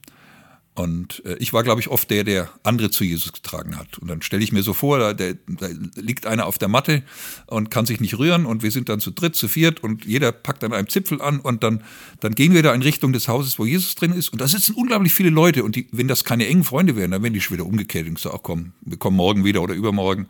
Und 0.76 1.24
äh, 1.26 1.38
ich 1.40 1.54
war, 1.54 1.64
glaube 1.64 1.80
ich, 1.80 1.88
oft 1.88 2.10
der, 2.10 2.26
der 2.26 2.50
andere 2.64 2.92
zu 2.92 3.06
Jesus 3.06 3.32
getragen 3.32 3.78
hat. 3.78 3.98
Und 3.98 4.10
dann 4.10 4.22
stelle 4.22 4.44
ich 4.44 4.52
mir 4.52 4.62
so 4.62 4.74
vor, 4.74 5.00
da, 5.00 5.14
der, 5.14 5.36
da 5.48 5.68
liegt 5.96 6.28
einer 6.28 6.46
auf 6.46 6.58
der 6.58 6.68
Matte 6.68 7.02
und 7.48 7.72
kann 7.72 7.86
sich 7.86 8.02
nicht 8.02 8.18
rühren 8.20 8.46
und 8.46 8.62
wir 8.62 8.72
sind 8.72 8.90
dann 8.90 9.00
zu 9.00 9.12
dritt, 9.12 9.38
zu 9.38 9.48
viert 9.48 9.82
und 9.82 10.04
jeder 10.04 10.34
packt 10.34 10.66
an 10.66 10.74
einem 10.74 10.90
Zipfel 10.90 11.22
an 11.22 11.40
und 11.40 11.64
dann, 11.64 11.82
dann 12.20 12.36
gehen 12.36 12.54
wir 12.54 12.62
da 12.62 12.74
in 12.74 12.82
Richtung 12.82 13.14
des 13.14 13.30
Hauses, 13.30 13.58
wo 13.58 13.66
Jesus 13.66 13.96
drin 13.96 14.12
ist. 14.12 14.34
Und 14.34 14.42
da 14.42 14.50
sitzen 14.50 14.76
unglaublich 14.76 15.14
viele 15.14 15.30
Leute 15.30 15.64
und 15.64 15.78
die, 15.78 15.88
wenn 15.94 16.10
das 16.10 16.26
keine 16.26 16.46
engen 16.46 16.66
Freunde 16.66 16.98
wären, 16.98 17.12
dann 17.12 17.24
wären 17.24 17.34
die 17.34 17.40
schon 17.42 17.56
wieder 17.56 17.66
umgekehrt 17.66 18.08
und 18.08 18.20
sagen, 18.20 18.36
ach 18.38 18.44
komm, 18.44 18.74
wir 18.82 18.98
kommen 18.98 19.16
morgen 19.16 19.46
wieder 19.46 19.62
oder 19.62 19.74
übermorgen. 19.74 20.28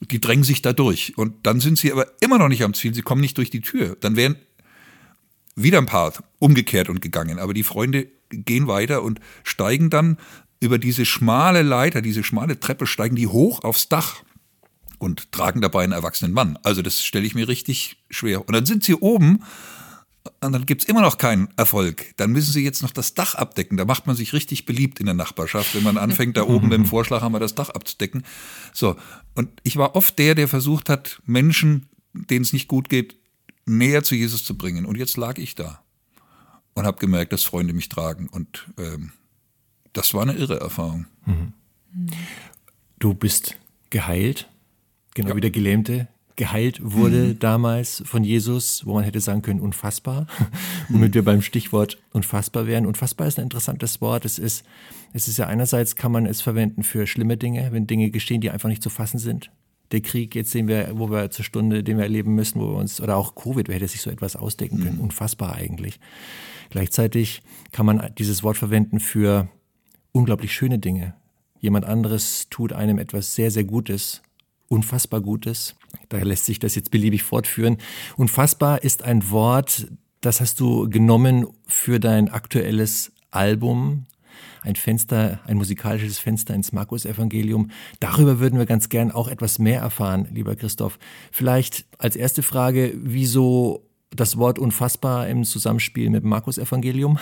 Die 0.00 0.22
drängen 0.22 0.44
sich 0.44 0.62
da 0.62 0.72
durch. 0.72 1.18
Und 1.18 1.46
dann 1.46 1.60
sind 1.60 1.76
sie 1.76 1.92
aber 1.92 2.06
immer 2.20 2.38
noch 2.38 2.48
nicht 2.48 2.62
am 2.62 2.72
Ziel, 2.72 2.94
sie 2.94 3.02
kommen 3.02 3.20
nicht 3.20 3.36
durch 3.36 3.50
die 3.50 3.60
Tür. 3.60 3.98
Dann 4.00 4.16
wären 4.16 4.36
wieder 5.54 5.78
ein 5.78 5.86
paar 5.86 6.14
umgekehrt 6.38 6.88
und 6.88 7.02
gegangen. 7.02 7.38
Aber 7.38 7.52
die 7.52 7.62
Freunde 7.62 8.08
gehen 8.30 8.66
weiter 8.66 9.02
und 9.02 9.20
steigen 9.44 9.90
dann 9.90 10.18
über 10.60 10.78
diese 10.78 11.04
schmale 11.04 11.62
Leiter, 11.62 12.02
diese 12.02 12.24
schmale 12.24 12.58
Treppe, 12.58 12.86
steigen 12.86 13.16
die 13.16 13.26
hoch 13.26 13.62
aufs 13.64 13.88
Dach 13.88 14.22
und 14.98 15.30
tragen 15.32 15.60
dabei 15.60 15.84
einen 15.84 15.92
erwachsenen 15.92 16.32
Mann. 16.32 16.58
Also 16.62 16.82
das 16.82 17.04
stelle 17.04 17.26
ich 17.26 17.34
mir 17.34 17.48
richtig 17.48 18.02
schwer. 18.10 18.46
Und 18.46 18.54
dann 18.54 18.66
sind 18.66 18.82
sie 18.82 18.94
oben 18.94 19.42
und 20.40 20.52
dann 20.52 20.66
gibt 20.66 20.82
es 20.82 20.88
immer 20.88 21.02
noch 21.02 21.18
keinen 21.18 21.48
Erfolg. 21.56 22.14
Dann 22.16 22.32
müssen 22.32 22.52
sie 22.52 22.64
jetzt 22.64 22.82
noch 22.82 22.90
das 22.90 23.14
Dach 23.14 23.34
abdecken. 23.34 23.76
Da 23.76 23.84
macht 23.84 24.06
man 24.06 24.16
sich 24.16 24.32
richtig 24.32 24.66
beliebt 24.66 24.98
in 24.98 25.06
der 25.06 25.14
Nachbarschaft, 25.14 25.74
wenn 25.74 25.82
man 25.82 25.98
anfängt, 25.98 26.36
da 26.36 26.42
oben 26.44 26.68
mit 26.68 26.78
dem 26.78 26.86
Vorschlag 26.86 27.22
wir 27.22 27.40
das 27.40 27.54
Dach 27.54 27.70
abzudecken. 27.70 28.24
So, 28.72 28.96
und 29.34 29.50
ich 29.62 29.76
war 29.76 29.94
oft 29.94 30.18
der, 30.18 30.34
der 30.34 30.48
versucht 30.48 30.88
hat, 30.88 31.20
Menschen, 31.26 31.88
denen 32.12 32.42
es 32.42 32.52
nicht 32.52 32.68
gut 32.68 32.88
geht, 32.88 33.16
näher 33.66 34.02
zu 34.02 34.14
Jesus 34.14 34.44
zu 34.44 34.56
bringen. 34.56 34.86
Und 34.86 34.96
jetzt 34.96 35.16
lag 35.16 35.38
ich 35.38 35.54
da 35.54 35.85
und 36.76 36.86
habe 36.86 36.98
gemerkt, 36.98 37.32
dass 37.32 37.42
Freunde 37.42 37.72
mich 37.72 37.88
tragen. 37.88 38.28
Und 38.28 38.66
ähm, 38.78 39.12
das 39.92 40.14
war 40.14 40.22
eine 40.22 40.34
irre 40.34 40.60
Erfahrung. 40.60 41.06
Mhm. 41.24 41.52
Du 42.98 43.14
bist 43.14 43.56
geheilt, 43.90 44.48
genau 45.14 45.30
ja. 45.30 45.36
wie 45.36 45.40
der 45.40 45.50
Gelähmte, 45.50 46.06
geheilt 46.36 46.78
wurde 46.82 47.28
mhm. 47.28 47.38
damals 47.38 48.02
von 48.04 48.22
Jesus, 48.22 48.84
wo 48.84 48.92
man 48.92 49.04
hätte 49.04 49.20
sagen 49.20 49.40
können, 49.40 49.60
unfassbar, 49.60 50.26
womit 50.90 51.14
wir 51.14 51.24
beim 51.24 51.40
Stichwort 51.40 51.98
unfassbar 52.12 52.66
wären. 52.66 52.84
Unfassbar 52.84 53.26
ist 53.26 53.38
ein 53.38 53.44
interessantes 53.44 54.02
Wort. 54.02 54.26
Es 54.26 54.38
ist, 54.38 54.64
es 55.14 55.28
ist 55.28 55.38
ja 55.38 55.46
einerseits 55.46 55.96
kann 55.96 56.12
man 56.12 56.26
es 56.26 56.42
verwenden 56.42 56.82
für 56.82 57.06
schlimme 57.06 57.38
Dinge, 57.38 57.72
wenn 57.72 57.86
Dinge 57.86 58.10
geschehen, 58.10 58.42
die 58.42 58.50
einfach 58.50 58.68
nicht 58.68 58.82
zu 58.82 58.90
fassen 58.90 59.18
sind. 59.18 59.50
Der 59.92 60.02
Krieg, 60.02 60.34
jetzt 60.34 60.50
sehen 60.50 60.68
wir, 60.68 60.90
wo 60.94 61.10
wir 61.10 61.30
zur 61.30 61.44
Stunde, 61.44 61.82
den 61.82 61.96
wir 61.96 62.04
erleben 62.04 62.34
müssen, 62.34 62.60
wo 62.60 62.72
wir 62.72 62.76
uns, 62.76 63.00
oder 63.00 63.16
auch 63.16 63.34
Covid, 63.34 63.68
wer 63.68 63.76
hätte 63.76 63.88
sich 63.88 64.02
so 64.02 64.10
etwas 64.10 64.36
ausdenken 64.36 64.80
können? 64.80 64.96
Mhm. 64.96 65.04
Unfassbar 65.04 65.54
eigentlich. 65.54 66.00
Gleichzeitig 66.70 67.42
kann 67.72 67.86
man 67.86 68.12
dieses 68.18 68.42
Wort 68.42 68.56
verwenden 68.56 69.00
für 69.00 69.48
unglaublich 70.12 70.52
schöne 70.52 70.78
Dinge. 70.78 71.14
Jemand 71.60 71.84
anderes 71.84 72.48
tut 72.50 72.72
einem 72.72 72.98
etwas 72.98 73.34
sehr, 73.34 73.50
sehr 73.50 73.64
Gutes, 73.64 74.22
unfassbar 74.68 75.20
Gutes. 75.20 75.76
Daher 76.08 76.26
lässt 76.26 76.46
sich 76.46 76.58
das 76.58 76.74
jetzt 76.74 76.90
beliebig 76.90 77.22
fortführen. 77.22 77.78
Unfassbar 78.16 78.82
ist 78.82 79.02
ein 79.02 79.30
Wort, 79.30 79.88
das 80.20 80.40
hast 80.40 80.60
du 80.60 80.88
genommen 80.88 81.46
für 81.66 82.00
dein 82.00 82.28
aktuelles 82.28 83.12
Album. 83.30 84.06
Ein 84.62 84.76
Fenster, 84.76 85.40
ein 85.46 85.56
musikalisches 85.56 86.18
Fenster 86.18 86.54
ins 86.54 86.72
Markus-Evangelium. 86.72 87.70
Darüber 88.00 88.40
würden 88.40 88.58
wir 88.58 88.66
ganz 88.66 88.88
gern 88.88 89.12
auch 89.12 89.28
etwas 89.28 89.58
mehr 89.58 89.80
erfahren, 89.80 90.28
lieber 90.32 90.56
Christoph. 90.56 90.98
Vielleicht 91.30 91.86
als 91.98 92.16
erste 92.16 92.42
Frage, 92.42 92.92
wieso 92.96 93.86
das 94.16 94.36
Wort 94.36 94.58
unfassbar 94.58 95.28
im 95.28 95.44
Zusammenspiel 95.44 96.10
mit 96.10 96.24
Markus-Evangelium? 96.24 97.18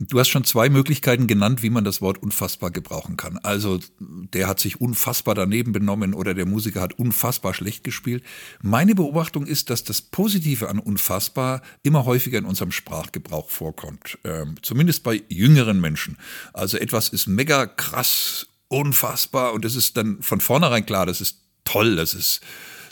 Du 0.00 0.20
hast 0.20 0.28
schon 0.28 0.44
zwei 0.44 0.68
Möglichkeiten 0.68 1.26
genannt, 1.26 1.64
wie 1.64 1.70
man 1.70 1.82
das 1.82 2.00
Wort 2.00 2.22
unfassbar 2.22 2.70
gebrauchen 2.70 3.16
kann. 3.16 3.38
Also 3.38 3.80
der 3.98 4.46
hat 4.46 4.60
sich 4.60 4.80
unfassbar 4.80 5.34
daneben 5.34 5.72
benommen 5.72 6.14
oder 6.14 6.34
der 6.34 6.46
Musiker 6.46 6.80
hat 6.80 6.96
unfassbar 7.00 7.52
schlecht 7.52 7.82
gespielt. 7.82 8.22
Meine 8.62 8.94
Beobachtung 8.94 9.44
ist, 9.44 9.70
dass 9.70 9.82
das 9.82 10.00
Positive 10.00 10.68
an 10.68 10.78
unfassbar 10.78 11.62
immer 11.82 12.04
häufiger 12.04 12.38
in 12.38 12.44
unserem 12.44 12.70
Sprachgebrauch 12.70 13.50
vorkommt. 13.50 14.18
Ähm, 14.22 14.54
zumindest 14.62 15.02
bei 15.02 15.20
jüngeren 15.28 15.80
Menschen. 15.80 16.16
Also 16.52 16.78
etwas 16.78 17.08
ist 17.08 17.26
mega 17.26 17.66
krass, 17.66 18.46
unfassbar 18.68 19.52
und 19.52 19.64
es 19.64 19.74
ist 19.74 19.96
dann 19.96 20.22
von 20.22 20.40
vornherein 20.40 20.86
klar, 20.86 21.06
das 21.06 21.20
ist 21.20 21.38
toll, 21.64 21.96
das 21.96 22.14
ist 22.14 22.40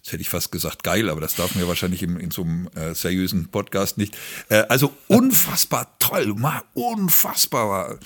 Jetzt 0.06 0.12
hätte 0.12 0.22
ich 0.22 0.28
fast 0.28 0.52
gesagt 0.52 0.84
geil, 0.84 1.10
aber 1.10 1.20
das 1.20 1.34
darf 1.34 1.56
mir 1.56 1.66
wahrscheinlich 1.66 2.00
in, 2.00 2.20
in 2.20 2.30
so 2.30 2.42
einem 2.42 2.68
äh, 2.76 2.94
seriösen 2.94 3.48
Podcast 3.48 3.98
nicht. 3.98 4.16
Äh, 4.48 4.62
also 4.68 4.96
unfassbar 5.08 5.96
toll, 5.98 6.32
mal 6.34 6.62
unfassbar. 6.74 7.98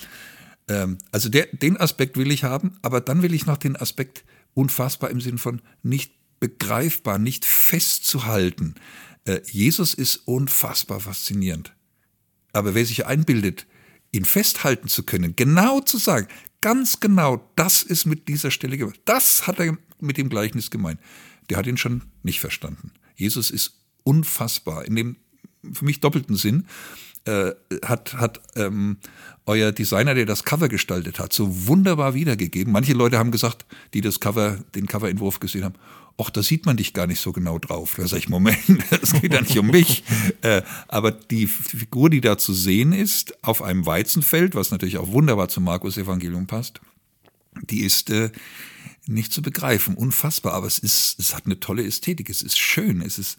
Ähm, 0.67 0.97
also 1.11 1.29
der, 1.29 1.45
den 1.51 1.77
Aspekt 1.77 2.17
will 2.17 2.31
ich 2.31 2.43
haben, 2.43 2.75
aber 2.81 3.01
dann 3.01 3.21
will 3.21 3.35
ich 3.35 3.45
noch 3.45 3.57
den 3.57 3.75
Aspekt 3.75 4.23
unfassbar 4.55 5.11
im 5.11 5.21
Sinn 5.21 5.37
von 5.37 5.61
nicht 5.83 6.11
begreifbar, 6.39 7.19
nicht 7.19 7.45
festzuhalten. 7.45 8.73
Äh, 9.25 9.41
Jesus 9.45 9.93
ist 9.93 10.23
unfassbar 10.25 11.01
faszinierend. 11.01 11.75
Aber 12.51 12.73
wer 12.73 12.87
sich 12.87 13.05
einbildet, 13.05 13.67
ihn 14.11 14.25
festhalten 14.25 14.87
zu 14.87 15.03
können, 15.03 15.35
genau 15.35 15.81
zu 15.81 15.99
sagen, 15.99 16.27
ganz 16.61 16.99
genau, 16.99 17.47
das 17.55 17.83
ist 17.83 18.07
mit 18.07 18.27
dieser 18.27 18.49
Stelle 18.49 18.79
gemeint. 18.79 19.01
Das 19.05 19.45
hat 19.45 19.59
er 19.59 19.77
mit 19.99 20.17
dem 20.17 20.29
Gleichnis 20.29 20.71
gemeint 20.71 20.99
der 21.51 21.57
hat 21.57 21.67
ihn 21.67 21.75
schon 21.75 22.03
nicht 22.23 22.39
verstanden. 22.39 22.91
Jesus 23.13 23.51
ist 23.51 23.73
unfassbar. 24.03 24.85
In 24.85 24.95
dem 24.95 25.17
für 25.73 25.83
mich 25.83 25.99
doppelten 25.99 26.37
Sinn 26.37 26.65
äh, 27.25 27.51
hat, 27.83 28.13
hat 28.13 28.39
ähm, 28.55 28.97
euer 29.45 29.73
Designer, 29.73 30.15
der 30.15 30.25
das 30.25 30.45
Cover 30.45 30.69
gestaltet 30.69 31.19
hat, 31.19 31.33
so 31.33 31.67
wunderbar 31.67 32.13
wiedergegeben. 32.13 32.71
Manche 32.71 32.93
Leute 32.93 33.19
haben 33.19 33.31
gesagt, 33.31 33.65
die 33.93 33.99
das 33.99 34.21
Cover, 34.21 34.59
den 34.75 34.87
Coverentwurf 34.87 35.41
gesehen 35.41 35.65
haben, 35.65 35.75
ach, 36.17 36.29
da 36.29 36.41
sieht 36.41 36.65
man 36.65 36.77
dich 36.77 36.93
gar 36.93 37.05
nicht 37.05 37.19
so 37.19 37.33
genau 37.33 37.59
drauf. 37.59 37.95
Da 37.97 38.07
sage 38.07 38.19
ich, 38.19 38.29
Moment, 38.29 38.57
es 39.01 39.11
geht 39.11 39.33
ja 39.33 39.41
nicht 39.41 39.59
um 39.59 39.67
mich. 39.67 40.03
Äh, 40.43 40.63
aber 40.87 41.11
die 41.11 41.45
Figur, 41.45 42.09
die 42.09 42.21
da 42.21 42.37
zu 42.37 42.53
sehen 42.53 42.93
ist, 42.93 43.43
auf 43.43 43.61
einem 43.61 43.85
Weizenfeld, 43.85 44.55
was 44.55 44.71
natürlich 44.71 44.97
auch 44.97 45.11
wunderbar 45.11 45.49
zum 45.49 45.65
Markus-Evangelium 45.65 46.47
passt, 46.47 46.81
die 47.69 47.81
ist 47.81 48.09
äh, 48.09 48.31
nicht 49.13 49.33
zu 49.33 49.41
begreifen, 49.41 49.95
unfassbar, 49.95 50.53
aber 50.53 50.67
es 50.67 50.79
ist, 50.79 51.19
es 51.19 51.35
hat 51.35 51.45
eine 51.45 51.59
tolle 51.59 51.85
Ästhetik, 51.85 52.29
es 52.29 52.41
ist 52.41 52.57
schön, 52.57 53.01
es 53.01 53.19
ist 53.19 53.37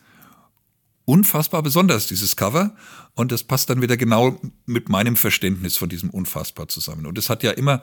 unfassbar 1.04 1.62
besonders, 1.62 2.06
dieses 2.06 2.36
Cover. 2.36 2.74
Und 3.14 3.32
das 3.32 3.42
passt 3.42 3.68
dann 3.68 3.82
wieder 3.82 3.96
genau 3.96 4.40
mit 4.66 4.88
meinem 4.88 5.16
Verständnis 5.16 5.76
von 5.76 5.88
diesem 5.88 6.10
Unfassbar 6.10 6.68
zusammen. 6.68 7.06
Und 7.06 7.18
es 7.18 7.28
hat 7.28 7.42
ja 7.42 7.50
immer, 7.50 7.82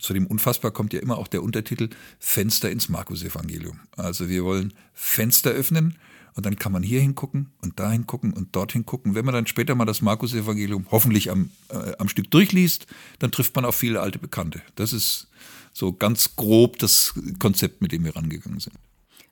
zu 0.00 0.12
dem 0.12 0.26
Unfassbar 0.26 0.70
kommt 0.70 0.92
ja 0.92 1.00
immer 1.00 1.18
auch 1.18 1.28
der 1.28 1.42
Untertitel 1.42 1.88
Fenster 2.18 2.70
ins 2.70 2.88
Markus-Evangelium. 2.88 3.80
Also 3.96 4.28
wir 4.28 4.44
wollen 4.44 4.74
Fenster 4.92 5.50
öffnen 5.50 5.96
und 6.34 6.46
dann 6.46 6.56
kann 6.56 6.72
man 6.72 6.82
hier 6.82 7.00
hingucken 7.00 7.50
und 7.62 7.80
dahin 7.80 8.06
gucken 8.06 8.32
und 8.32 8.54
dorthin 8.54 8.84
gucken. 8.84 9.14
Wenn 9.14 9.24
man 9.24 9.34
dann 9.34 9.46
später 9.46 9.74
mal 9.74 9.86
das 9.86 10.02
Markus-Evangelium 10.02 10.86
hoffentlich 10.90 11.30
am, 11.30 11.50
äh, 11.70 11.92
am 11.98 12.08
Stück 12.08 12.30
durchliest, 12.30 12.86
dann 13.18 13.30
trifft 13.30 13.56
man 13.56 13.64
auf 13.64 13.76
viele 13.76 14.00
alte 14.00 14.18
Bekannte. 14.18 14.60
Das 14.74 14.92
ist 14.92 15.27
so 15.78 15.92
ganz 15.92 16.34
grob 16.34 16.78
das 16.80 17.14
Konzept, 17.38 17.80
mit 17.80 17.92
dem 17.92 18.04
wir 18.04 18.16
rangegangen 18.16 18.58
sind. 18.58 18.74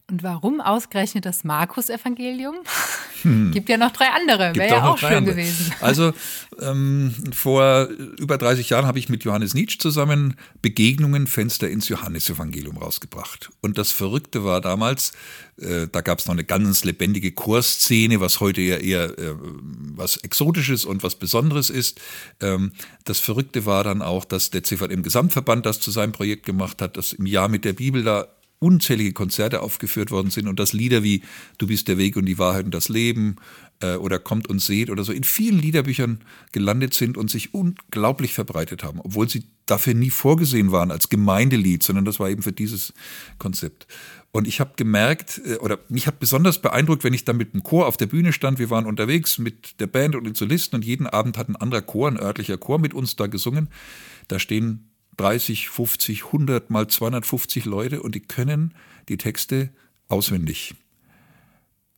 Und 0.09 0.23
warum 0.23 0.61
ausgerechnet 0.61 1.25
das 1.25 1.43
Markus-Evangelium? 1.43 2.55
Hm. 3.23 3.51
Gibt 3.51 3.69
ja 3.69 3.77
noch 3.77 3.91
drei 3.91 4.07
andere, 4.11 4.55
wäre 4.55 4.69
ja 4.69 4.85
auch 4.89 4.99
schön 4.99 5.15
andere. 5.15 5.35
gewesen. 5.35 5.73
Also 5.81 6.13
ähm, 6.61 7.13
vor 7.33 7.89
über 8.19 8.39
30 8.39 8.71
Jahren 8.71 8.87
habe 8.87 9.01
ich 9.01 9.09
mit 9.09 9.25
Johannes 9.25 9.55
Nietzsche 9.55 9.79
zusammen 9.79 10.37
Begegnungen 10.63 11.27
Fenster 11.27 11.69
ins 11.69 11.89
Johannesevangelium 11.89 12.77
rausgebracht. 12.77 13.51
Und 13.63 13.79
das 13.79 13.91
Verrückte 13.91 14.45
war 14.45 14.61
damals, 14.61 15.13
äh, 15.59 15.89
da 15.91 16.03
gab 16.03 16.21
es 16.21 16.27
noch 16.27 16.35
eine 16.35 16.45
ganz 16.45 16.85
lebendige 16.85 17.33
Chorszene, 17.33 18.21
was 18.21 18.39
heute 18.39 18.61
ja 18.61 18.77
eher 18.77 19.19
äh, 19.19 19.35
was 19.41 20.19
Exotisches 20.19 20.85
und 20.85 21.03
was 21.03 21.17
Besonderes 21.17 21.69
ist. 21.69 22.01
Ähm, 22.41 22.73
das 23.05 23.19
Verrückte 23.19 23.67
war 23.67 23.83
dann 23.83 24.03
auch, 24.03 24.25
dass 24.25 24.51
der 24.51 24.63
CVM 24.63 25.03
Gesamtverband 25.03 25.67
das 25.67 25.81
zu 25.81 25.91
seinem 25.91 26.13
Projekt 26.13 26.47
gemacht 26.47 26.81
hat, 26.81 26.97
dass 26.97 27.13
im 27.13 27.27
Jahr 27.27 27.49
mit 27.49 27.65
der 27.65 27.73
Bibel 27.73 28.05
da 28.05 28.29
unzählige 28.59 29.13
Konzerte 29.13 29.61
aufgeführt 29.61 30.11
worden 30.11 30.31
sind 30.31 30.49
und 30.49 30.59
dass 30.59 30.73
Lieder 30.73 31.03
wie 31.03 31.23
Du 31.59 31.67
bist 31.67 31.89
der 31.89 31.99
Weg 31.99 32.17
und 32.17 32.27
die 32.27 32.39
Wahrheit 32.39 32.65
und 32.65 32.75
das 32.75 32.89
Leben 32.89 33.37
äh, 33.81 33.97
oder 33.97 34.19
Kommt 34.19 34.49
und 34.49 34.61
seht 34.61 34.91
oder 34.91 35.05
so 35.05 35.13
in 35.13 35.25
vielen 35.25 35.59
Liederbüchern 35.59 36.21
gelandet 36.53 36.95
sind 36.95 37.17
und 37.17 37.31
sich 37.31 37.55
unglaublich 37.55 38.33
verbreitet 38.33 38.83
haben, 38.83 39.01
obwohl 39.01 39.29
sie 39.29 39.45
dafür 39.67 39.95
nie 39.95 40.11
vorgesehen 40.11 40.73
waren 40.73 40.91
als 40.91 41.09
Gemeindelied, 41.09 41.83
sondern 41.83 42.05
das 42.05 42.19
war 42.19 42.31
eben 42.31 42.43
für 42.43 42.53
dieses 42.53 42.95
Konzept. 43.39 43.87
Und 44.33 44.47
ich 44.47 44.61
habe 44.61 44.73
gemerkt, 44.77 45.41
äh, 45.45 45.57
oder 45.57 45.79
mich 45.89 46.07
hat 46.07 46.19
besonders 46.19 46.61
beeindruckt, 46.61 47.05
wenn 47.05 47.15
ich 47.15 47.25
dann 47.25 47.37
mit 47.37 47.55
dem 47.55 47.63
Chor 47.63 47.87
auf 47.87 47.97
der 47.97 48.07
Bühne 48.07 48.33
stand. 48.33 48.59
Wir 48.59 48.71
waren 48.71 48.87
unterwegs 48.87 49.39
mit 49.39 49.81
der 49.81 49.87
Band 49.87 50.15
und 50.15 50.25
den 50.25 50.35
Solisten 50.35 50.77
und 50.77 50.85
jeden 50.85 51.07
Abend 51.07 51.39
hat 51.39 51.49
ein 51.49 51.57
anderer 51.57 51.83
Chor, 51.83 52.09
ein 52.09 52.19
örtlicher 52.19 52.59
Chor 52.59 52.79
mit 52.79 52.95
uns 52.95 53.17
da 53.17 53.27
gesungen. 53.27 53.69
Da 54.29 54.39
stehen 54.39 54.89
30, 55.17 55.69
50, 55.69 56.27
100 56.27 56.71
mal 56.71 56.89
250 56.89 57.65
Leute 57.65 58.03
und 58.03 58.15
die 58.15 58.21
können 58.21 58.75
die 59.09 59.17
Texte 59.17 59.71
auswendig. 60.09 60.75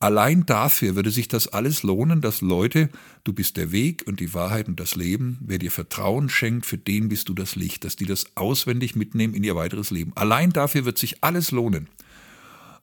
Allein 0.01 0.47
dafür 0.47 0.95
würde 0.95 1.11
sich 1.11 1.27
das 1.27 1.49
alles 1.49 1.83
lohnen, 1.83 2.21
dass 2.21 2.41
Leute, 2.41 2.89
du 3.25 3.33
bist 3.33 3.57
der 3.57 3.73
Weg 3.73 4.05
und 4.07 4.21
die 4.21 4.33
Wahrheit 4.33 4.69
und 4.69 4.79
das 4.79 4.95
Leben, 4.95 5.39
wer 5.41 5.59
dir 5.59 5.73
Vertrauen 5.73 6.29
schenkt, 6.29 6.67
für 6.67 6.79
den 6.79 7.09
bist 7.09 7.29
du 7.29 7.35
das 7.35 7.57
Licht, 7.57 7.85
dass 7.85 7.97
die 7.97 8.07
das 8.07 8.37
auswendig 8.37 8.95
mitnehmen 8.95 9.35
in 9.35 9.43
ihr 9.43 9.57
weiteres 9.57 9.91
Leben. 9.91 10.13
Allein 10.15 10.53
dafür 10.53 10.85
wird 10.85 10.99
sich 10.99 11.25
alles 11.25 11.51
lohnen. 11.51 11.89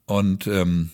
Und 0.05 0.45
ähm, 0.47 0.91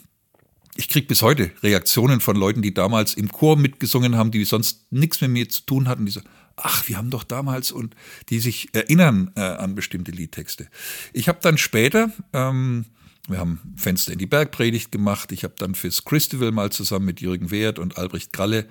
ich 0.76 0.90
kriege 0.90 1.08
bis 1.08 1.24
heute 1.24 1.52
Reaktionen 1.64 2.22
von 2.22 2.36
Leuten, 2.36 2.62
die 2.62 2.74
damals 2.74 3.16
im 3.16 3.32
Chor 3.32 3.58
mitgesungen 3.58 4.16
haben, 4.16 4.30
die 4.30 4.46
sonst 4.46 4.92
nichts 4.92 5.22
mit 5.22 5.32
mir 5.32 5.50
zu 5.50 5.66
tun 5.66 5.88
hatten, 5.88 6.06
die 6.06 6.12
so, 6.12 6.22
ach, 6.56 6.88
wir 6.88 6.98
haben 6.98 7.10
doch 7.10 7.24
damals 7.24 7.72
und 7.72 7.96
die 8.30 8.40
sich 8.40 8.70
erinnern 8.74 9.32
äh, 9.36 9.42
an 9.42 9.76
bestimmte 9.76 10.12
Liedtexte. 10.12 10.68
Ich 11.14 11.28
habe 11.28 11.40
dann 11.42 11.58
später, 11.58 12.12
ähm, 12.34 12.86
wir 13.28 13.40
haben 13.40 13.60
Fenster 13.76 14.14
in 14.14 14.20
die 14.20 14.26
Bergpredigt 14.26 14.92
gemacht, 14.92 15.32
ich 15.32 15.44
habe 15.44 15.56
dann 15.58 15.76
fürs 15.76 16.06
Christival 16.06 16.52
mal 16.52 16.72
zusammen 16.72 17.06
mit 17.06 17.22
Jürgen 17.22 17.52
Wehrt 17.52 17.80
und 17.80 17.98
Albrecht 17.98 18.34
Gralle 18.34 18.68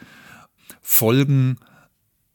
Folgen, 0.82 1.58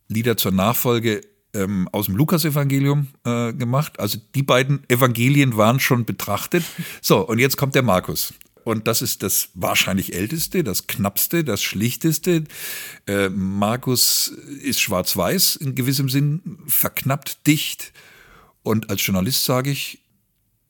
Lieder 0.08 0.38
zur 0.38 0.52
Nachfolge 0.52 1.22
ähm, 1.54 1.90
aus 1.92 2.06
dem 2.06 2.16
Lukasevangelium 2.16 3.08
äh, 3.24 3.54
gemacht. 3.54 4.00
Also 4.00 4.20
die 4.36 4.44
beiden 4.44 4.88
Evangelien 4.90 5.58
waren 5.58 5.80
schon 5.80 6.06
betrachtet. 6.06 6.64
So, 7.02 7.28
und 7.28 7.40
jetzt 7.40 7.58
kommt 7.58 7.76
der 7.76 7.84
Markus 7.84 8.34
und 8.66 8.88
das 8.88 9.04
ist 9.04 9.22
das 9.22 9.50
wahrscheinlich 9.54 10.16
älteste, 10.16 10.64
das 10.64 10.88
knappste, 10.88 11.44
das 11.44 11.62
schlichteste. 11.62 12.46
Äh, 13.06 13.30
Markus 13.30 14.30
ist 14.64 14.82
schwarz-weiß 14.82 15.58
in 15.58 15.76
gewissem 15.76 16.10
Sinn, 16.10 16.58
verknappt, 16.66 17.46
dicht. 17.46 17.94
Und 18.64 18.90
als 18.90 19.06
Journalist 19.06 19.46
sage 19.46 19.70
ich, 19.70 20.00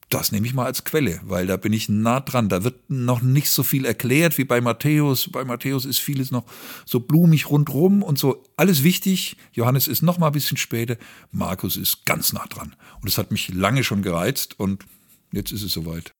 das 0.09 0.33
nehme 0.33 0.45
ich 0.45 0.53
mal 0.53 0.65
als 0.65 0.83
Quelle, 0.83 1.21
weil 1.23 1.47
da 1.47 1.55
bin 1.55 1.71
ich 1.71 1.87
nah 1.87 2.19
dran. 2.19 2.49
Da 2.49 2.65
wird 2.65 2.89
noch 2.89 3.21
nicht 3.21 3.49
so 3.49 3.63
viel 3.63 3.85
erklärt 3.85 4.37
wie 4.37 4.43
bei 4.43 4.59
Matthäus. 4.59 5.31
Bei 5.31 5.45
Matthäus 5.45 5.85
ist 5.85 5.99
vieles 5.99 6.31
noch 6.31 6.43
so 6.85 6.99
blumig 6.99 7.49
rundrum 7.49 8.03
und 8.03 8.19
so 8.19 8.43
alles 8.57 8.83
wichtig. 8.83 9.37
Johannes 9.53 9.87
ist 9.87 10.03
noch 10.03 10.17
mal 10.17 10.27
ein 10.27 10.33
bisschen 10.33 10.57
später. 10.57 10.97
Markus 11.31 11.77
ist 11.77 12.05
ganz 12.05 12.33
nah 12.33 12.45
dran. 12.47 12.75
Und 13.01 13.07
es 13.07 13.17
hat 13.17 13.31
mich 13.31 13.53
lange 13.53 13.85
schon 13.85 14.01
gereizt 14.01 14.59
und 14.59 14.85
jetzt 15.31 15.53
ist 15.53 15.63
es 15.63 15.71
soweit. 15.71 16.14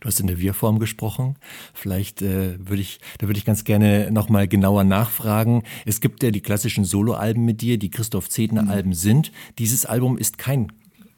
Du 0.00 0.08
hast 0.08 0.18
in 0.18 0.26
der 0.26 0.40
Wir-Form 0.40 0.78
gesprochen. 0.78 1.36
Vielleicht 1.74 2.22
äh, 2.22 2.58
würde 2.58 2.80
ich, 2.80 3.00
da 3.18 3.26
würde 3.28 3.38
ich 3.38 3.44
ganz 3.44 3.64
gerne 3.64 4.10
nochmal 4.10 4.48
genauer 4.48 4.84
nachfragen. 4.84 5.62
Es 5.84 6.00
gibt 6.00 6.22
ja 6.22 6.30
die 6.30 6.40
klassischen 6.40 6.84
Soloalben 6.84 7.44
mit 7.44 7.60
dir, 7.60 7.78
die 7.78 7.90
Christoph 7.90 8.28
Zedner-Alben 8.30 8.94
sind. 8.94 9.30
Dieses 9.58 9.84
Album 9.86 10.16
ist 10.16 10.38
kein 10.38 10.72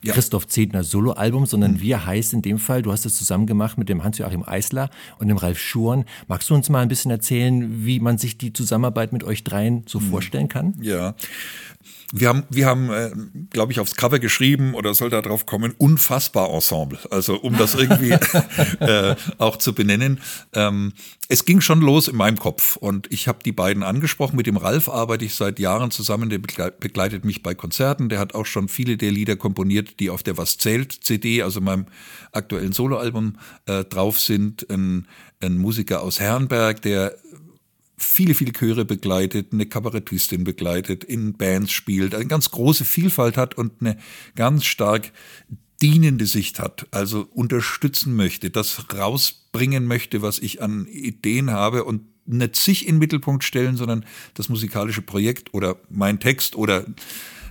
Ja. 0.04 0.14
Christoph 0.14 0.48
Zedner 0.48 0.82
Soloalbum, 0.82 1.46
sondern 1.46 1.80
Wir 1.80 2.04
heißt 2.04 2.32
in 2.32 2.42
dem 2.42 2.58
Fall, 2.58 2.82
du 2.82 2.90
hast 2.90 3.06
es 3.06 3.16
zusammen 3.16 3.46
gemacht 3.46 3.78
mit 3.78 3.88
dem 3.88 4.02
Hans-Joachim 4.02 4.42
Eisler 4.44 4.90
und 5.20 5.28
dem 5.28 5.36
Ralf 5.36 5.60
Schuren. 5.60 6.04
Magst 6.26 6.50
du 6.50 6.54
uns 6.56 6.68
mal 6.68 6.80
ein 6.80 6.88
bisschen 6.88 7.12
erzählen, 7.12 7.86
wie 7.86 8.00
man 8.00 8.18
sich 8.18 8.36
die 8.36 8.52
Zusammenarbeit 8.52 9.12
mit 9.12 9.22
euch 9.22 9.44
dreien 9.44 9.84
so 9.86 10.00
vorstellen 10.00 10.48
kann? 10.48 10.74
Ja. 10.80 11.14
Wir 12.14 12.28
haben, 12.28 12.42
wir 12.50 12.66
haben, 12.66 12.90
äh, 12.90 13.10
glaube 13.50 13.72
ich, 13.72 13.80
aufs 13.80 13.96
Cover 13.96 14.18
geschrieben 14.18 14.74
oder 14.74 14.92
soll 14.92 15.08
da 15.08 15.22
drauf 15.22 15.46
kommen, 15.46 15.74
unfassbar 15.78 16.50
Ensemble. 16.50 16.98
Also 17.10 17.36
um 17.36 17.56
das 17.56 17.74
irgendwie 17.74 18.10
äh, 18.80 19.16
auch 19.38 19.56
zu 19.56 19.74
benennen. 19.74 20.20
Ähm, 20.52 20.92
es 21.28 21.46
ging 21.46 21.62
schon 21.62 21.80
los 21.80 22.08
in 22.08 22.16
meinem 22.16 22.38
Kopf 22.38 22.76
und 22.76 23.10
ich 23.10 23.28
habe 23.28 23.38
die 23.42 23.52
beiden 23.52 23.82
angesprochen. 23.82 24.36
Mit 24.36 24.46
dem 24.46 24.58
Ralf 24.58 24.90
arbeite 24.90 25.24
ich 25.24 25.34
seit 25.34 25.58
Jahren 25.58 25.90
zusammen. 25.90 26.28
Der 26.28 26.38
begle- 26.38 26.72
begleitet 26.78 27.24
mich 27.24 27.42
bei 27.42 27.54
Konzerten. 27.54 28.10
Der 28.10 28.18
hat 28.18 28.34
auch 28.34 28.44
schon 28.44 28.68
viele 28.68 28.98
der 28.98 29.10
Lieder 29.10 29.36
komponiert, 29.36 29.98
die 29.98 30.10
auf 30.10 30.22
der 30.22 30.36
Was 30.36 30.58
zählt 30.58 30.92
CD, 30.92 31.42
also 31.42 31.62
meinem 31.62 31.86
aktuellen 32.32 32.72
Soloalbum, 32.72 33.38
äh, 33.64 33.84
drauf 33.84 34.20
sind. 34.20 34.68
Ein, 34.70 35.06
ein 35.40 35.56
Musiker 35.56 36.02
aus 36.02 36.20
Herrenberg, 36.20 36.82
der 36.82 37.16
viele, 38.04 38.34
viele 38.34 38.52
Chöre 38.52 38.84
begleitet, 38.84 39.52
eine 39.52 39.66
Kabarettistin 39.66 40.44
begleitet, 40.44 41.04
in 41.04 41.34
Bands 41.34 41.72
spielt, 41.72 42.14
eine 42.14 42.26
ganz 42.26 42.50
große 42.50 42.84
Vielfalt 42.84 43.36
hat 43.36 43.56
und 43.56 43.80
eine 43.80 43.98
ganz 44.34 44.64
stark 44.64 45.12
dienende 45.80 46.26
Sicht 46.26 46.60
hat, 46.60 46.86
also 46.92 47.26
unterstützen 47.32 48.14
möchte, 48.14 48.50
das 48.50 48.86
rausbringen 48.94 49.86
möchte, 49.86 50.22
was 50.22 50.38
ich 50.38 50.62
an 50.62 50.86
Ideen 50.86 51.50
habe 51.50 51.84
und 51.84 52.02
nicht 52.24 52.54
sich 52.56 52.86
in 52.86 52.94
den 52.94 52.98
Mittelpunkt 53.00 53.42
stellen, 53.42 53.76
sondern 53.76 54.04
das 54.34 54.48
musikalische 54.48 55.02
Projekt 55.02 55.52
oder 55.54 55.76
mein 55.90 56.20
Text 56.20 56.54
oder 56.54 56.86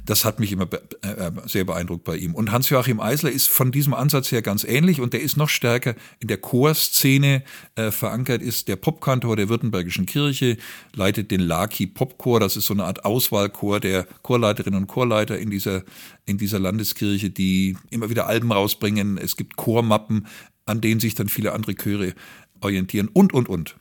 das 0.06 0.26
hat 0.26 0.40
mich 0.40 0.52
immer 0.52 0.66
be 0.66 0.82
äh, 1.02 1.32
sehr 1.46 1.64
beeindruckt 1.64 2.04
bei 2.04 2.16
ihm. 2.16 2.34
Und 2.36 2.52
Hans-Joachim 2.52 3.00
Eisler 3.00 3.32
ist 3.32 3.48
von 3.48 3.72
diesem 3.72 3.94
Ansatz 3.94 4.32
her 4.32 4.42
ganz 4.42 4.64
ähnlich 4.64 5.02
und 5.02 5.14
der 5.14 5.22
ist 5.22 5.38
noch 5.38 5.50
stärker 5.50 5.96
in 6.20 6.28
der 6.28 6.38
Chorszene 6.38 7.44
äh, 7.76 7.92
verankert, 7.92 8.42
ist 8.42 8.68
der 8.68 8.76
Popkantor 8.76 9.36
der 9.36 9.50
Württembergischen 9.50 10.06
Kirche, 10.06 10.58
leitet 10.94 11.32
den 11.32 11.42
Laki 11.42 11.88
Popchor, 11.88 12.40
das 12.40 12.58
ist 12.58 12.66
so 12.66 12.74
eine 12.74 12.86
Art 12.86 13.06
Auswahlchor 13.06 13.80
der 13.80 14.08
Chorleiterinnen 14.24 14.82
und 14.82 14.88
Chorleiter 14.88 15.38
in 15.38 15.50
dieser, 15.50 15.84
in 16.26 16.38
dieser 16.38 16.60
Landeskirche, 16.60 17.30
die 17.30 17.78
immer 17.90 18.10
wieder 18.10 18.28
Alben 18.28 18.52
rausbringen. 18.52 19.18
Es 19.18 19.36
gibt 19.36 19.56
Chormappen, 19.58 20.28
an 20.66 20.82
denen 20.82 21.00
sich 21.00 21.16
dann 21.16 21.30
viele 21.30 21.54
andere 21.54 21.76
Chöre 21.76 22.14
orientieren 22.62 23.08
und, 23.08 23.34
und, 23.34 23.50
und. 23.50 23.76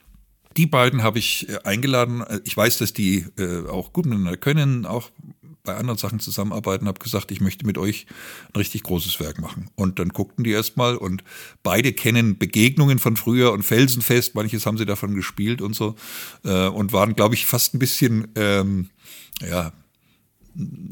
Die 0.56 0.66
beiden 0.66 1.02
habe 1.02 1.18
ich 1.18 1.48
äh, 1.48 1.58
eingeladen. 1.64 2.24
Ich 2.44 2.56
weiß, 2.56 2.78
dass 2.78 2.92
die 2.92 3.26
äh, 3.38 3.66
auch 3.68 3.92
gut 3.92 4.06
miteinander 4.06 4.36
können, 4.36 4.84
auch 4.84 5.10
bei 5.70 5.76
anderen 5.76 5.98
Sachen 5.98 6.18
zusammenarbeiten, 6.18 6.88
habe 6.88 6.98
gesagt, 6.98 7.30
ich 7.30 7.40
möchte 7.40 7.64
mit 7.64 7.78
euch 7.78 8.06
ein 8.48 8.56
richtig 8.56 8.82
großes 8.82 9.20
Werk 9.20 9.40
machen. 9.40 9.70
Und 9.76 10.00
dann 10.00 10.08
guckten 10.08 10.42
die 10.42 10.50
erstmal 10.50 10.96
und 10.96 11.22
beide 11.62 11.92
kennen 11.92 12.38
Begegnungen 12.38 12.98
von 12.98 13.16
früher 13.16 13.52
und 13.52 13.62
Felsenfest, 13.62 14.34
manches 14.34 14.66
haben 14.66 14.78
sie 14.78 14.86
davon 14.86 15.14
gespielt 15.14 15.62
und 15.62 15.74
so 15.74 15.94
äh, 16.44 16.66
und 16.66 16.92
waren, 16.92 17.14
glaube 17.14 17.36
ich, 17.36 17.46
fast 17.46 17.74
ein 17.74 17.78
bisschen, 17.78 18.28
ähm, 18.34 18.90
ja, 19.48 19.72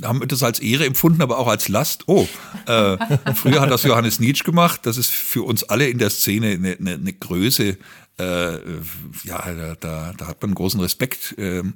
haben 0.04 0.26
das 0.28 0.44
als 0.44 0.60
Ehre 0.60 0.86
empfunden, 0.86 1.20
aber 1.22 1.38
auch 1.38 1.48
als 1.48 1.68
Last. 1.68 2.04
Oh, 2.06 2.28
äh, 2.66 2.96
früher 3.34 3.60
hat 3.60 3.72
das 3.72 3.82
Johannes 3.82 4.20
Nietzsche 4.20 4.44
gemacht. 4.44 4.82
Das 4.84 4.96
ist 4.96 5.10
für 5.10 5.42
uns 5.42 5.64
alle 5.64 5.88
in 5.88 5.98
der 5.98 6.10
Szene 6.10 6.52
eine, 6.52 6.76
eine, 6.78 6.94
eine 6.94 7.12
Größe. 7.12 7.76
Äh, 8.18 8.52
ja, 9.24 9.52
da, 9.52 9.74
da, 9.74 10.12
da 10.16 10.26
hat 10.28 10.40
man 10.40 10.54
großen 10.54 10.80
Respekt, 10.80 11.34
ähm, 11.36 11.74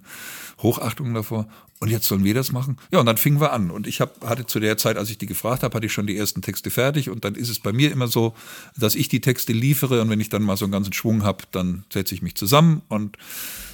Hochachtung 0.62 1.12
davor. 1.14 1.48
Und 1.82 1.88
jetzt 1.88 2.06
sollen 2.06 2.22
wir 2.22 2.32
das 2.32 2.52
machen? 2.52 2.76
Ja, 2.92 3.00
und 3.00 3.06
dann 3.06 3.16
fingen 3.16 3.40
wir 3.40 3.52
an. 3.52 3.72
Und 3.72 3.88
ich 3.88 4.00
hab, 4.00 4.24
hatte 4.24 4.46
zu 4.46 4.60
der 4.60 4.78
Zeit, 4.78 4.96
als 4.96 5.10
ich 5.10 5.18
die 5.18 5.26
gefragt 5.26 5.64
habe, 5.64 5.74
hatte 5.74 5.86
ich 5.86 5.92
schon 5.92 6.06
die 6.06 6.16
ersten 6.16 6.40
Texte 6.40 6.70
fertig. 6.70 7.10
Und 7.10 7.24
dann 7.24 7.34
ist 7.34 7.48
es 7.48 7.58
bei 7.58 7.72
mir 7.72 7.90
immer 7.90 8.06
so, 8.06 8.36
dass 8.76 8.94
ich 8.94 9.08
die 9.08 9.20
Texte 9.20 9.52
liefere. 9.52 10.00
Und 10.00 10.08
wenn 10.08 10.20
ich 10.20 10.28
dann 10.28 10.44
mal 10.44 10.56
so 10.56 10.64
einen 10.64 10.70
ganzen 10.70 10.92
Schwung 10.92 11.24
habe, 11.24 11.42
dann 11.50 11.84
setze 11.92 12.14
ich 12.14 12.22
mich 12.22 12.36
zusammen 12.36 12.82
und 12.86 13.18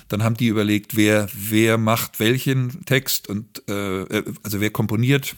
dann 0.09 0.25
haben 0.25 0.39
die 0.39 0.47
überlegt, 0.47 0.97
wer, 0.97 1.29
wer 1.35 1.77
macht 1.77 2.19
welchen 2.19 2.83
Text 2.87 3.29
und 3.29 3.69
äh, 3.69 4.23
also 4.43 4.59
wer 4.59 4.71
komponiert 4.71 5.37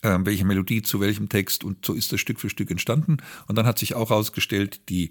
äh, 0.00 0.18
welche 0.22 0.46
Melodie 0.46 0.80
zu 0.80 0.98
welchem 0.98 1.28
Text 1.28 1.62
und 1.62 1.84
so 1.84 1.92
ist 1.92 2.10
das 2.10 2.20
Stück 2.20 2.40
für 2.40 2.48
Stück 2.48 2.70
entstanden. 2.70 3.18
Und 3.48 3.56
dann 3.56 3.66
hat 3.66 3.78
sich 3.78 3.94
auch 3.94 4.08
herausgestellt, 4.08 4.88
die 4.88 5.10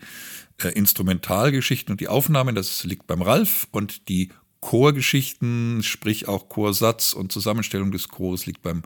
äh, 0.58 0.70
Instrumentalgeschichten 0.70 1.92
und 1.92 2.02
die 2.02 2.08
Aufnahmen, 2.08 2.56
das 2.56 2.84
liegt 2.84 3.08
beim 3.08 3.22
Ralf 3.22 3.68
und 3.72 4.10
die 4.10 4.30
Chorgeschichten, 4.62 5.82
sprich 5.84 6.28
auch 6.28 6.48
Chorsatz 6.48 7.14
und 7.14 7.32
Zusammenstellung 7.32 7.92
des 7.92 8.10
Chores 8.10 8.46
liegt 8.46 8.62
beim, 8.62 8.84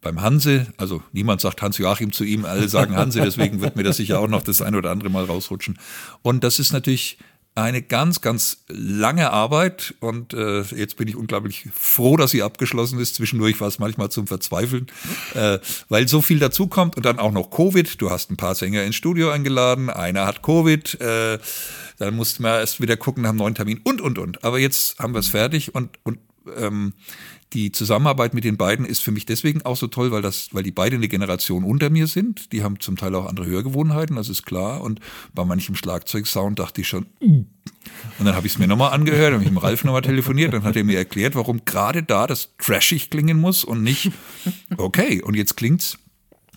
beim 0.00 0.22
Hanse. 0.22 0.68
Also 0.76 1.02
niemand 1.12 1.40
sagt 1.40 1.60
Hans-Joachim 1.62 2.12
zu 2.12 2.24
ihm, 2.24 2.44
alle 2.44 2.68
sagen 2.68 2.96
Hanse, 2.96 3.20
deswegen 3.20 3.60
wird 3.60 3.76
mir 3.76 3.82
das 3.82 3.96
sicher 3.96 4.20
auch 4.20 4.28
noch 4.28 4.42
das 4.42 4.62
eine 4.62 4.78
oder 4.78 4.90
andere 4.90 5.10
Mal 5.10 5.24
rausrutschen. 5.24 5.78
Und 6.22 6.44
das 6.44 6.58
ist 6.60 6.72
natürlich 6.72 7.18
eine 7.56 7.80
ganz, 7.80 8.20
ganz 8.20 8.64
lange 8.68 9.30
Arbeit 9.30 9.94
und 10.00 10.34
äh, 10.34 10.60
jetzt 10.60 10.96
bin 10.96 11.08
ich 11.08 11.16
unglaublich 11.16 11.66
froh, 11.74 12.16
dass 12.16 12.30
sie 12.30 12.42
abgeschlossen 12.42 13.00
ist. 13.00 13.14
Zwischendurch 13.14 13.60
war 13.60 13.68
es 13.68 13.78
manchmal 13.78 14.10
zum 14.10 14.26
Verzweifeln, 14.26 14.86
äh, 15.34 15.58
weil 15.88 16.06
so 16.06 16.20
viel 16.20 16.38
dazukommt 16.38 16.96
und 16.96 17.06
dann 17.06 17.18
auch 17.18 17.32
noch 17.32 17.50
Covid. 17.50 18.00
Du 18.00 18.10
hast 18.10 18.30
ein 18.30 18.36
paar 18.36 18.54
Sänger 18.54 18.84
ins 18.84 18.96
Studio 18.96 19.30
eingeladen, 19.30 19.88
einer 19.88 20.26
hat 20.26 20.42
Covid, 20.42 21.00
äh, 21.00 21.38
dann 21.98 22.14
mussten 22.14 22.42
wir 22.42 22.60
erst 22.60 22.82
wieder 22.82 22.98
gucken 22.98 23.22
nach 23.22 23.30
einem 23.30 23.38
neuen 23.38 23.54
Termin 23.54 23.80
und, 23.84 24.02
und, 24.02 24.18
und. 24.18 24.44
Aber 24.44 24.58
jetzt 24.58 24.98
haben 24.98 25.14
wir 25.14 25.20
es 25.20 25.28
fertig 25.28 25.74
und, 25.74 25.98
und 26.04 26.18
ähm, 26.56 26.92
die 27.52 27.72
Zusammenarbeit 27.72 28.34
mit 28.34 28.44
den 28.44 28.56
beiden 28.56 28.84
ist 28.84 29.02
für 29.02 29.12
mich 29.12 29.24
deswegen 29.26 29.62
auch 29.62 29.76
so 29.76 29.86
toll, 29.86 30.10
weil 30.10 30.22
das, 30.22 30.48
weil 30.52 30.62
die 30.62 30.72
beide 30.72 30.96
eine 30.96 31.08
Generation 31.08 31.64
unter 31.64 31.90
mir 31.90 32.06
sind. 32.06 32.52
Die 32.52 32.62
haben 32.62 32.80
zum 32.80 32.96
Teil 32.96 33.14
auch 33.14 33.26
andere 33.26 33.46
Hörgewohnheiten, 33.46 34.16
das 34.16 34.28
ist 34.28 34.44
klar. 34.44 34.82
Und 34.82 35.00
bei 35.34 35.44
manchem 35.44 35.74
Schlagzeugsound 35.74 36.58
dachte 36.58 36.80
ich 36.80 36.88
schon, 36.88 37.06
"Mm." 37.20 37.46
und 38.18 38.24
dann 38.24 38.34
habe 38.34 38.46
ich 38.46 38.54
es 38.54 38.58
mir 38.58 38.66
nochmal 38.66 38.92
angehört, 38.92 39.32
habe 39.32 39.44
ich 39.44 39.50
mit 39.50 39.62
Ralf 39.62 39.84
nochmal 39.84 40.02
telefoniert, 40.02 40.52
dann 40.52 40.64
hat 40.64 40.76
er 40.76 40.84
mir 40.84 40.98
erklärt, 40.98 41.34
warum 41.34 41.64
gerade 41.64 42.02
da 42.02 42.26
das 42.26 42.50
trashig 42.58 43.10
klingen 43.10 43.38
muss 43.38 43.64
und 43.64 43.82
nicht, 43.82 44.10
okay, 44.76 45.22
und 45.22 45.34
jetzt 45.34 45.56
klingt's 45.56 45.98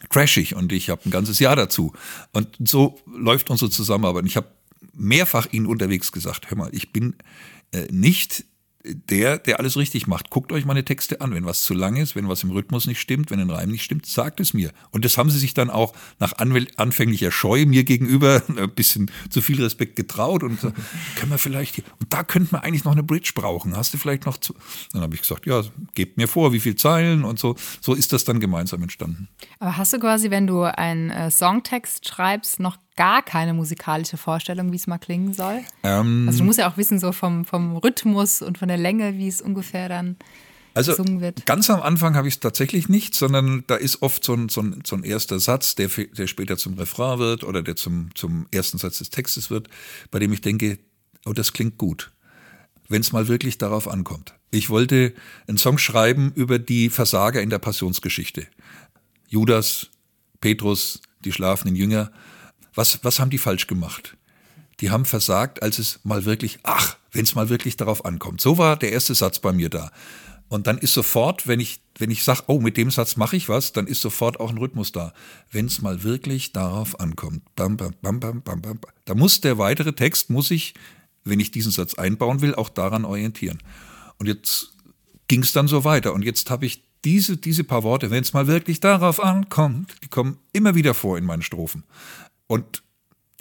trashig 0.10 0.56
und 0.56 0.72
ich 0.72 0.90
habe 0.90 1.02
ein 1.06 1.12
ganzes 1.12 1.40
Jahr 1.40 1.56
dazu. 1.56 1.94
Und 2.32 2.48
so 2.66 3.00
läuft 3.06 3.50
unsere 3.50 3.70
Zusammenarbeit. 3.70 4.26
Ich 4.26 4.38
habe 4.38 4.48
mehrfach 4.94 5.48
Ihnen 5.52 5.66
unterwegs 5.66 6.12
gesagt, 6.12 6.50
hör 6.50 6.58
mal, 6.58 6.70
ich 6.74 6.92
bin 6.92 7.16
äh, 7.72 7.88
nicht 7.92 8.46
der, 8.84 9.38
der 9.38 9.60
alles 9.60 9.76
richtig 9.76 10.08
macht. 10.08 10.30
Guckt 10.30 10.52
euch 10.52 10.66
meine 10.66 10.86
Texte 10.86 11.20
an. 11.20 11.34
Wenn 11.34 11.46
was 11.46 11.64
zu 11.64 11.74
lang 11.74 11.98
ist, 11.98 12.16
wenn 12.16 12.30
was 12.30 12.44
im 12.44 12.52
Rhythmus 12.52 12.88
nicht 12.88 13.00
stimmt, 13.00 13.30
wenn 13.30 13.40
ein 13.40 13.50
Reim 13.50 13.70
nicht 13.70 13.84
stimmt, 13.84 14.06
sagt 14.06 14.40
es 14.40 14.54
mir. 14.54 14.72
Und 14.92 15.04
das 15.04 15.18
haben 15.18 15.30
sie 15.30 15.38
sich 15.38 15.54
dann 15.54 15.70
auch 15.70 15.94
nach 16.20 16.34
anfänglicher 16.38 17.32
Scheu 17.32 17.66
mir 17.66 17.84
gegenüber 17.84 18.42
ein 18.48 18.70
bisschen 18.72 19.12
zu 19.30 19.42
viel 19.42 19.62
Respekt 19.62 19.96
getraut 19.96 20.44
und 20.44 20.60
können 21.16 21.32
wir 21.32 21.38
vielleicht 21.38 21.76
hier, 21.76 21.84
und 22.00 22.14
da 22.14 22.24
könnten 22.24 22.54
wir 22.54 22.64
eigentlich 22.64 22.86
noch 22.86 22.94
eine 22.94 23.04
Bridge 23.04 23.32
brauchen. 23.36 23.76
Hast 23.76 23.94
du 23.94 23.98
vielleicht 23.98 24.26
noch 24.26 24.38
zu, 24.38 24.56
dann 24.94 25.02
habe 25.02 25.14
ich 25.14 25.22
gesagt, 25.22 25.46
ja, 25.46 25.62
gebt 25.94 26.18
mir 26.18 26.28
vor, 26.28 26.54
wie 26.54 26.60
viel 26.60 26.76
Zeilen 26.76 27.26
und 27.26 27.38
so. 27.38 27.56
So 27.82 27.94
ist 27.94 28.14
das 28.14 28.24
dann 28.24 28.40
gemeinsam 28.40 28.82
entstanden. 28.82 29.28
Aber 29.60 29.76
hast 29.76 29.92
du 29.92 30.00
quasi, 30.00 30.32
wenn 30.32 30.48
du 30.48 30.64
einen 30.64 31.10
äh, 31.10 31.32
Songtext 31.32 32.08
schreibst, 32.08 32.60
noch 32.60 32.78
gar 33.00 33.22
keine 33.24 33.54
musikalische 33.54 34.18
Vorstellung, 34.18 34.74
wie 34.74 34.76
es 34.76 34.86
mal 34.86 34.98
klingen 34.98 35.34
soll? 35.34 35.62
Ähm, 35.84 36.26
Also 36.28 36.40
du 36.40 36.44
musst 36.44 36.60
ja 36.60 36.70
auch 36.70 36.76
wissen, 36.76 37.00
so 37.00 37.14
vom, 37.14 37.46
vom 37.46 37.78
Rhythmus 37.78 38.42
und 38.42 38.58
von 38.58 38.68
der 38.68 38.76
Länge, 38.78 39.18
wie 39.18 39.30
es 39.30 39.40
ungefähr 39.40 39.88
dann 39.88 40.18
Also 40.74 40.92
gesungen 40.92 41.22
wird. 41.22 41.46
ganz 41.46 41.70
am 41.70 41.82
Anfang 41.82 42.16
habe 42.18 42.28
ich 42.28 42.34
es 42.34 42.40
tatsächlich 42.42 42.90
nicht, 42.90 43.16
sondern 43.16 43.64
da 43.68 43.76
ist 43.76 44.02
oft 44.02 44.22
so 44.26 44.34
ein, 44.34 44.50
so 44.50 44.60
ein, 44.62 44.82
so 44.86 44.98
ein 44.98 45.04
erster 45.06 45.40
Satz, 45.40 45.76
der, 45.76 45.88
der 45.88 46.28
später 46.28 46.58
zum 46.58 46.74
Refrain 46.74 47.20
wird 47.20 47.46
oder 47.46 47.64
der 47.64 47.78
zum, 47.78 48.10
zum 48.16 48.48
ersten 48.52 48.78
Satz 48.80 48.98
des 48.98 49.12
Textes 49.12 49.50
wird, 49.50 49.70
bei 50.12 50.20
dem 50.20 50.34
ich 50.34 50.42
denke, 50.42 50.78
oh, 51.26 51.32
das 51.32 51.54
klingt 51.54 51.78
gut, 51.78 52.12
wenn 52.90 53.00
es 53.00 53.14
mal 53.14 53.30
wirklich 53.30 53.58
darauf 53.58 53.88
ankommt. 53.88 54.34
Ich 54.52 54.70
wollte 54.70 55.14
einen 55.48 55.58
Song 55.58 55.78
schreiben 55.78 56.34
über 56.36 56.60
die 56.60 56.90
Versager 56.90 57.42
in 57.42 57.50
der 57.50 57.60
Passionsgeschichte. 57.60 58.46
Judas, 59.30 59.88
Petrus, 60.42 61.00
die 61.24 61.32
schlafenden 61.32 61.78
Jünger. 61.78 62.12
Was, 62.74 63.00
was 63.04 63.20
haben 63.20 63.30
die 63.30 63.38
falsch 63.38 63.68
gemacht? 63.68 64.18
Die 64.80 64.92
haben 64.92 65.06
versagt, 65.06 65.62
als 65.62 65.80
es 65.80 66.00
mal 66.04 66.26
wirklich, 66.26 66.60
ach, 66.64 66.98
wenn 67.12 67.24
es 67.24 67.36
mal 67.36 67.50
wirklich 67.50 67.76
darauf 67.78 68.06
ankommt. 68.06 68.42
So 68.42 68.58
war 68.58 68.78
der 68.78 68.92
erste 68.92 69.16
Satz 69.16 69.40
bei 69.40 69.52
mir 69.52 69.70
da. 69.70 69.92
Und 70.48 70.66
dann 70.66 70.80
ist 70.80 70.94
sofort, 70.94 71.48
wenn 71.48 71.60
ich, 71.60 71.82
wenn 71.98 72.10
ich 72.10 72.24
sage, 72.24 72.44
oh, 72.48 72.60
mit 72.60 72.76
dem 72.76 72.90
Satz 72.90 73.18
mache 73.18 73.36
ich 73.36 73.50
was, 73.50 73.72
dann 73.72 73.86
ist 73.86 74.02
sofort 74.02 74.40
auch 74.40 74.50
ein 74.50 74.58
Rhythmus 74.58 74.92
da. 74.92 75.14
Wenn 75.52 75.68
es 75.68 75.82
mal 75.82 76.04
wirklich 76.04 76.54
darauf 76.54 77.00
ankommt. 77.00 77.44
Bam, 77.56 77.78
bam, 77.78 77.94
bam, 78.02 78.20
bam, 78.20 78.42
bam, 78.42 78.62
bam. 78.62 78.80
Da 79.06 79.14
muss 79.14 79.42
der 79.42 79.60
weitere 79.60 79.94
Text, 79.94 80.32
muss 80.32 80.50
ich, 80.50 80.74
wenn 81.24 81.40
ich 81.40 81.52
diesen 81.52 81.72
Satz 81.72 81.94
einbauen 81.94 82.42
will, 82.42 82.56
auch 82.56 82.70
daran 82.70 83.06
orientieren. 83.06 83.60
Und 84.18 84.26
jetzt 84.26 84.74
ging 85.28 85.44
es 85.44 85.54
dann 85.54 85.68
so 85.68 85.84
weiter. 85.84 86.14
Und 86.14 86.24
jetzt 86.24 86.50
habe 86.50 86.66
ich 86.66 86.84
diese, 87.06 87.38
diese 87.38 87.64
paar 87.64 87.84
Worte, 87.84 88.10
wenn 88.10 88.24
es 88.24 88.34
mal 88.34 88.48
wirklich 88.48 88.80
darauf 88.80 89.24
ankommt, 89.24 89.96
die 90.04 90.08
kommen 90.08 90.40
immer 90.52 90.74
wieder 90.74 90.96
vor 90.96 91.18
in 91.18 91.26
meinen 91.26 91.44
Strophen. 91.44 91.84
Und 92.50 92.82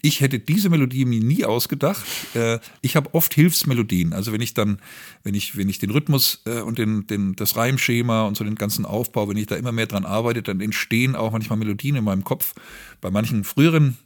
ich 0.02 0.20
hätte 0.20 0.38
diese 0.38 0.68
Melodie 0.68 1.06
mir 1.06 1.20
nie 1.20 1.44
ausgedacht. 1.44 2.04
Äh, 2.34 2.60
ich 2.82 2.94
habe 2.94 3.14
oft 3.14 3.34
Hilfsmelodien. 3.34 4.12
Also 4.12 4.32
wenn 4.32 4.40
ich 4.40 4.54
dann, 4.54 4.80
wenn 5.24 5.34
ich, 5.34 5.56
wenn 5.56 5.68
ich 5.68 5.78
den 5.78 5.90
Rhythmus 5.90 6.42
äh, 6.44 6.60
und 6.60 6.78
den, 6.78 7.06
den, 7.06 7.34
das 7.34 7.56
Reimschema 7.56 8.22
und 8.26 8.36
so 8.36 8.44
den 8.44 8.54
ganzen 8.54 8.84
Aufbau, 8.84 9.28
wenn 9.28 9.38
ich 9.38 9.46
da 9.46 9.56
immer 9.56 9.72
mehr 9.72 9.86
dran 9.86 10.04
arbeite, 10.04 10.42
dann 10.42 10.60
entstehen 10.60 11.16
auch 11.16 11.32
manchmal 11.32 11.58
Melodien 11.58 11.96
in 11.96 12.04
meinem 12.04 12.22
Kopf. 12.22 12.54
Bei 13.00 13.10
manchen 13.10 13.44
früheren 13.44 13.96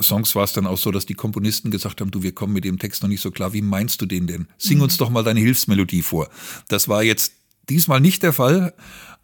Songs 0.00 0.34
war 0.34 0.44
es 0.44 0.52
dann 0.52 0.66
auch 0.66 0.78
so, 0.78 0.92
dass 0.92 1.04
die 1.04 1.14
Komponisten 1.14 1.70
gesagt 1.70 2.00
haben, 2.00 2.10
du, 2.12 2.22
wir 2.22 2.32
kommen 2.32 2.52
mit 2.52 2.64
dem 2.64 2.78
Text 2.78 3.02
noch 3.02 3.10
nicht 3.10 3.20
so 3.20 3.30
klar, 3.32 3.52
wie 3.52 3.62
meinst 3.62 4.00
du 4.00 4.06
den 4.06 4.26
denn? 4.26 4.46
Sing 4.56 4.80
uns 4.80 4.96
doch 4.96 5.10
mal 5.10 5.24
deine 5.24 5.40
Hilfsmelodie 5.40 6.02
vor. 6.02 6.28
Das 6.68 6.88
war 6.88 7.02
jetzt 7.02 7.34
diesmal 7.68 8.00
nicht 8.00 8.22
der 8.22 8.32
Fall, 8.32 8.74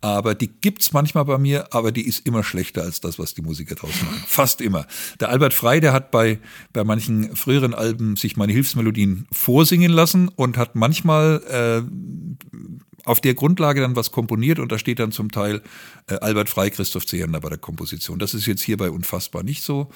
aber 0.00 0.34
die 0.34 0.48
gibt's 0.48 0.92
manchmal 0.92 1.24
bei 1.24 1.38
mir, 1.38 1.74
aber 1.74 1.90
die 1.90 2.06
ist 2.06 2.24
immer 2.24 2.44
schlechter 2.44 2.82
als 2.82 3.00
das, 3.00 3.18
was 3.18 3.34
die 3.34 3.42
Musiker 3.42 3.74
draus 3.74 4.00
machen. 4.02 4.22
Fast 4.26 4.60
immer. 4.60 4.86
Der 5.18 5.28
Albert 5.28 5.54
Frey, 5.54 5.80
der 5.80 5.92
hat 5.92 6.12
bei, 6.12 6.38
bei 6.72 6.84
manchen 6.84 7.34
früheren 7.34 7.74
Alben 7.74 8.16
sich 8.16 8.36
meine 8.36 8.52
Hilfsmelodien 8.52 9.26
vorsingen 9.32 9.90
lassen 9.90 10.28
und 10.28 10.56
hat 10.56 10.76
manchmal 10.76 11.42
äh, 11.48 12.58
auf 13.04 13.20
der 13.20 13.34
Grundlage 13.34 13.80
dann 13.80 13.96
was 13.96 14.12
komponiert 14.12 14.60
und 14.60 14.70
da 14.70 14.78
steht 14.78 15.00
dann 15.00 15.10
zum 15.10 15.32
Teil 15.32 15.62
äh, 16.08 16.14
Albert 16.14 16.48
Frey, 16.48 16.70
Christoph 16.70 17.06
Zehender 17.06 17.40
bei 17.40 17.48
der 17.48 17.58
Komposition. 17.58 18.20
Das 18.20 18.34
ist 18.34 18.46
jetzt 18.46 18.62
hierbei 18.62 18.90
unfassbar 18.90 19.42
nicht 19.42 19.64
so, 19.64 19.88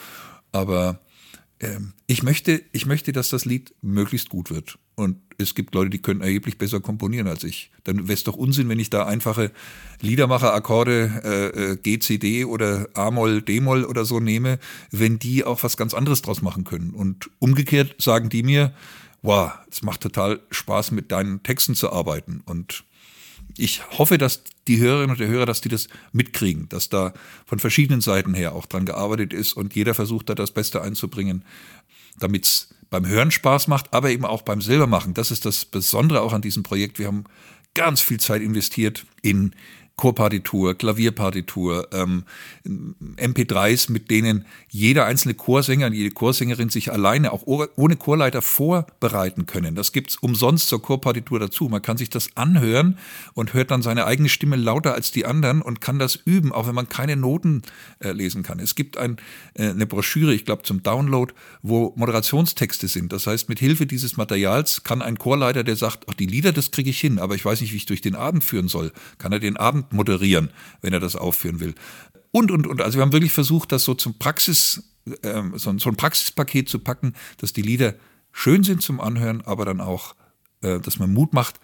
aber 0.51 1.01
ähm, 1.63 1.95
ich 2.07 2.23
möchte, 2.23 2.63
ich 2.73 2.87
möchte, 2.87 3.13
dass 3.13 3.31
das 3.31 3.45
Lied 3.45 3.75
möglichst 3.81 4.29
gut 4.29 4.51
wird. 4.51 4.79
Und 4.95 5.19
es 5.39 5.55
gibt 5.55 5.75
Leute, 5.75 5.91
die 5.91 6.03
können 6.03 6.21
erheblich 6.21 6.59
besser 6.59 6.81
komponieren 6.81 7.29
als 7.29 7.45
ich. 7.45 7.71
Dann 7.85 8.09
wäre 8.09 8.13
es 8.13 8.25
doch 8.25 8.35
Unsinn, 8.35 8.69
wenn 8.69 8.79
ich 8.79 8.91
da 8.91 9.07
einfache 9.07 9.53
Liedermacher-Akkorde 10.01 11.23
äh, 11.25 11.73
äh, 11.73 11.77
G, 11.77 11.99
C, 12.01 12.19
D 12.19 12.45
oder 12.45 12.89
A-Moll, 12.95 13.41
D-Moll 13.43 13.85
oder 13.85 14.05
so 14.05 14.21
nehme, 14.21 14.59
wenn 14.91 15.19
die 15.19 15.45
auch 15.45 15.63
was 15.63 15.77
ganz 15.77 15.95
anderes 15.95 16.21
draus 16.21 16.43
machen 16.43 16.65
können. 16.65 16.91
Und 16.91 17.31
umgekehrt 17.39 17.95
sagen 18.03 18.29
die 18.29 18.43
mir, 18.43 18.75
wow, 19.23 19.53
es 19.71 19.83
macht 19.83 20.01
total 20.01 20.41
Spaß, 20.51 20.91
mit 20.91 21.13
deinen 21.13 21.43
Texten 21.43 21.75
zu 21.75 21.91
arbeiten. 21.93 22.43
Und 22.45 22.85
ich 23.57 23.83
hoffe, 23.99 24.19
dass 24.19 24.43
die 24.69 24.79
Hörerinnen 24.79 25.11
und 25.11 25.21
der 25.21 25.29
Hörer, 25.29 25.47
dass 25.47 25.61
die 25.61 25.69
das 25.69 25.89
mitkriegen, 26.13 26.69
dass 26.69 26.89
da 26.89 27.13
von 27.47 27.59
verschiedenen 27.59 28.01
Seiten 28.01 28.35
her 28.35 28.55
auch 28.55 28.67
dran 28.67 28.87
gearbeitet 28.87 29.33
ist 29.33 29.53
und 29.53 29.75
jeder 29.75 29.95
versucht 29.95 30.29
da 30.29 30.35
das 30.35 30.53
Beste 30.53 30.83
einzubringen, 30.83 31.45
damit 32.19 32.45
es 32.45 32.75
beim 32.91 33.07
Hören 33.07 33.31
Spaß 33.31 33.69
macht, 33.69 33.93
aber 33.93 34.11
eben 34.11 34.25
auch 34.25 34.43
beim 34.43 34.61
Selbermachen. 34.61 35.15
Das 35.15 35.31
ist 35.31 35.45
das 35.47 35.65
Besondere 35.65 36.21
auch 36.21 36.33
an 36.33 36.43
diesem 36.43 36.63
Projekt. 36.63 36.99
Wir 36.99 37.07
haben 37.07 37.25
ganz 37.75 38.01
viel 38.01 38.21
Zeit 38.21 38.43
investiert 38.43 39.07
in 39.23 39.55
Chorpartitur, 39.97 40.77
Klavierpartitur, 40.77 41.89
ähm, 41.93 42.25
MP3s, 42.65 43.93
mit 43.93 44.11
denen 44.11 44.47
jeder 44.69 45.05
einzelne 45.05 45.35
Chorsänger 45.35 45.87
und 45.87 45.93
jede 45.93 46.11
Chorsängerin 46.11 46.71
sich 46.71 46.91
alleine, 46.91 47.33
auch 47.33 47.43
ohne 47.45 47.97
Chorleiter, 47.97 48.43
vorbereiten 48.43 49.47
können. 49.47 49.75
Das 49.75 49.93
gibt's 49.93 50.17
umsonst 50.17 50.69
zur 50.69 50.83
Chorpartitur 50.83 51.39
dazu. 51.39 51.69
Man 51.69 51.83
kann 51.83 51.97
sich 51.97 52.11
das 52.11 52.37
anhören 52.37 52.99
und 53.35 53.55
hört 53.55 53.71
dann 53.71 53.83
seine 53.83 54.07
eigene 54.07 54.29
Stimme 54.29 54.57
lauter 54.57 54.95
als 54.95 55.11
die 55.13 55.27
anderen 55.27 55.63
und 55.63 55.81
kann 55.81 55.99
das 55.99 56.17
üben, 56.17 56.53
auch 56.53 56.67
wenn 56.67 56.75
man 56.75 56.89
keine 56.89 57.17
Noten 57.17 57.63
äh, 58.01 58.13
lesen 58.13 58.43
kann. 58.43 58.59
Es 58.59 58.75
gibt 58.75 58.97
ein, 58.97 59.19
äh, 59.55 59.69
eine 59.69 59.87
Broschüre, 59.87 60.35
ich 60.35 60.45
glaube 60.45 60.63
zum 60.63 60.83
Download, 60.83 61.33
wo 61.63 61.93
Moderationstexte 61.97 62.89
sind. 62.89 63.13
Das 63.13 63.27
heißt, 63.27 63.49
mit 63.49 63.59
Hilfe 63.59 63.87
dieses 63.87 64.17
Materials 64.17 64.83
kann 64.83 65.03
ein 65.03 65.19
Chorleiter, 65.19 65.65
der 65.65 65.77
sagt, 65.77 66.07
ach, 66.09 66.15
die 66.15 66.27
Lieder, 66.27 66.53
das 66.53 66.71
kriege 66.71 66.91
ich 66.91 67.01
hin, 67.01 67.19
aber 67.19 67.35
ich 67.35 67.45
weiß 67.45 67.61
nicht, 67.61 67.73
wie 67.73 67.77
ich 67.77 67.87
durch 67.87 68.01
den 68.01 68.15
Abend 68.15 68.43
führen 68.43 68.69
soll, 68.69 68.93
kann 69.19 69.33
er 69.33 69.39
den 69.39 69.57
Abend 69.57 69.82
Abend 69.83 69.93
moderieren, 69.93 70.51
wenn 70.81 70.93
er 70.93 71.01
das 71.01 71.17
aufführen 71.17 71.61
will. 71.61 71.75
Und, 72.31 72.51
und, 72.51 72.67
und. 72.67 72.81
Also 72.81 72.99
wir 72.99 73.03
haben 73.03 73.13
wirklich 73.13 73.33
versucht, 73.33 73.73
das 73.73 73.85
so 73.85 73.95
zum 73.95 74.19
Praxis, 74.19 74.85
äh, 75.23 75.43
so, 75.55 75.77
so 75.79 75.91
ein 75.91 75.97
Praxispaket 75.97 76.69
zu 76.69 76.79
packen, 76.79 77.15
dass 77.39 77.53
die 77.53 77.63
Lieder 77.63 77.95
schön 78.33 78.65
sind 78.65 78.83
zum 78.83 79.01
Anhören, 79.01 79.43
aber 79.43 79.65
dann 79.65 79.81
auch, 79.81 80.15
äh, 80.63 80.81
dass 80.81 80.99
man 80.99 81.13
Mut 81.13 81.33
macht, 81.35 81.61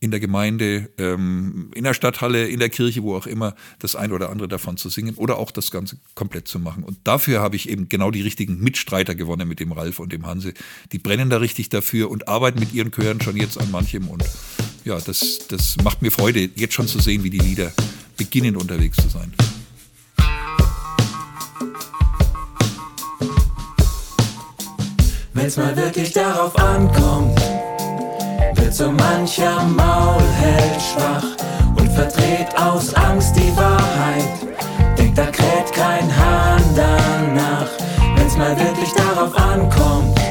in 0.00 0.12
der 0.12 0.20
Gemeinde, 0.20 0.90
ähm, 0.96 1.72
in 1.74 1.82
der 1.82 1.92
Stadthalle, 1.92 2.46
in 2.46 2.60
der 2.60 2.68
Kirche, 2.68 3.02
wo 3.02 3.16
auch 3.16 3.26
immer, 3.26 3.56
das 3.80 3.96
eine 3.96 4.14
oder 4.14 4.30
andere 4.30 4.46
davon 4.46 4.76
zu 4.76 4.90
singen 4.90 5.16
oder 5.16 5.38
auch 5.38 5.50
das 5.50 5.72
Ganze 5.72 5.98
komplett 6.14 6.46
zu 6.46 6.60
machen. 6.60 6.84
Und 6.84 6.98
dafür 7.02 7.40
habe 7.40 7.56
ich 7.56 7.68
eben 7.68 7.88
genau 7.88 8.12
die 8.12 8.22
richtigen 8.22 8.60
Mitstreiter 8.60 9.16
gewonnen 9.16 9.48
mit 9.48 9.58
dem 9.58 9.72
Ralf 9.72 9.98
und 9.98 10.12
dem 10.12 10.24
Hanse. 10.24 10.54
Die 10.92 10.98
brennen 10.98 11.30
da 11.30 11.38
richtig 11.38 11.68
dafür 11.70 12.12
und 12.12 12.28
arbeiten 12.28 12.60
mit 12.60 12.72
ihren 12.72 12.92
Chören 12.92 13.20
schon 13.20 13.36
jetzt 13.36 13.58
an 13.60 13.72
manchem. 13.72 14.06
Und 14.06 14.22
ja, 14.84 14.98
das, 15.00 15.40
das 15.48 15.76
macht 15.82 16.02
mir 16.02 16.10
Freude, 16.10 16.50
jetzt 16.56 16.74
schon 16.74 16.88
zu 16.88 17.00
sehen, 17.00 17.22
wie 17.24 17.30
die 17.30 17.38
Lieder 17.38 17.72
beginnen 18.16 18.56
unterwegs 18.56 18.96
zu 18.96 19.08
sein. 19.08 19.32
Wenn's 25.32 25.56
mal 25.56 25.76
wirklich 25.76 26.12
darauf 26.12 26.56
ankommt 26.58 27.40
wird 28.68 28.74
so 28.74 28.92
mancher 28.92 29.62
Maulheld 29.62 30.82
schwach 30.82 31.24
und 31.76 31.90
verdreht 31.92 32.54
aus 32.56 32.92
Angst 32.94 33.34
die 33.34 33.56
Wahrheit. 33.56 34.46
Denkt, 34.98 35.16
da 35.16 35.24
kräht 35.26 35.72
kein 35.72 36.14
Hahn 36.14 36.62
danach, 36.76 37.68
wenn's 38.16 38.36
mal 38.36 38.58
wirklich 38.58 38.90
darauf 38.92 39.34
ankommt. 39.36 40.27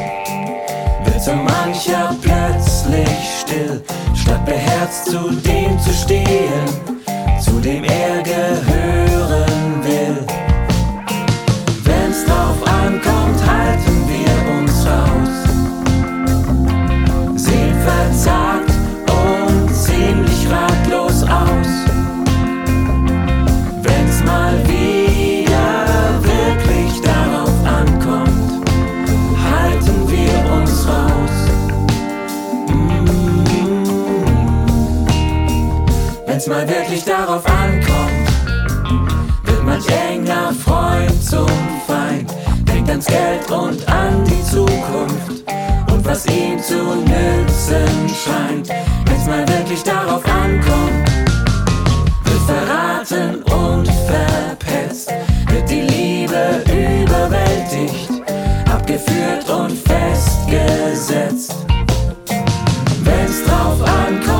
So 1.27 1.33
mancher 1.33 2.15
plötzlich 2.21 3.41
still, 3.41 3.83
statt 4.15 4.45
beherzt 4.45 5.07
zu 5.11 5.29
dem 5.29 5.77
zu 5.77 5.91
stehen, 5.91 6.65
zu 7.41 7.59
dem 7.59 7.83
er 7.83 8.23
gehören 8.23 9.83
will. 9.83 10.25
Wenn's 11.83 12.23
drauf 12.23 12.65
ankommt, 12.65 13.16
Wenn's 36.37 36.45
mal 36.45 36.69
wirklich 36.69 37.03
darauf 37.03 37.43
ankommt, 37.47 38.29
wird 39.43 39.63
manch 39.63 39.87
enger 39.87 40.53
Freund 40.53 41.23
zum 41.23 41.47
Feind, 41.87 42.31
denkt 42.71 42.91
ans 42.91 43.07
Geld 43.07 43.49
und 43.49 43.89
an 43.89 44.23
die 44.23 44.43
Zukunft 44.43 45.43
was 46.03 46.27
ihm 46.27 46.61
zu 46.61 46.75
nützen 46.75 48.07
scheint. 48.07 48.69
Wenn's 49.07 49.25
mal 49.25 49.47
wirklich 49.49 49.81
darauf 49.81 50.23
ankommt, 50.25 51.09
wird 52.23 52.41
verraten 52.45 53.41
und 53.41 53.87
verpetzt, 53.87 55.11
wird 55.49 55.67
die 55.67 55.81
Liebe 55.81 56.63
überwältigt, 56.71 58.11
abgeführt 58.71 59.49
und 59.49 59.71
festgesetzt. 59.71 61.55
Wenn's 63.03 63.43
drauf 63.43 63.81
ankommt, 63.81 64.36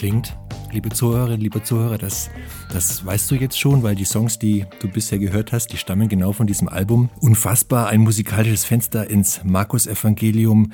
klingt, 0.00 0.34
liebe 0.72 0.88
Zuhörerinnen, 0.88 1.42
liebe 1.42 1.62
Zuhörer, 1.62 1.98
das, 1.98 2.30
das 2.72 3.04
weißt 3.04 3.30
du 3.30 3.34
jetzt 3.34 3.60
schon, 3.60 3.82
weil 3.82 3.94
die 3.94 4.06
Songs, 4.06 4.38
die 4.38 4.64
du 4.80 4.88
bisher 4.88 5.18
gehört 5.18 5.52
hast, 5.52 5.74
die 5.74 5.76
stammen 5.76 6.08
genau 6.08 6.32
von 6.32 6.46
diesem 6.46 6.70
Album. 6.70 7.10
Unfassbar, 7.20 7.88
ein 7.88 8.00
musikalisches 8.00 8.64
Fenster 8.64 9.10
ins 9.10 9.44
Markus-Evangelium. 9.44 10.72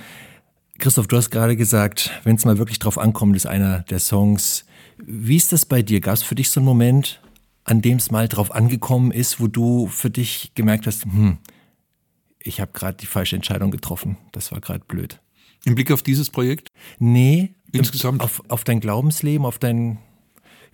Christoph, 0.78 1.08
du 1.08 1.16
hast 1.16 1.30
gerade 1.30 1.56
gesagt, 1.56 2.12
wenn 2.22 2.36
es 2.36 2.44
mal 2.44 2.58
wirklich 2.58 2.78
drauf 2.78 2.98
ankommt, 2.98 3.34
ist 3.34 3.48
einer 3.48 3.80
der 3.90 3.98
Songs. 3.98 4.64
Wie 4.96 5.34
ist 5.34 5.52
das 5.52 5.66
bei 5.66 5.82
dir? 5.82 5.98
Gab 6.00 6.14
es 6.14 6.22
für 6.22 6.36
dich 6.36 6.48
so 6.48 6.60
einen 6.60 6.66
Moment, 6.66 7.20
an 7.64 7.82
dem 7.82 7.96
es 7.96 8.12
mal 8.12 8.28
drauf 8.28 8.54
angekommen 8.54 9.10
ist, 9.10 9.40
wo 9.40 9.48
du 9.48 9.88
für 9.88 10.08
dich 10.08 10.52
gemerkt 10.54 10.86
hast, 10.86 11.04
hm, 11.04 11.38
ich 12.38 12.60
habe 12.60 12.70
gerade 12.72 12.96
die 12.98 13.06
falsche 13.06 13.34
Entscheidung 13.34 13.72
getroffen. 13.72 14.18
Das 14.30 14.52
war 14.52 14.60
gerade 14.60 14.84
blöd. 14.86 15.20
Im 15.64 15.74
Blick 15.74 15.90
auf 15.90 16.04
dieses 16.04 16.30
Projekt? 16.30 16.70
Nee, 17.00 17.55
insgesamt 17.72 18.22
auf, 18.22 18.42
auf 18.48 18.64
dein 18.64 18.80
Glaubensleben, 18.80 19.46
auf 19.46 19.58
dein 19.58 19.98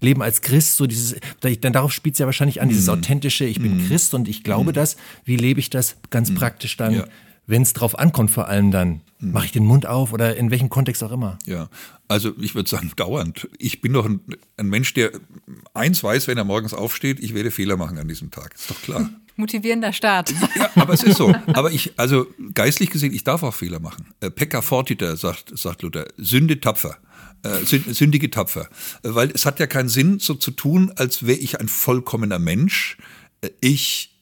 Leben 0.00 0.22
als 0.22 0.40
Christ, 0.42 0.76
so 0.76 0.86
dieses, 0.86 1.16
dann 1.40 1.72
darauf 1.72 1.92
spielt 1.92 2.16
es 2.16 2.18
ja 2.18 2.26
wahrscheinlich 2.26 2.60
an, 2.60 2.68
dieses 2.68 2.88
hm. 2.88 2.94
authentische, 2.94 3.44
ich 3.44 3.60
bin 3.60 3.76
mm. 3.76 3.86
Christ 3.86 4.14
und 4.14 4.26
ich 4.26 4.42
glaube 4.42 4.72
mm. 4.72 4.74
das. 4.74 4.96
Wie 5.24 5.36
lebe 5.36 5.60
ich 5.60 5.70
das 5.70 5.96
ganz 6.10 6.34
praktisch 6.34 6.76
dann? 6.76 6.94
Ja 6.94 7.04
wenn 7.46 7.62
es 7.62 7.72
drauf 7.72 7.98
ankommt, 7.98 8.30
vor 8.30 8.48
allem 8.48 8.70
dann, 8.70 9.00
mache 9.18 9.46
ich 9.46 9.52
den 9.52 9.64
Mund 9.64 9.86
auf 9.86 10.12
oder 10.12 10.36
in 10.36 10.50
welchem 10.50 10.68
Kontext 10.68 11.02
auch 11.02 11.12
immer? 11.12 11.38
Ja, 11.44 11.68
also 12.08 12.32
ich 12.40 12.54
würde 12.54 12.68
sagen, 12.68 12.92
dauernd. 12.96 13.48
Ich 13.58 13.80
bin 13.80 13.92
doch 13.92 14.04
ein, 14.04 14.20
ein, 14.56 14.68
Mensch, 14.68 14.94
der 14.94 15.12
eins 15.74 16.02
weiß, 16.02 16.28
wenn 16.28 16.38
er 16.38 16.44
morgens 16.44 16.74
aufsteht, 16.74 17.20
ich 17.20 17.34
werde 17.34 17.50
Fehler 17.50 17.76
machen 17.76 17.98
an 17.98 18.08
diesem 18.08 18.30
Tag. 18.30 18.54
Ist 18.54 18.70
doch 18.70 18.80
klar. 18.82 19.10
Motivierender 19.36 19.92
Start. 19.92 20.32
Ja, 20.56 20.70
aber 20.76 20.92
es 20.92 21.02
ist 21.02 21.16
so. 21.16 21.34
Aber 21.54 21.70
ich, 21.70 21.98
also 21.98 22.26
geistlich 22.54 22.90
gesehen, 22.90 23.12
ich 23.12 23.24
darf 23.24 23.42
auch 23.42 23.54
Fehler 23.54 23.80
machen. 23.80 24.06
Äh, 24.20 24.30
Pekka 24.30 24.62
fortiter, 24.62 25.16
sagt, 25.16 25.56
sagt 25.58 25.82
Luther, 25.82 26.06
Sünde 26.16 26.60
tapfer. 26.60 26.98
Äh, 27.42 27.64
sündige 27.64 28.30
tapfer. 28.30 28.68
Äh, 29.02 29.14
weil 29.14 29.30
es 29.30 29.46
hat 29.46 29.58
ja 29.58 29.66
keinen 29.66 29.88
Sinn, 29.88 30.18
so 30.18 30.34
zu 30.34 30.50
tun, 30.52 30.92
als 30.96 31.26
wäre 31.26 31.38
ich 31.38 31.60
ein 31.60 31.68
vollkommener 31.68 32.38
Mensch. 32.38 32.98
Äh, 33.40 33.50
ich 33.60 34.12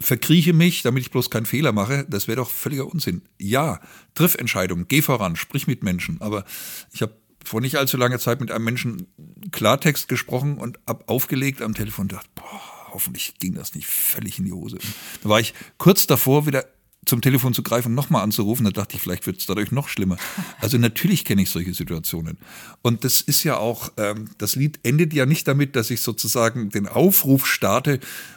verkrieche 0.00 0.52
mich, 0.52 0.82
damit 0.82 1.02
ich 1.02 1.10
bloß 1.10 1.30
keinen 1.30 1.46
Fehler 1.46 1.72
mache, 1.72 2.04
das 2.08 2.26
wäre 2.26 2.36
doch 2.36 2.50
völliger 2.50 2.86
Unsinn. 2.86 3.22
Ja, 3.38 3.80
triff 4.14 4.34
Entscheidungen, 4.34 4.86
geh 4.88 5.02
voran, 5.02 5.36
sprich 5.36 5.68
mit 5.68 5.84
Menschen. 5.84 6.20
Aber 6.20 6.44
ich 6.92 7.02
habe 7.02 7.14
vor 7.44 7.60
nicht 7.60 7.76
allzu 7.76 7.96
langer 7.96 8.18
Zeit 8.18 8.40
mit 8.40 8.50
einem 8.50 8.64
Menschen 8.64 9.06
Klartext 9.52 10.08
gesprochen 10.08 10.58
und 10.58 10.78
ab 10.86 11.04
aufgelegt 11.06 11.62
am 11.62 11.74
Telefon 11.74 12.04
und 12.04 12.12
dachte, 12.12 12.28
boah, 12.34 12.71
hoffentlich 12.92 13.34
ging 13.38 13.54
das 13.54 13.74
nicht 13.74 13.86
völlig 13.86 14.38
in 14.38 14.44
die 14.44 14.52
Hose. 14.52 14.78
Da 15.22 15.28
war 15.28 15.40
ich 15.40 15.54
kurz 15.78 16.06
davor, 16.06 16.46
wieder 16.46 16.66
zum 17.04 17.20
Telefon 17.20 17.52
zu 17.52 17.64
greifen, 17.64 17.94
nochmal 17.94 18.22
anzurufen, 18.22 18.64
da 18.64 18.70
dachte 18.70 18.94
ich, 18.94 19.02
vielleicht 19.02 19.26
wird 19.26 19.38
es 19.38 19.46
dadurch 19.46 19.72
noch 19.72 19.88
schlimmer. 19.88 20.16
Also 20.60 20.78
natürlich 20.78 21.24
kenne 21.24 21.42
ich 21.42 21.50
solche 21.50 21.74
Situationen. 21.74 22.38
Und 22.80 23.02
das 23.02 23.20
ist 23.20 23.42
ja 23.42 23.56
auch, 23.56 23.90
ähm, 23.96 24.30
das 24.38 24.54
Lied 24.54 24.78
endet 24.84 25.12
ja 25.12 25.26
nicht 25.26 25.48
damit, 25.48 25.74
dass 25.74 25.90
ich 25.90 26.00
sozusagen 26.00 26.70
den 26.70 26.86
Aufruf 26.86 27.46
starte, 27.46 27.94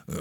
äh, 0.07 0.13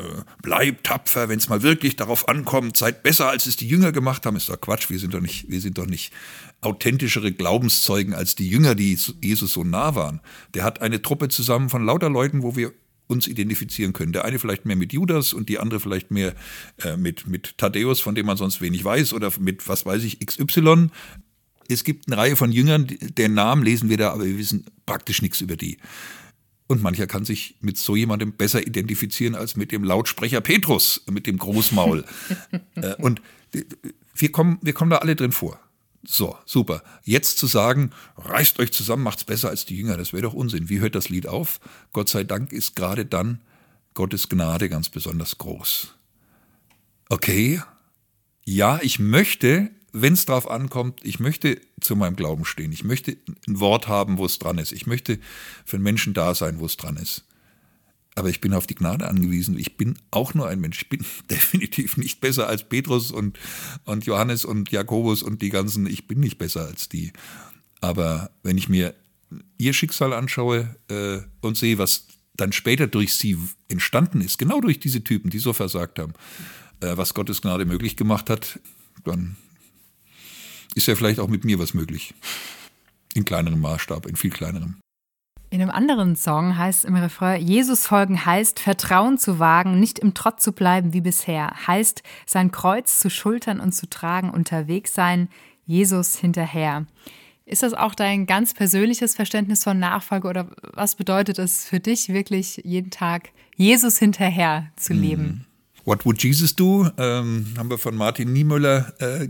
bleib 0.43 0.85
tapfer, 0.85 1.30
wenn 1.30 1.39
es 1.39 1.49
mal 1.49 1.62
wirklich 1.62 1.97
darauf 1.97 2.28
ankommt, 2.28 2.76
seid 2.76 3.03
besser, 3.03 3.30
als 3.30 3.47
es 3.47 3.57
die 3.57 3.66
Jünger 3.66 3.93
gemacht 3.93 4.26
haben. 4.26 4.37
Ist 4.37 4.51
doch 4.51 4.61
Quatsch, 4.61 4.91
wir 4.91 4.99
sind 4.99 5.14
doch 5.14 5.22
nicht, 5.22 5.49
wir 5.49 5.62
sind 5.62 5.78
doch 5.78 5.87
nicht 5.87 6.12
authentischere 6.61 7.32
Glaubenszeugen 7.32 8.12
als 8.12 8.35
die 8.35 8.49
Jünger, 8.49 8.74
die 8.74 8.99
Jesus 9.22 9.53
so 9.55 9.64
nah 9.64 9.95
waren. 9.95 10.20
Der 10.53 10.64
hat 10.64 10.82
eine 10.82 11.01
Truppe 11.01 11.28
zusammen 11.28 11.70
von 11.70 11.85
lauter 11.87 12.11
Leuten, 12.11 12.43
wo 12.43 12.57
wir 12.57 12.72
uns 13.07 13.26
identifizieren 13.26 13.92
können. 13.92 14.12
Der 14.12 14.24
eine 14.24 14.38
vielleicht 14.38 14.64
mehr 14.64 14.76
mit 14.76 14.92
Judas 14.92 15.32
und 15.32 15.48
die 15.48 15.59
andere 15.59 15.80
vielleicht 15.80 16.11
mehr 16.11 16.34
äh, 16.82 16.96
mit, 16.96 17.26
mit 17.26 17.59
Thaddäus, 17.59 18.00
von 18.00 18.14
dem 18.14 18.26
man 18.26 18.36
sonst 18.36 18.61
wenig 18.61 18.84
weiß, 18.84 19.12
oder 19.12 19.30
mit, 19.38 19.68
was 19.68 19.84
weiß 19.84 20.02
ich, 20.05 20.20
XY. 20.24 20.88
Es 21.68 21.84
gibt 21.84 22.07
eine 22.07 22.16
Reihe 22.16 22.36
von 22.36 22.52
Jüngern, 22.52 22.86
den 22.86 23.34
Namen 23.34 23.62
lesen 23.62 23.88
wir 23.88 23.96
da, 23.96 24.12
aber 24.12 24.24
wir 24.24 24.38
wissen 24.38 24.66
praktisch 24.86 25.22
nichts 25.22 25.40
über 25.40 25.57
die. 25.57 25.78
Und 26.66 26.82
mancher 26.82 27.07
kann 27.07 27.24
sich 27.24 27.57
mit 27.61 27.76
so 27.76 27.94
jemandem 27.94 28.32
besser 28.32 28.66
identifizieren 28.66 29.34
als 29.34 29.55
mit 29.55 29.70
dem 29.70 29.84
Lautsprecher 29.84 30.40
Petrus, 30.40 31.05
mit 31.11 31.26
dem 31.26 31.38
Großmaul. 31.38 32.05
Äh, 32.76 32.94
und 32.96 33.22
wir 34.16 34.32
kommen, 34.32 34.59
wir 34.61 34.72
kommen 34.72 34.90
da 34.90 34.96
alle 34.96 35.14
drin 35.14 35.30
vor. 35.30 35.61
So, 36.07 36.36
super. 36.44 36.82
Jetzt 37.02 37.38
zu 37.38 37.46
sagen, 37.46 37.90
reißt 38.16 38.59
euch 38.61 38.72
zusammen, 38.72 39.02
macht's 39.02 39.24
besser 39.24 39.48
als 39.48 39.64
die 39.64 39.76
Jünger, 39.76 39.96
das 39.96 40.12
wäre 40.12 40.22
doch 40.22 40.34
Unsinn. 40.34 40.68
Wie 40.68 40.80
hört 40.80 40.94
das 40.94 41.09
Lied 41.09 41.26
auf? 41.26 41.61
Gott 41.92 42.09
sei 42.09 42.24
Dank 42.24 42.52
ist 42.52 42.76
gerade 42.76 43.07
dann 43.07 43.40
Gottes 43.94 44.28
Gnade 44.28 44.68
ganz 44.68 44.88
besonders 44.88 45.38
groß. 45.38 45.94
Okay, 47.09 47.62
ja, 48.44 48.78
ich 48.82 48.98
möchte, 48.98 49.70
wenn 49.92 50.14
es 50.14 50.26
drauf 50.26 50.50
ankommt, 50.50 51.00
ich 51.02 51.20
möchte 51.20 51.61
zu 51.80 51.96
meinem 51.96 52.16
Glauben 52.16 52.44
stehen. 52.44 52.72
Ich 52.72 52.84
möchte 52.84 53.16
ein 53.46 53.61
Wort 53.61 53.88
haben, 53.88 54.18
wo 54.18 54.26
es 54.26 54.38
dran 54.38 54.59
ist. 54.59 54.72
Ich 54.72 54.86
möchte 54.86 55.18
für 55.64 55.76
einen 55.76 55.84
Menschen 55.84 56.12
da 56.12 56.34
sein, 56.34 56.59
wo 56.59 56.66
es 56.66 56.76
dran 56.76 56.96
ist. 56.96 57.24
Aber 58.16 58.28
ich 58.28 58.40
bin 58.40 58.54
auf 58.54 58.66
die 58.66 58.76
Gnade 58.76 59.08
angewiesen. 59.08 59.58
Ich 59.58 59.76
bin 59.76 59.98
auch 60.10 60.34
nur 60.34 60.48
ein 60.48 60.60
Mensch. 60.60 60.82
Ich 60.82 60.88
bin 60.88 61.04
definitiv 61.30 61.96
nicht 61.96 62.20
besser 62.20 62.48
als 62.48 62.68
Petrus 62.68 63.10
und, 63.10 63.38
und 63.84 64.06
Johannes 64.06 64.44
und 64.44 64.70
Jakobus 64.70 65.22
und 65.22 65.42
die 65.42 65.50
ganzen. 65.50 65.86
Ich 65.86 66.06
bin 66.06 66.20
nicht 66.20 66.38
besser 66.38 66.66
als 66.66 66.88
die. 66.88 67.12
Aber 67.80 68.30
wenn 68.42 68.56
ich 68.56 68.68
mir 68.68 68.94
ihr 69.58 69.72
Schicksal 69.72 70.12
anschaue 70.12 70.76
äh, 70.88 71.18
und 71.40 71.56
sehe, 71.56 71.78
was 71.78 72.06
dann 72.36 72.52
später 72.52 72.86
durch 72.86 73.14
sie 73.14 73.38
entstanden 73.68 74.20
ist, 74.20 74.38
genau 74.38 74.60
durch 74.60 74.80
diese 74.80 75.02
Typen, 75.02 75.30
die 75.30 75.38
so 75.38 75.52
versagt 75.52 75.98
haben, 75.98 76.14
äh, 76.80 76.96
was 76.96 77.14
Gottes 77.14 77.42
Gnade 77.42 77.64
möglich 77.64 77.96
gemacht 77.96 78.30
hat, 78.30 78.60
dann 79.04 79.36
ist 80.74 80.86
ja 80.86 80.96
vielleicht 80.96 81.20
auch 81.20 81.28
mit 81.28 81.44
mir 81.44 81.58
was 81.58 81.74
möglich. 81.74 82.14
In 83.14 83.24
kleinerem 83.24 83.60
Maßstab, 83.60 84.06
in 84.06 84.16
viel 84.16 84.30
kleinerem. 84.30 84.76
In 85.55 85.62
einem 85.62 85.70
anderen 85.70 86.16
Song 86.16 86.59
heißt 86.59 86.84
im 86.84 86.96
Refrain, 86.96 87.40
Jesus 87.40 87.86
folgen 87.86 88.26
heißt, 88.26 88.59
Vertrauen 88.59 89.18
zu 89.18 89.38
wagen, 89.38 89.78
nicht 89.78 90.00
im 90.00 90.12
Trott 90.12 90.40
zu 90.40 90.50
bleiben 90.50 90.92
wie 90.92 91.00
bisher, 91.00 91.52
heißt, 91.68 92.02
sein 92.26 92.50
Kreuz 92.50 92.98
zu 92.98 93.09
schultern 93.09 93.61
und 93.61 93.70
zu 93.70 93.88
tragen, 93.88 94.30
unterwegs 94.30 94.94
sein, 94.94 95.28
Jesus 95.64 96.16
hinterher. 96.16 96.86
Ist 97.46 97.62
das 97.62 97.72
auch 97.72 97.94
dein 97.94 98.26
ganz 98.26 98.52
persönliches 98.52 99.14
Verständnis 99.14 99.62
von 99.62 99.78
Nachfolge 99.78 100.26
oder 100.26 100.48
was 100.72 100.96
bedeutet 100.96 101.38
es 101.38 101.64
für 101.64 101.78
dich 101.78 102.09
wirklich 102.09 102.61
jeden 102.64 102.90
Tag 102.90 103.30
Jesus 103.55 103.96
hinterher 103.96 104.72
zu 104.74 104.92
leben? 104.92 105.46
What 105.85 106.07
Would 106.07 106.22
Jesus 106.22 106.57
Do? 106.57 106.91
Ähm, 106.97 107.47
haben 107.59 107.70
wir 107.70 107.78
von 107.78 107.95
Martin 107.95 108.32
Niemöller 108.32 108.95
äh, 109.01 109.28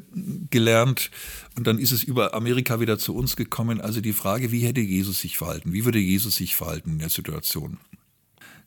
gelernt. 0.51 1.11
Und 1.57 1.67
dann 1.67 1.79
ist 1.79 1.93
es 1.93 2.03
über 2.03 2.35
Amerika 2.35 2.81
wieder 2.81 2.99
zu 2.99 3.15
uns 3.15 3.37
gekommen. 3.37 3.81
Also 3.81 4.01
die 4.01 4.13
Frage, 4.13 4.53
wie 4.53 4.61
hätte 4.61 4.81
Jesus 4.81 5.21
sich 5.21 5.37
verhalten? 5.37 5.73
Wie 5.73 5.85
würde 5.85 5.99
Jesus 5.99 6.37
sich 6.37 6.55
verhalten 6.55 6.91
in 6.91 6.99
der 6.99 7.11
Situation? 7.11 7.79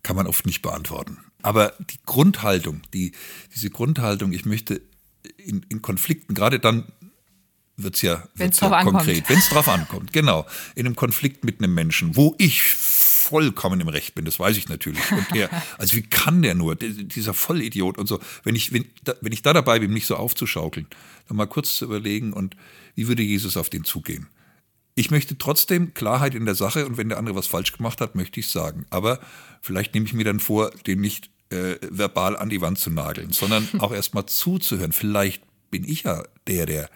Kann 0.03 0.15
man 0.15 0.27
oft 0.27 0.45
nicht 0.45 0.61
beantworten. 0.61 1.17
Aber 1.41 1.73
die 1.79 1.99
Grundhaltung, 2.05 2.81
die, 2.93 3.13
diese 3.55 3.69
Grundhaltung, 3.69 4.33
ich 4.33 4.45
möchte 4.45 4.81
in, 5.37 5.65
in 5.69 5.81
Konflikten, 5.81 6.33
gerade 6.33 6.59
dann 6.59 6.85
wird 7.77 7.95
es 7.95 8.01
ja, 8.01 8.27
wird's 8.35 8.59
ja 8.59 8.83
konkret, 8.83 9.29
wenn 9.29 9.37
es 9.37 9.49
drauf 9.49 9.67
ankommt, 9.67 10.11
genau, 10.11 10.45
in 10.75 10.87
einem 10.87 10.95
Konflikt 10.95 11.43
mit 11.43 11.61
einem 11.61 11.73
Menschen, 11.73 12.15
wo 12.15 12.35
ich 12.39 12.63
vollkommen 13.29 13.81
im 13.81 13.87
Recht 13.87 14.15
bin, 14.15 14.25
das 14.25 14.39
weiß 14.39 14.57
ich 14.57 14.69
natürlich. 14.69 15.11
Und 15.11 15.25
der, 15.33 15.49
also 15.77 15.95
wie 15.95 16.01
kann 16.01 16.41
der 16.41 16.55
nur, 16.55 16.75
dieser 16.75 17.33
Vollidiot 17.33 17.97
und 17.97 18.07
so, 18.07 18.19
wenn 18.43 18.55
ich, 18.55 18.73
wenn, 18.73 18.85
wenn 19.21 19.31
ich 19.31 19.41
da 19.41 19.53
dabei 19.53 19.79
bin, 19.79 19.91
mich 19.91 20.05
so 20.05 20.15
aufzuschaukeln, 20.15 20.87
dann 21.27 21.37
mal 21.37 21.47
kurz 21.47 21.75
zu 21.75 21.85
überlegen 21.85 22.33
und 22.33 22.55
wie 22.95 23.07
würde 23.07 23.23
Jesus 23.23 23.57
auf 23.57 23.69
den 23.69 23.83
zugehen? 23.83 24.27
Ich 24.95 25.11
möchte 25.11 25.37
trotzdem 25.37 25.93
Klarheit 25.93 26.33
in 26.33 26.45
der 26.45 26.55
Sache 26.55 26.85
und 26.87 26.97
wenn 26.97 27.09
der 27.09 27.19
andere 27.19 27.35
was 27.35 27.47
falsch 27.47 27.71
gemacht 27.73 28.01
hat, 28.01 28.15
möchte 28.15 28.39
ich 28.39 28.47
sagen. 28.47 28.85
Aber 28.89 29.19
vielleicht 29.61 29.93
nehme 29.93 30.07
ich 30.07 30.13
mir 30.13 30.23
dann 30.23 30.39
vor, 30.39 30.71
den 30.87 31.01
nicht 31.01 31.29
äh, 31.49 31.75
verbal 31.91 32.35
an 32.35 32.49
die 32.49 32.61
Wand 32.61 32.79
zu 32.79 32.89
nageln, 32.89 33.31
sondern 33.31 33.67
auch 33.79 33.93
erstmal 33.93 34.25
zuzuhören. 34.25 34.93
Vielleicht 34.93 35.43
bin 35.69 35.83
ich 35.83 36.03
ja 36.03 36.23
der, 36.47 36.65
der 36.65 36.89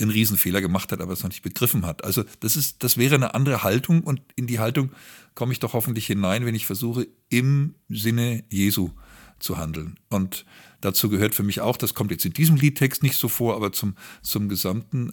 einen 0.00 0.10
Riesenfehler 0.10 0.60
gemacht 0.60 0.92
hat, 0.92 1.00
aber 1.00 1.12
es 1.12 1.22
noch 1.22 1.30
nicht 1.30 1.42
begriffen 1.42 1.86
hat. 1.86 2.04
Also 2.04 2.24
das 2.40 2.56
ist, 2.56 2.82
das 2.82 2.96
wäre 2.96 3.14
eine 3.14 3.34
andere 3.34 3.62
Haltung 3.62 4.02
und 4.02 4.20
in 4.36 4.46
die 4.46 4.58
Haltung 4.58 4.90
komme 5.34 5.52
ich 5.52 5.60
doch 5.60 5.72
hoffentlich 5.72 6.06
hinein, 6.06 6.44
wenn 6.44 6.54
ich 6.54 6.66
versuche, 6.66 7.08
im 7.28 7.74
Sinne 7.88 8.44
Jesu 8.50 8.90
zu 9.38 9.58
handeln. 9.58 9.98
Und 10.08 10.44
dazu 10.80 11.08
gehört 11.08 11.34
für 11.34 11.42
mich 11.42 11.60
auch, 11.60 11.76
das 11.76 11.94
kommt 11.94 12.10
jetzt 12.10 12.24
in 12.24 12.32
diesem 12.32 12.56
Liedtext 12.56 13.02
nicht 13.02 13.16
so 13.16 13.28
vor, 13.28 13.56
aber 13.56 13.72
zum, 13.72 13.96
zum 14.22 14.48
Gesamten, 14.48 15.12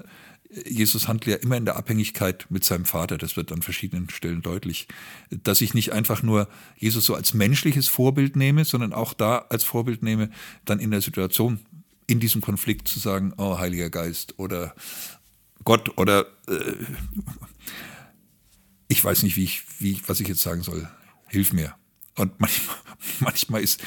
Jesus 0.67 1.07
handelt 1.07 1.27
ja 1.27 1.35
immer 1.43 1.57
in 1.57 1.65
der 1.65 1.75
Abhängigkeit 1.75 2.47
mit 2.49 2.63
seinem 2.63 2.85
Vater, 2.85 3.17
das 3.17 3.37
wird 3.37 3.51
an 3.51 3.61
verschiedenen 3.61 4.09
Stellen 4.09 4.41
deutlich, 4.41 4.87
dass 5.29 5.61
ich 5.61 5.73
nicht 5.73 5.93
einfach 5.93 6.23
nur 6.23 6.47
Jesus 6.75 7.05
so 7.05 7.13
als 7.13 7.33
menschliches 7.33 7.87
Vorbild 7.87 8.35
nehme, 8.35 8.65
sondern 8.65 8.93
auch 8.93 9.13
da 9.13 9.45
als 9.49 9.63
Vorbild 9.63 10.01
nehme, 10.01 10.31
dann 10.65 10.79
in 10.79 10.91
der 10.91 11.01
Situation, 11.01 11.59
in 12.07 12.19
diesem 12.19 12.41
Konflikt 12.41 12.87
zu 12.87 12.97
sagen, 12.97 13.33
oh 13.37 13.59
Heiliger 13.59 13.91
Geist 13.91 14.39
oder 14.39 14.73
Gott 15.63 15.97
oder 15.97 16.25
äh, 16.47 16.73
ich 18.89 19.01
weiß 19.01 19.23
nicht, 19.23 19.37
wie 19.37 19.45
ich, 19.45 19.63
wie, 19.79 20.01
was 20.07 20.19
ich 20.19 20.27
jetzt 20.27 20.41
sagen 20.41 20.63
soll. 20.63 20.89
Hilf 21.27 21.53
mir. 21.53 21.75
Und 22.15 22.39
manchmal, 22.39 22.75
manchmal 23.21 23.61
ist 23.61 23.81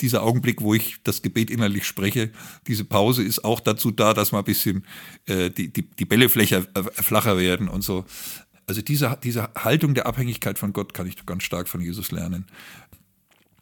dieser 0.00 0.22
Augenblick, 0.22 0.62
wo 0.62 0.74
ich 0.74 1.02
das 1.02 1.22
Gebet 1.22 1.50
innerlich 1.50 1.84
spreche, 1.84 2.30
diese 2.68 2.84
Pause 2.84 3.24
ist 3.24 3.44
auch 3.44 3.58
dazu 3.60 3.90
da, 3.90 4.14
dass 4.14 4.30
mal 4.30 4.38
ein 4.38 4.44
bisschen 4.44 4.86
äh, 5.26 5.50
die, 5.50 5.72
die, 5.72 5.82
die 5.82 6.04
Bälle 6.04 6.26
äh, 6.26 6.62
flacher 6.92 7.36
werden 7.36 7.68
und 7.68 7.82
so. 7.82 8.04
Also 8.66 8.80
diese, 8.80 9.18
diese 9.22 9.50
Haltung 9.56 9.94
der 9.94 10.06
Abhängigkeit 10.06 10.58
von 10.58 10.72
Gott 10.72 10.94
kann 10.94 11.06
ich 11.06 11.26
ganz 11.26 11.42
stark 11.42 11.68
von 11.68 11.80
Jesus 11.80 12.12
lernen. 12.12 12.46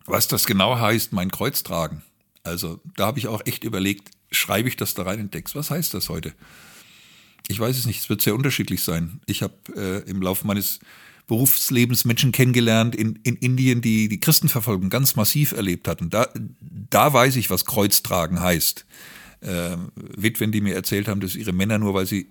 Was 0.05 0.29
das 0.29 0.45
genau 0.45 0.79
heißt, 0.79 1.12
mein 1.12 1.31
Kreuz 1.31 1.62
tragen, 1.62 2.03
also 2.43 2.81
da 2.97 3.07
habe 3.07 3.18
ich 3.18 3.29
auch 3.29 3.41
echt 3.47 3.64
überlegt, 3.64 4.11
schreibe 4.31 4.68
ich 4.68 4.77
das 4.77 4.95
da 4.95 5.05
rein 5.05 5.18
in 5.18 5.27
den 5.27 5.31
Text? 5.31 5.55
Was 5.55 5.70
heißt 5.70 5.95
das 5.95 6.09
heute? 6.11 6.35
Ich 7.49 7.61
weiß 7.61 7.76
es 7.76 7.86
nicht, 7.86 8.01
es 8.01 8.09
wird 8.09 8.22
sehr 8.22 8.34
unterschiedlich 8.34 8.82
sein. 8.82 9.20
Ich 9.26 9.42
habe 9.42 9.55
äh, 9.76 10.11
im 10.11 10.20
Laufe 10.20 10.47
meines 10.47 10.80
Berufslebens 11.26 12.05
Menschen 12.05 12.32
kennengelernt 12.32 12.94
in, 12.94 13.18
in 13.22 13.36
Indien, 13.36 13.80
die 13.80 14.09
die 14.09 14.20
Christenverfolgung 14.20 14.90
ganz 14.90 15.16
massiv 15.16 15.53
erlebt 15.53 15.88
hatten. 15.88 16.11
Da, 16.11 16.28
da 16.70 17.12
weiß 17.12 17.36
ich, 17.36 17.51
was 17.51 17.64
Kreuz 17.64 18.03
tragen 18.03 18.40
heißt. 18.40 18.86
Äh, 19.40 19.76
Witwen, 20.16 20.53
die 20.53 20.61
mir 20.61 20.74
erzählt 20.74 21.09
haben, 21.09 21.20
dass 21.20 21.34
ihre 21.34 21.53
Männer 21.53 21.78
nur, 21.78 21.94
weil 21.94 22.07
sie 22.07 22.28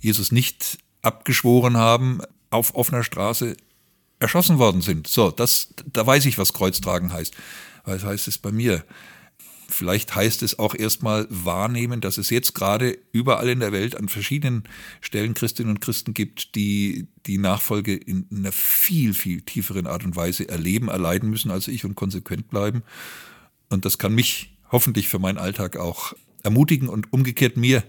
Jesus 0.00 0.32
nicht 0.32 0.78
abgeschworen 1.02 1.76
haben, 1.76 2.20
auf 2.50 2.74
offener 2.74 3.02
Straße 3.02 3.56
erschossen 4.18 4.58
worden 4.58 4.80
sind. 4.80 5.08
So, 5.08 5.30
das, 5.30 5.68
da 5.92 6.06
weiß 6.06 6.26
ich, 6.26 6.38
was 6.38 6.52
Kreuz 6.52 6.80
tragen 6.80 7.12
heißt. 7.12 7.34
Was 7.84 8.04
heißt 8.04 8.28
es 8.28 8.38
bei 8.38 8.52
mir? 8.52 8.84
Vielleicht 9.68 10.14
heißt 10.14 10.42
es 10.42 10.58
auch 10.58 10.74
erstmal 10.74 11.26
wahrnehmen, 11.30 12.00
dass 12.00 12.18
es 12.18 12.30
jetzt 12.30 12.54
gerade 12.54 12.98
überall 13.12 13.48
in 13.48 13.60
der 13.60 13.72
Welt 13.72 13.96
an 13.96 14.08
verschiedenen 14.08 14.64
Stellen 15.00 15.34
Christinnen 15.34 15.70
und 15.70 15.80
Christen 15.80 16.14
gibt, 16.14 16.54
die 16.54 17.08
die 17.26 17.38
Nachfolge 17.38 17.94
in 17.94 18.26
einer 18.30 18.52
viel, 18.52 19.14
viel 19.14 19.42
tieferen 19.42 19.86
Art 19.86 20.04
und 20.04 20.16
Weise 20.16 20.48
erleben, 20.48 20.88
erleiden 20.88 21.30
müssen 21.30 21.50
als 21.50 21.68
ich 21.68 21.84
und 21.84 21.94
konsequent 21.94 22.48
bleiben. 22.48 22.82
Und 23.68 23.84
das 23.84 23.98
kann 23.98 24.14
mich 24.14 24.56
hoffentlich 24.70 25.08
für 25.08 25.18
meinen 25.18 25.38
Alltag 25.38 25.76
auch 25.76 26.14
ermutigen 26.42 26.88
und 26.88 27.12
umgekehrt 27.12 27.56
mir, 27.56 27.82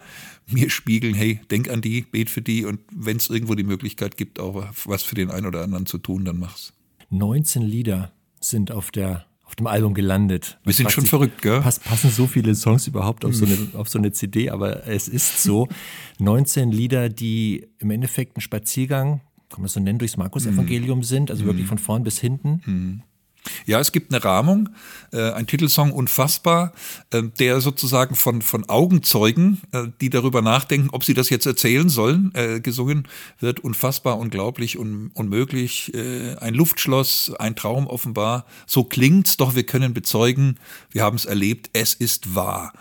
mir 0.48 0.70
spiegeln, 0.70 1.14
hey, 1.14 1.40
denk 1.52 1.70
an 1.70 1.82
die, 1.82 2.02
bet 2.02 2.30
für 2.30 2.42
die 2.42 2.66
und 2.66 2.80
wenn 2.92 3.18
es 3.18 3.30
irgendwo 3.30 3.56
die 3.56 3.64
Möglichkeit 3.64 4.18
gibt, 4.18 4.40
auch 4.40 4.66
was 4.86 5.04
für 5.04 5.16
den 5.16 5.30
einen 5.30 5.46
oder 5.46 5.64
anderen 5.64 5.86
zu 5.86 5.98
tun, 5.98 6.26
dann 6.26 6.38
mach's. 6.38 6.74
19 7.10 7.62
Lieder 7.62 8.12
sind 8.42 8.72
auf 8.72 8.92
der 8.92 9.26
auf 9.48 9.56
dem 9.56 9.66
Album 9.68 9.94
gelandet. 9.94 10.60
Wir 10.66 10.74
sind 10.74 10.92
schon 10.92 11.06
verrückt, 11.06 11.42
gell? 11.42 11.62
Pass, 11.62 11.80
passen 11.80 12.12
so 12.12 12.28
viele 12.28 12.54
Songs 12.54 12.86
überhaupt 12.86 13.24
auf 13.26 13.34
so, 13.34 13.46
eine, 13.46 13.58
auf 13.74 13.88
so 13.88 13.98
eine 13.98 14.12
CD, 14.12 14.50
aber 14.50 14.86
es 14.86 15.08
ist 15.08 15.42
so. 15.42 15.68
19 16.20 16.72
Lieder, 16.72 17.10
die 17.10 17.66
im 17.80 17.90
Endeffekt 17.92 18.38
ein 18.38 18.42
Spaziergang, 18.42 19.22
kann 19.50 19.62
man 19.62 19.66
es 19.66 19.74
so 19.74 19.80
nennen, 19.80 19.98
durchs 20.00 20.18
Markus-Evangelium 20.18 21.04
sind, 21.04 21.32
also 21.32 21.46
wirklich 21.46 21.66
von 21.68 21.78
vorn 21.78 22.04
bis 22.04 22.20
hinten. 22.20 23.04
Ja, 23.66 23.80
es 23.80 23.92
gibt 23.92 24.14
eine 24.14 24.24
Rahmung, 24.24 24.70
äh, 25.12 25.32
ein 25.32 25.48
Titelsong 25.48 25.92
Unfassbar, 25.92 26.74
äh, 27.12 27.24
der 27.40 27.62
sozusagen 27.62 28.16
von, 28.16 28.42
von 28.42 28.68
Augenzeugen, 28.70 29.62
äh, 29.72 29.88
die 30.02 30.10
darüber 30.10 30.42
nachdenken, 30.42 30.90
ob 30.92 31.04
sie 31.04 31.14
das 31.14 31.30
jetzt 31.30 31.46
erzählen 31.46 31.90
sollen, 31.90 32.32
äh, 32.34 32.60
gesungen 32.60 33.08
wird. 33.40 33.60
Unfassbar, 33.60 34.18
unglaublich, 34.18 34.78
un, 34.78 35.12
unmöglich, 35.14 35.94
äh, 35.94 36.36
ein 36.36 36.54
Luftschloss, 36.54 37.34
ein 37.40 37.56
Traum 37.56 37.88
offenbar. 37.88 38.46
So 38.66 38.84
klingt's, 38.84 39.38
doch 39.38 39.56
wir 39.56 39.64
können 39.64 39.94
bezeugen, 39.94 40.58
wir 40.92 41.04
haben 41.04 41.16
es 41.16 41.26
erlebt, 41.26 41.70
es 41.74 41.94
ist 41.94 42.36
wahr. 42.36 42.74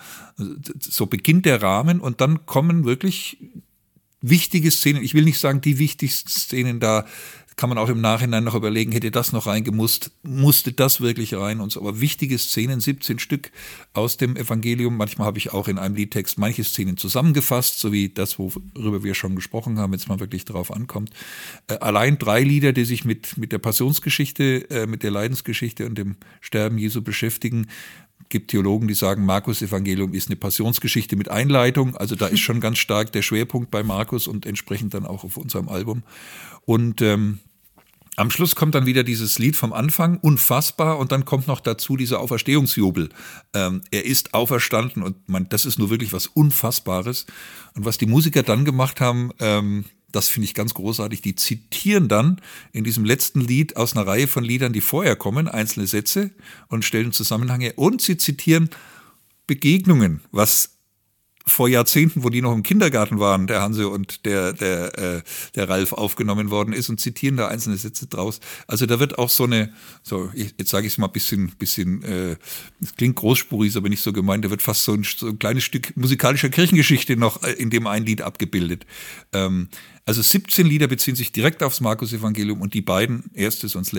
So 0.81 1.07
beginnt 1.07 1.47
der 1.47 1.63
Rahmen 1.63 2.01
und 2.01 2.21
dann 2.21 2.45
kommen 2.47 2.85
wirklich 2.85 3.39
wichtige 4.21 4.71
Szenen, 4.71 5.03
ich 5.03 5.15
will 5.15 5.25
nicht 5.25 5.39
sagen 5.39 5.61
die 5.61 5.79
wichtigsten 5.79 6.31
Szenen 6.31 6.81
da, 6.81 7.07
kann 7.57 7.71
man 7.71 7.79
auch 7.79 7.89
im 7.89 8.03
Nachhinein 8.03 8.45
noch 8.45 8.55
überlegen, 8.55 8.93
hätte 8.93 9.11
das 9.11 9.33
noch 9.33 9.47
reingemusst, 9.47 10.11
musste 10.23 10.73
das 10.73 11.01
wirklich 11.01 11.35
rein 11.35 11.61
und 11.61 11.73
so. 11.73 11.81
Aber 11.81 12.01
wichtige 12.03 12.37
Szenen, 12.37 12.81
17 12.81 13.19
Stück 13.19 13.51
aus 13.95 14.19
dem 14.19 14.37
Evangelium. 14.37 14.97
Manchmal 14.97 15.27
habe 15.27 15.39
ich 15.39 15.55
auch 15.55 15.67
in 15.67 15.79
einem 15.79 15.95
Liedtext 15.95 16.37
manche 16.37 16.65
Szenen 16.65 16.99
zusammengefasst, 16.99 17.79
so 17.79 17.93
wie 17.93 18.11
das, 18.11 18.39
worüber 18.39 19.03
wir 19.03 19.15
schon 19.15 19.35
gesprochen 19.35 19.79
haben, 19.79 19.95
jetzt 19.95 20.09
mal 20.09 20.21
wirklich 20.21 20.45
darauf 20.45 20.71
ankommt. 20.71 21.11
Äh, 21.69 21.79
allein 21.79 22.19
drei 22.19 22.43
Lieder, 22.43 22.75
die 22.75 22.85
sich 22.85 23.07
mit, 23.07 23.39
mit 23.39 23.53
der 23.53 23.59
Passionsgeschichte, 23.59 24.69
äh, 24.69 24.87
mit 24.87 25.03
der 25.03 25.11
Leidensgeschichte 25.11 25.87
und 25.87 25.97
dem 25.97 26.17
Sterben 26.43 26.77
Jesu 26.77 27.01
beschäftigen, 27.01 27.69
gibt 28.29 28.51
Theologen, 28.51 28.89
die 28.89 28.95
sagen, 28.95 29.25
Markus 29.25 29.63
Evangelium 29.63 30.13
ist 30.13 30.29
eine 30.29 30.37
Passionsgeschichte 30.37 31.17
mit 31.17 31.31
Einleitung. 31.31 31.97
Also 31.97 32.17
da 32.17 32.27
ist 32.27 32.41
schon 32.41 32.61
ganz 32.61 32.79
stark 32.79 33.13
der 33.13 33.23
Schwerpunkt 33.23 33.71
bei 33.71 33.83
Markus 33.83 34.27
und 34.27 34.47
entsprechend 34.47 34.95
dann 34.95 35.07
auch 35.07 35.25
auf 35.25 35.37
unserem 35.37 35.69
Album. 35.69 36.03
Und 36.65 37.01
ähm, 37.03 37.39
am 38.17 38.31
Schluss 38.31 38.57
kommt 38.57 38.75
dann 38.75 38.87
wieder 38.87 39.05
dieses 39.05 39.39
Lied 39.39 39.57
vom 39.57 39.73
Anfang, 39.73 40.19
unfassbar, 40.19 40.99
und 40.99 41.13
dann 41.13 41.25
kommt 41.25 41.47
noch 41.47 41.61
dazu 41.61 41.97
dieser 41.97 42.21
Auferstehungsjubel. 42.21 43.11
Ähm, 43.55 43.83
er 43.91 44.05
ist 44.07 44.35
auferstanden 44.35 45.03
und 45.03 45.29
man, 45.29 45.49
das 45.49 45.67
ist 45.67 45.79
nur 45.79 45.91
wirklich 45.91 46.13
was 46.13 46.27
Unfassbares. 46.27 47.27
Und 47.75 47.85
was 47.85 47.99
die 47.99 48.07
Musiker 48.07 48.43
dann 48.43 48.65
gemacht 48.65 49.01
haben, 49.01 49.33
ähm, 49.39 49.85
das 50.13 50.29
finde 50.29 50.47
ich 50.47 50.55
ganz 50.55 50.73
großartig. 50.73 51.21
Die 51.21 51.35
zitieren 51.35 52.09
dann 52.09 52.41
in 52.73 52.85
diesem 52.85 53.05
letzten 53.05 53.41
Lied 53.41 53.77
aus 53.77 53.95
einer 53.95 54.07
Reihe 54.07 54.29
von 54.29 54.45
Liedern, 54.45 54.73
die 54.73 54.81
vorher 54.81 55.15
kommen, 55.15 55.47
einzelne 55.47 55.87
Sätze 55.87 56.31
und 56.69 56.87
stellen 56.87 57.13
Zusammenhänge. 57.13 57.75
Und 57.75 58.01
sie 58.01 58.17
zitieren 58.17 58.71
Begegnungen, 59.47 60.23
was 60.33 60.76
vor 61.49 61.69
Jahrzehnten, 61.69 62.25
wo 62.25 62.29
die 62.29 62.43
noch 62.43 62.53
im 62.53 62.63
Kindergarten 62.63 63.21
waren, 63.21 63.47
der 63.47 63.63
Hanse 63.63 63.89
und 63.89 64.25
der, 64.27 64.53
der, 64.53 64.99
äh, 64.99 65.23
der 65.55 65.69
Ralf 65.69 65.93
aufgenommen 65.93 66.51
worden 66.51 66.73
ist 66.73 66.89
und 66.89 67.01
zitieren 67.01 67.37
da 67.37 67.49
einzelne 67.49 67.77
Sätze 67.77 68.07
draus. 68.07 68.41
Also 68.67 68.87
da 68.87 68.99
wird 68.99 69.19
auch 69.19 69.31
so 69.31 69.45
eine, 69.45 69.73
so 70.03 70.31
jetzt 70.35 70.71
sage 70.71 70.87
ich 70.87 70.95
es 70.95 70.99
mal 70.99 71.07
ein 71.07 71.13
bisschen, 71.13 71.53
bisschen, 71.59 72.03
äh, 72.03 72.37
klingt 72.97 73.17
großspurig, 73.17 73.71
ist 73.71 73.77
aber 73.77 73.89
nicht 73.89 74.03
so 74.03 74.13
gemeint, 74.13 74.45
da 74.45 74.51
wird 74.51 74.63
fast 74.63 74.85
so 74.85 74.95
ein, 74.95 75.05
so 75.05 75.29
ein 75.29 75.39
kleines 75.39 75.63
Stück 75.63 75.97
musikalischer 75.97 76.49
Kirchengeschichte 76.49 77.17
noch 77.17 77.43
äh, 77.45 77.53
in 77.53 77.71
dem 77.71 77.87
einen 77.87 78.07
Lied 78.07 78.23
abgebildet. 78.23 78.85
Ähm, 79.33 79.69
also 80.09 80.23
17 80.23 80.67
Lieder 80.67 80.87
beziehen 80.87 81.17
sich 81.17 81.33
direkt 81.33 81.65
aufs 81.65 81.81
Markus-Evangelium 81.81 82.61
und 82.61 82.75
die 82.75 82.81
beiden, 82.81 83.25
erstes 83.35 83.75
und 83.75 83.91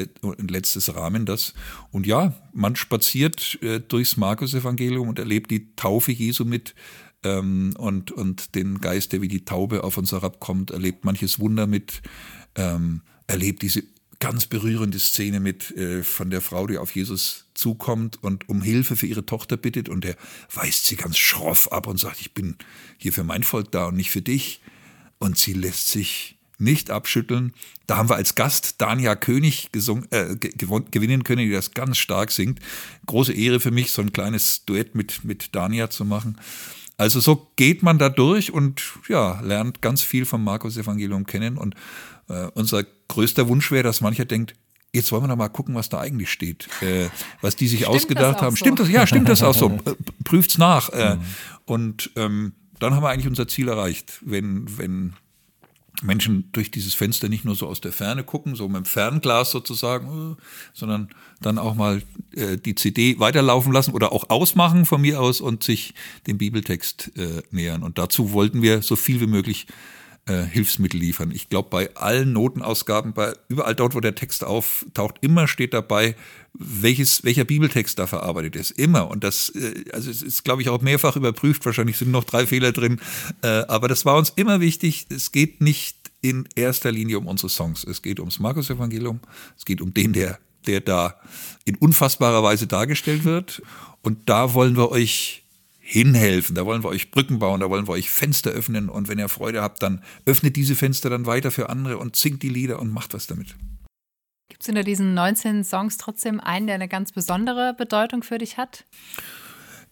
letztes 0.50 0.96
Rahmen 0.96 1.26
das. 1.26 1.54
Und 1.92 2.08
ja, 2.08 2.34
man 2.54 2.78
spaziert 2.78 3.60
äh, 3.62 3.82
durchs 3.82 4.16
Markus-Evangelium 4.16 5.10
und 5.10 5.20
erlebt 5.20 5.52
die 5.52 5.76
Taufe 5.76 6.14
Jesu 6.14 6.46
mit 6.46 6.76
ähm, 7.24 7.74
und, 7.78 8.12
und 8.12 8.56
den 8.56 8.80
Geist, 8.80 9.14
der 9.14 9.22
wie 9.22 9.28
die 9.28 9.46
Taube 9.46 9.84
auf 9.84 9.98
uns 9.98 10.12
herabkommt, 10.12 10.72
erlebt 10.72 11.06
manches 11.06 11.40
Wunder 11.40 11.68
mit, 11.68 12.02
ähm, 12.56 13.02
erlebt 13.28 13.62
diese 13.62 13.84
ganz 14.20 14.48
berührende 14.48 15.00
Szene 15.00 15.40
mit 15.40 15.76
äh, 15.78 16.04
von 16.04 16.30
der 16.30 16.42
Frau, 16.42 16.66
die 16.68 16.78
auf 16.78 16.96
Jesus 16.96 17.46
zukommt 17.54 18.22
und 18.24 18.50
um 18.50 18.62
Hilfe 18.62 18.96
für 18.96 19.06
ihre 19.06 19.26
Tochter 19.26 19.58
bittet 19.58 19.90
und 19.90 20.06
er 20.06 20.16
weist 20.54 20.86
sie 20.86 20.96
ganz 20.96 21.18
schroff 21.18 21.72
ab 21.72 21.88
und 21.88 22.00
sagt, 22.00 22.22
ich 22.22 22.34
bin 22.34 22.56
hier 22.98 23.14
für 23.14 23.24
mein 23.24 23.44
Volk 23.44 23.72
da 23.72 23.88
und 23.88 23.96
nicht 23.96 24.12
für 24.12 24.22
dich. 24.22 24.62
Und 25.20 25.38
sie 25.38 25.54
lässt 25.54 25.88
sich 25.88 26.38
nicht 26.60 26.92
abschütteln. 26.92 27.54
Da 27.86 27.98
haben 27.98 28.10
wir 28.10 28.16
als 28.16 28.36
Gast 28.36 28.82
Dania 28.82 29.16
König 29.16 29.72
gesungen, 29.72 30.08
äh, 30.12 30.36
gewinnen 30.36 31.24
können, 31.24 31.46
die 31.46 31.52
das 31.52 31.72
ganz 31.72 31.98
stark 31.98 32.32
singt. 32.32 32.60
Große 33.06 33.34
Ehre 33.34 33.60
für 33.60 33.72
mich, 33.72 33.92
so 33.92 34.02
ein 34.02 34.14
kleines 34.14 34.66
Duett 34.66 34.96
mit, 34.96 35.24
mit 35.24 35.56
Dania 35.56 35.90
zu 35.90 36.06
machen. 36.06 36.38
Also 36.98 37.20
so 37.20 37.52
geht 37.56 37.84
man 37.84 38.00
da 38.00 38.10
durch 38.10 38.52
und 38.52 38.82
ja, 39.08 39.40
lernt 39.42 39.82
ganz 39.82 40.02
viel 40.02 40.26
vom 40.26 40.44
Markus 40.44 40.78
Evangelium 40.78 41.26
kennen. 41.26 41.58
Und 41.58 41.76
äh, 42.28 42.48
unser 42.56 42.84
größter 43.08 43.48
Wunsch 43.48 43.72
wäre, 43.72 43.84
dass 43.84 44.02
mancher 44.02 44.26
denkt, 44.26 44.56
jetzt 44.94 45.12
wollen 45.12 45.24
wir 45.24 45.28
doch 45.28 45.36
mal 45.36 45.50
gucken, 45.50 45.76
was 45.76 45.90
da 45.90 46.00
eigentlich 46.00 46.32
steht, 46.32 46.68
äh, 46.82 47.10
was 47.42 47.56
die 47.56 47.68
sich 47.68 47.82
stimmt 47.82 47.96
ausgedacht 47.96 48.42
haben. 48.42 48.56
So? 48.56 48.58
Stimmt 48.58 48.80
das? 48.80 48.90
Ja, 48.90 49.06
stimmt 49.06 49.30
das 49.30 49.44
auch 49.44 49.54
so. 49.54 49.70
Prüft's 50.24 50.58
nach. 50.58 50.90
Äh, 50.90 51.16
mhm. 51.16 51.22
Und 51.66 52.12
ähm, 52.16 52.54
dann 52.80 52.96
haben 52.96 53.04
wir 53.04 53.10
eigentlich 53.10 53.28
unser 53.28 53.48
Ziel 53.48 53.68
erreicht, 53.68 54.20
wenn, 54.26 54.66
wenn 54.78 55.14
Menschen 56.04 56.50
durch 56.52 56.70
dieses 56.70 56.94
Fenster 56.94 57.28
nicht 57.28 57.44
nur 57.44 57.56
so 57.56 57.68
aus 57.68 57.82
der 57.82 57.92
Ferne 57.92 58.24
gucken, 58.24 58.56
so 58.56 58.68
mit 58.68 58.78
dem 58.78 58.86
Fernglas 58.86 59.52
sozusagen, 59.52 60.34
äh, 60.34 60.42
sondern 60.74 61.10
dann 61.42 61.58
auch 61.58 61.76
mal 61.76 62.04
äh, 62.36 62.58
die 62.58 62.76
CD 62.76 63.20
weiterlaufen 63.20 63.72
lassen 63.72 63.94
oder 63.94 64.12
auch 64.12 64.30
ausmachen 64.30 64.86
von 64.86 65.02
mir 65.02 65.20
aus 65.22 65.42
und 65.42 65.64
sich 65.64 65.94
dem 66.28 66.38
Bibeltext 66.38 67.12
äh, 67.18 67.42
nähern. 67.52 67.84
Und 67.84 67.98
dazu 67.98 68.34
wollten 68.34 68.62
wir 68.62 68.82
so 68.82 68.96
viel 68.96 69.20
wie 69.22 69.28
möglich 69.28 69.68
äh, 70.28 70.44
Hilfsmittel 70.44 71.00
liefern. 71.00 71.32
Ich 71.32 71.50
glaube, 71.50 71.70
bei 71.70 71.96
allen 71.96 72.34
Notenausgaben, 72.34 73.14
bei 73.14 73.34
überall 73.48 73.76
dort, 73.76 73.96
wo 73.96 74.00
der 74.00 74.16
Text 74.16 74.44
auftaucht, 74.44 75.16
immer 75.22 75.48
steht 75.48 75.74
dabei, 75.74 76.16
welches, 76.54 77.24
welcher 77.24 77.46
Bibeltext 77.46 77.98
da 78.00 78.08
verarbeitet 78.08 78.56
ist. 78.56 78.72
Immer. 78.72 79.10
Und 79.10 79.24
das, 79.24 79.50
äh, 79.50 79.86
also 79.94 80.10
es 80.12 80.22
ist, 80.22 80.44
glaube 80.44 80.62
ich, 80.62 80.70
auch 80.70 80.82
mehrfach 80.82 81.16
überprüft. 81.16 81.66
Wahrscheinlich 81.66 81.98
sind 81.98 82.12
noch 82.12 82.24
drei 82.24 82.46
Fehler 82.46 82.72
drin. 82.72 83.00
Äh, 83.42 83.48
aber 83.48 83.88
das 83.88 84.06
war 84.06 84.18
uns 84.18 84.32
immer 84.36 84.60
wichtig. 84.60 85.08
Es 85.10 85.32
geht 85.32 85.62
nicht 85.62 85.98
in 86.22 86.48
erster 86.56 86.92
Linie 86.92 87.20
um 87.20 87.28
unsere 87.28 87.50
Songs. 87.50 87.84
Es 87.84 88.02
geht 88.02 88.20
ums 88.20 88.40
Markus-Evangelium. 88.40 89.20
Es 89.58 89.66
geht 89.66 89.82
um 89.82 89.94
den, 89.94 90.14
der, 90.14 90.40
der 90.66 90.82
da 90.82 91.20
in 91.66 91.76
unfassbarer 91.76 92.44
Weise 92.44 92.68
dargestellt 92.68 93.24
wird. 93.24 93.62
Und 94.02 94.30
da 94.30 94.54
wollen 94.54 94.76
wir 94.76 94.92
euch 94.92 95.44
hinhelfen. 95.90 96.54
Da 96.54 96.66
wollen 96.66 96.84
wir 96.84 96.90
euch 96.90 97.12
Brücken 97.12 97.40
bauen, 97.40 97.62
da 97.62 97.70
wollen 97.70 97.88
wir 97.88 97.94
euch 97.94 98.10
Fenster 98.10 98.50
öffnen 98.50 98.90
und 98.90 99.08
wenn 99.08 99.20
ihr 99.20 99.30
Freude 99.30 99.62
habt, 99.62 99.82
dann 99.82 100.04
öffnet 100.26 100.58
diese 100.58 100.76
Fenster 100.76 101.10
dann 101.10 101.26
weiter 101.26 101.50
für 101.50 101.70
andere 101.70 101.98
und 101.98 102.18
singt 102.18 102.44
die 102.44 102.50
Lieder 102.50 102.80
und 102.80 102.92
macht 102.92 103.14
was 103.14 103.26
damit. 103.26 103.56
Gibt 104.50 104.64
es 104.64 104.68
unter 104.68 104.84
diesen 104.84 105.14
19 105.14 105.64
Songs 105.64 105.96
trotzdem 105.96 106.42
einen, 106.42 106.68
der 106.68 106.76
eine 106.76 106.90
ganz 106.90 107.14
besondere 107.14 107.74
Bedeutung 107.74 108.22
für 108.22 108.38
dich 108.38 108.58
hat? 108.58 108.84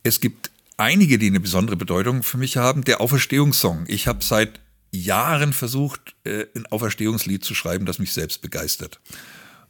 Es 0.04 0.20
gibt 0.20 0.52
einige, 0.76 1.18
die 1.18 1.28
eine 1.28 1.40
besondere 1.40 1.78
Bedeutung 1.78 2.24
für 2.24 2.38
mich 2.38 2.58
haben. 2.58 2.84
Der 2.84 3.00
Auferstehungssong. 3.00 3.86
Ich 3.88 4.08
habe 4.08 4.22
seit 4.22 4.60
Jahren 4.92 5.54
versucht, 5.54 6.16
äh, 6.26 6.48
ein 6.56 6.66
Auferstehungslied 6.66 7.46
zu 7.46 7.56
schreiben, 7.56 7.86
das 7.86 8.00
mich 8.00 8.12
selbst 8.12 8.42
begeistert. 8.42 9.00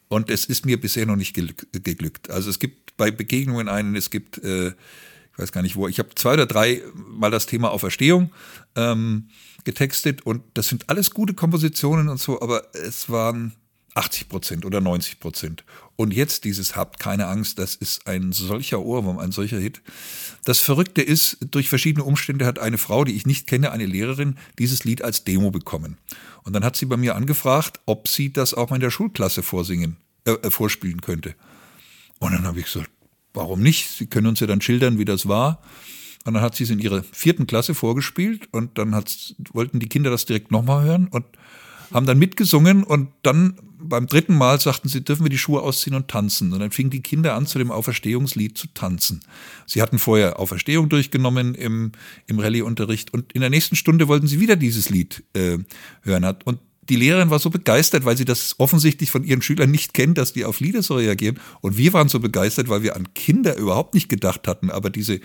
Und 0.07 0.31
es 0.31 0.45
ist 0.45 0.65
mir 0.65 0.81
bisher 0.81 1.05
noch 1.05 1.17
nicht 1.17 1.35
geglückt. 1.35 2.31
Also 2.31 2.49
es 2.49 2.57
gibt 2.57 2.97
bei 2.97 3.11
Begegnungen 3.11 3.69
einen, 3.69 3.95
es 3.95 4.09
gibt 4.09 4.39
äh, 4.39 4.73
ich 5.35 5.39
weiß 5.41 5.51
gar 5.51 5.61
nicht 5.61 5.75
wo, 5.75 5.87
ich 5.87 5.99
habe 5.99 6.15
zwei 6.15 6.33
oder 6.33 6.45
drei 6.45 6.81
Mal 6.93 7.29
das 7.29 7.45
Thema 7.45 7.71
Auferstehung 7.71 8.31
ähm, 8.75 9.27
getextet 9.65 10.25
und 10.25 10.43
das 10.53 10.67
sind 10.67 10.89
alles 10.89 11.11
gute 11.11 11.33
Kompositionen 11.33 12.07
und 12.07 12.19
so, 12.19 12.41
aber 12.41 12.63
es 12.73 13.09
waren 13.09 13.53
80 13.95 14.29
Prozent 14.29 14.65
oder 14.65 14.81
90 14.81 15.19
Prozent. 15.19 15.63
Und 15.95 16.13
jetzt 16.13 16.43
dieses 16.43 16.75
Habt 16.75 16.99
keine 16.99 17.27
Angst, 17.27 17.59
das 17.59 17.75
ist 17.75 18.07
ein 18.07 18.33
solcher 18.33 18.81
Ohrwurm, 18.81 19.19
ein 19.19 19.31
solcher 19.31 19.57
Hit. 19.57 19.81
Das 20.43 20.59
Verrückte 20.59 21.01
ist, 21.01 21.37
durch 21.51 21.69
verschiedene 21.69 22.03
Umstände 22.03 22.45
hat 22.45 22.59
eine 22.59 22.77
Frau, 22.77 23.05
die 23.05 23.13
ich 23.15 23.25
nicht 23.25 23.47
kenne, 23.47 23.71
eine 23.71 23.85
Lehrerin, 23.85 24.37
dieses 24.59 24.83
Lied 24.83 25.01
als 25.01 25.23
Demo 25.23 25.49
bekommen. 25.51 25.97
Und 26.43 26.53
dann 26.53 26.65
hat 26.65 26.75
sie 26.75 26.85
bei 26.85 26.97
mir 26.97 27.15
angefragt, 27.15 27.79
ob 27.85 28.07
sie 28.07 28.31
das 28.31 28.53
auch 28.53 28.69
mal 28.69 28.75
in 28.75 28.81
der 28.81 28.91
Schulklasse 28.91 29.43
vorsingen, 29.43 29.97
äh, 30.25 30.31
äh 30.31 30.51
vorspielen 30.51 31.01
könnte. 31.01 31.33
Und 32.19 32.33
dann 32.33 32.45
habe 32.45 32.59
ich 32.59 32.65
gesagt, 32.65 32.89
warum 33.35 33.61
nicht? 33.61 33.89
Sie 33.89 34.07
können 34.07 34.27
uns 34.27 34.39
ja 34.39 34.47
dann 34.47 34.61
schildern, 34.61 34.99
wie 34.99 35.05
das 35.05 35.27
war. 35.27 35.61
Und 36.25 36.33
dann 36.33 36.43
hat 36.43 36.55
sie 36.55 36.63
es 36.63 36.71
in 36.71 36.79
ihrer 36.79 37.03
vierten 37.03 37.45
Klasse 37.45 37.75
vorgespielt 37.75 38.49
und 38.51 38.77
dann 38.77 38.91
wollten 39.53 39.79
die 39.79 39.87
Kinder 39.87 40.09
das 40.09 40.25
direkt 40.25 40.51
nochmal 40.51 40.83
hören 40.83 41.07
und 41.07 41.25
haben 41.93 42.07
dann 42.07 42.17
mitgesungen 42.17 42.83
und 42.83 43.09
dann 43.21 43.59
beim 43.77 44.07
dritten 44.07 44.35
Mal 44.35 44.59
sagten 44.59 44.89
sie, 44.89 45.03
dürfen 45.03 45.23
wir 45.23 45.29
die 45.29 45.37
Schuhe 45.37 45.61
ausziehen 45.61 45.95
und 45.95 46.07
tanzen. 46.07 46.53
Und 46.53 46.59
dann 46.59 46.71
fingen 46.71 46.89
die 46.89 47.01
Kinder 47.01 47.35
an, 47.35 47.45
zu 47.45 47.59
dem 47.59 47.71
Auferstehungslied 47.71 48.57
zu 48.57 48.67
tanzen. 48.73 49.21
Sie 49.65 49.81
hatten 49.81 49.99
vorher 49.99 50.39
Auferstehung 50.39 50.89
durchgenommen 50.89 51.55
im, 51.55 51.91
im 52.25 52.39
Rallye-Unterricht 52.39 53.13
und 53.13 53.31
in 53.33 53.41
der 53.41 53.49
nächsten 53.49 53.75
Stunde 53.75 54.07
wollten 54.07 54.27
sie 54.27 54.39
wieder 54.39 54.55
dieses 54.55 54.89
Lied 54.89 55.23
äh, 55.33 55.59
hören. 56.01 56.35
Und 56.45 56.59
die 56.89 56.95
Lehrerin 56.95 57.29
war 57.29 57.39
so 57.39 57.49
begeistert, 57.49 58.05
weil 58.05 58.17
sie 58.17 58.25
das 58.25 58.55
offensichtlich 58.59 59.11
von 59.11 59.23
ihren 59.23 59.41
Schülern 59.41 59.71
nicht 59.71 59.93
kennt, 59.93 60.17
dass 60.17 60.33
die 60.33 60.45
auf 60.45 60.59
Lieder 60.59 60.83
so 60.83 60.95
reagieren. 60.95 61.39
Und 61.61 61.77
wir 61.77 61.93
waren 61.93 62.09
so 62.09 62.19
begeistert, 62.19 62.69
weil 62.69 62.83
wir 62.83 62.95
an 62.95 63.13
Kinder 63.13 63.57
überhaupt 63.57 63.93
nicht 63.93 64.09
gedacht 64.09 64.47
hatten. 64.47 64.69
Aber 64.69 64.89
diese 64.89 65.19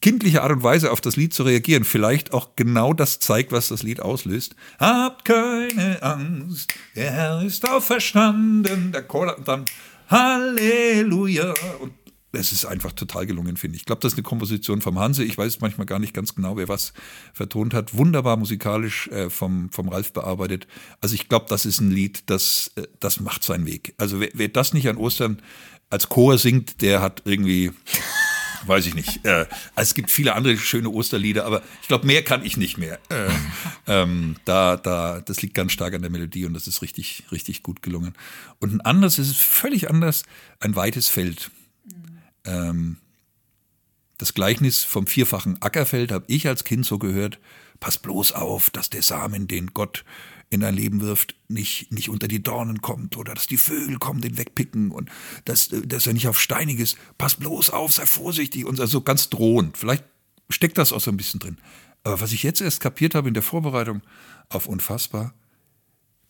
kindliche 0.00 0.42
Art 0.42 0.52
und 0.52 0.62
Weise 0.62 0.90
auf 0.90 1.00
das 1.00 1.16
Lied 1.16 1.32
zu 1.32 1.44
reagieren 1.44 1.84
vielleicht 1.84 2.32
auch 2.32 2.50
genau 2.56 2.92
das 2.92 3.20
zeigt, 3.20 3.52
was 3.52 3.68
das 3.68 3.82
Lied 3.82 4.00
auslöst. 4.00 4.54
Habt 4.78 5.24
keine 5.24 6.02
Angst, 6.02 6.74
der 6.94 7.10
Herr 7.10 7.42
ist 7.42 7.68
auferstanden. 7.68 8.92
Der 8.92 9.02
Chor 9.02 9.36
und 9.38 9.48
dann 9.48 9.64
Halleluja. 10.08 11.54
Und 11.80 11.92
es 12.32 12.50
ist 12.50 12.64
einfach 12.64 12.92
total 12.92 13.26
gelungen, 13.26 13.56
finde 13.56 13.76
ich. 13.76 13.82
Ich 13.82 13.86
glaube, 13.86 14.00
das 14.00 14.12
ist 14.12 14.18
eine 14.18 14.22
Komposition 14.22 14.80
vom 14.80 14.98
Hanse. 14.98 15.22
Ich 15.22 15.36
weiß 15.36 15.60
manchmal 15.60 15.86
gar 15.86 15.98
nicht 15.98 16.14
ganz 16.14 16.34
genau, 16.34 16.56
wer 16.56 16.68
was 16.68 16.92
vertont 17.34 17.74
hat. 17.74 17.94
Wunderbar 17.94 18.36
musikalisch 18.36 19.08
äh, 19.08 19.28
vom, 19.28 19.70
vom 19.70 19.88
Ralf 19.88 20.12
bearbeitet. 20.12 20.66
Also 21.00 21.14
ich 21.14 21.28
glaube, 21.28 21.46
das 21.48 21.66
ist 21.66 21.80
ein 21.80 21.90
Lied, 21.90 22.24
das, 22.26 22.72
äh, 22.76 22.82
das 23.00 23.20
macht 23.20 23.44
seinen 23.44 23.66
Weg. 23.66 23.94
Also 23.98 24.20
wer, 24.20 24.30
wer 24.32 24.48
das 24.48 24.72
nicht 24.72 24.88
an 24.88 24.96
Ostern 24.96 25.42
als 25.90 26.08
Chor 26.08 26.38
singt, 26.38 26.80
der 26.80 27.02
hat 27.02 27.22
irgendwie 27.26 27.72
weiß 28.66 28.86
ich 28.86 28.94
nicht. 28.94 29.24
Äh, 29.24 29.46
es 29.76 29.94
gibt 29.94 30.10
viele 30.10 30.34
andere 30.34 30.56
schöne 30.56 30.88
Osterlieder, 30.88 31.44
aber 31.44 31.62
ich 31.82 31.88
glaube, 31.88 32.06
mehr 32.06 32.22
kann 32.22 32.44
ich 32.44 32.56
nicht 32.56 32.78
mehr. 32.78 32.98
Äh, 33.08 33.28
ähm, 33.86 34.36
da, 34.44 34.76
da, 34.76 35.20
das 35.20 35.42
liegt 35.42 35.54
ganz 35.54 35.72
stark 35.72 35.94
an 35.94 36.02
der 36.02 36.10
Melodie 36.10 36.46
und 36.46 36.54
das 36.54 36.66
ist 36.66 36.82
richtig, 36.82 37.24
richtig 37.32 37.62
gut 37.62 37.82
gelungen. 37.82 38.14
Und 38.60 38.72
ein 38.72 38.80
anderes, 38.80 39.18
es 39.18 39.28
ist 39.28 39.40
völlig 39.40 39.90
anders, 39.90 40.22
ein 40.60 40.76
weites 40.76 41.08
Feld. 41.08 41.50
Ähm, 42.44 42.98
das 44.18 44.34
Gleichnis 44.34 44.84
vom 44.84 45.06
vierfachen 45.06 45.60
Ackerfeld 45.60 46.12
habe 46.12 46.24
ich 46.28 46.46
als 46.46 46.64
Kind 46.64 46.86
so 46.86 46.98
gehört. 46.98 47.40
Pass 47.80 47.98
bloß 47.98 48.32
auf, 48.32 48.70
dass 48.70 48.90
der 48.90 49.02
Samen, 49.02 49.48
den 49.48 49.74
Gott 49.74 50.04
in 50.48 50.60
dein 50.60 50.74
Leben 50.74 51.00
wirft, 51.00 51.34
nicht, 51.48 51.90
nicht 51.90 52.08
unter 52.08 52.28
die 52.28 52.42
Dornen 52.42 52.82
kommt 52.82 53.16
oder 53.16 53.34
dass 53.34 53.46
die 53.46 53.56
Vögel 53.56 53.98
kommen, 53.98 54.20
den 54.20 54.36
wegpicken 54.36 54.90
und 54.90 55.10
dass, 55.44 55.70
dass 55.70 56.06
er 56.06 56.12
nicht 56.12 56.28
auf 56.28 56.40
steinig 56.40 56.96
Pass 57.18 57.34
bloß 57.34 57.70
auf, 57.70 57.92
sei 57.92 58.06
vorsichtig 58.06 58.66
und 58.66 58.76
so 58.76 59.00
ganz 59.00 59.30
drohend. 59.30 59.76
Vielleicht 59.76 60.04
steckt 60.50 60.78
das 60.78 60.92
auch 60.92 61.00
so 61.00 61.10
ein 61.10 61.16
bisschen 61.16 61.40
drin. 61.40 61.58
Aber 62.04 62.20
was 62.20 62.32
ich 62.32 62.42
jetzt 62.42 62.60
erst 62.60 62.80
kapiert 62.80 63.14
habe 63.14 63.28
in 63.28 63.34
der 63.34 63.42
Vorbereitung 63.42 64.02
auf 64.50 64.66
Unfassbar, 64.66 65.34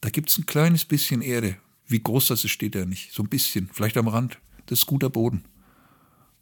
da 0.01 0.11
gibt 0.11 0.31
es 0.31 0.39
ein 0.39 0.47
kleines 0.47 0.85
bisschen 0.85 1.21
Erde. 1.21 1.57
Wie 1.87 2.03
groß 2.03 2.29
das 2.29 2.45
ist, 2.45 2.53
steht 2.53 2.75
da 2.75 2.85
nicht. 2.85 3.13
So 3.13 3.23
ein 3.23 3.29
bisschen, 3.29 3.69
vielleicht 3.73 3.97
am 3.97 4.09
Rand. 4.09 4.39
Das 4.67 4.81
ist 4.81 4.87
guter 4.87 5.11
Boden. 5.11 5.45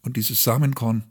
Und 0.01 0.17
dieses 0.17 0.43
Samenkorn 0.43 1.03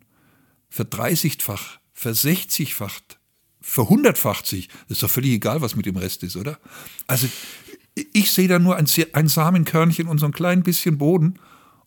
verdreißigfach, 0.69 1.79
versechzigfacht 1.93 3.21
verhundertfacht 3.61 4.47
sich. 4.47 4.69
Das 4.89 4.97
ist 4.97 5.03
doch 5.03 5.11
völlig 5.11 5.33
egal, 5.33 5.61
was 5.61 5.77
mit 5.77 5.87
dem 5.87 5.97
Rest 5.97 6.23
ist, 6.23 6.37
oder? 6.37 6.59
Also 7.07 7.29
ich 8.13 8.33
sehe 8.33 8.49
da 8.49 8.59
nur 8.59 8.77
ein, 8.77 8.87
ein 9.13 9.29
Samenkörnchen 9.29 10.09
und 10.09 10.19
so 10.19 10.27
ein 10.27 10.33
klein 10.33 10.63
bisschen 10.63 10.99
Boden 10.99 11.39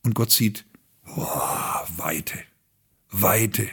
und 0.03 0.13
Gott 0.13 0.31
sieht, 0.31 0.65
boah, 1.03 1.85
Weite, 1.97 2.37
Weite. 3.09 3.67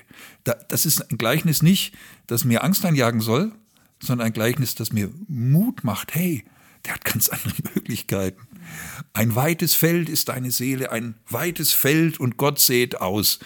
Da, 0.45 0.55
das 0.55 0.87
ist 0.87 1.11
ein 1.11 1.19
Gleichnis 1.19 1.63
nicht, 1.63 1.95
das 2.27 2.45
mir 2.45 2.65
Angst 2.65 2.85
einjagen 2.85 3.21
soll, 3.21 3.53
sondern 4.01 4.29
ein 4.29 4.33
Gleichnis, 4.33 4.75
das 4.75 4.93
mir 4.93 5.11
Mut 5.29 5.85
macht. 5.85 6.15
Hey, 6.15 6.45
der 6.87 6.95
hat 6.95 7.05
ganz 7.05 7.29
andere 7.29 7.55
Möglichkeiten. 7.75 8.41
Ein 9.13 9.35
weites 9.35 9.75
Feld 9.75 10.09
ist 10.09 10.29
deine 10.29 10.51
Seele, 10.51 10.93
ein 10.93 11.15
weites 11.29 11.73
Feld 11.73 12.21
und 12.21 12.37
Gott 12.37 12.59
seht 12.59 13.01
aus. 13.01 13.39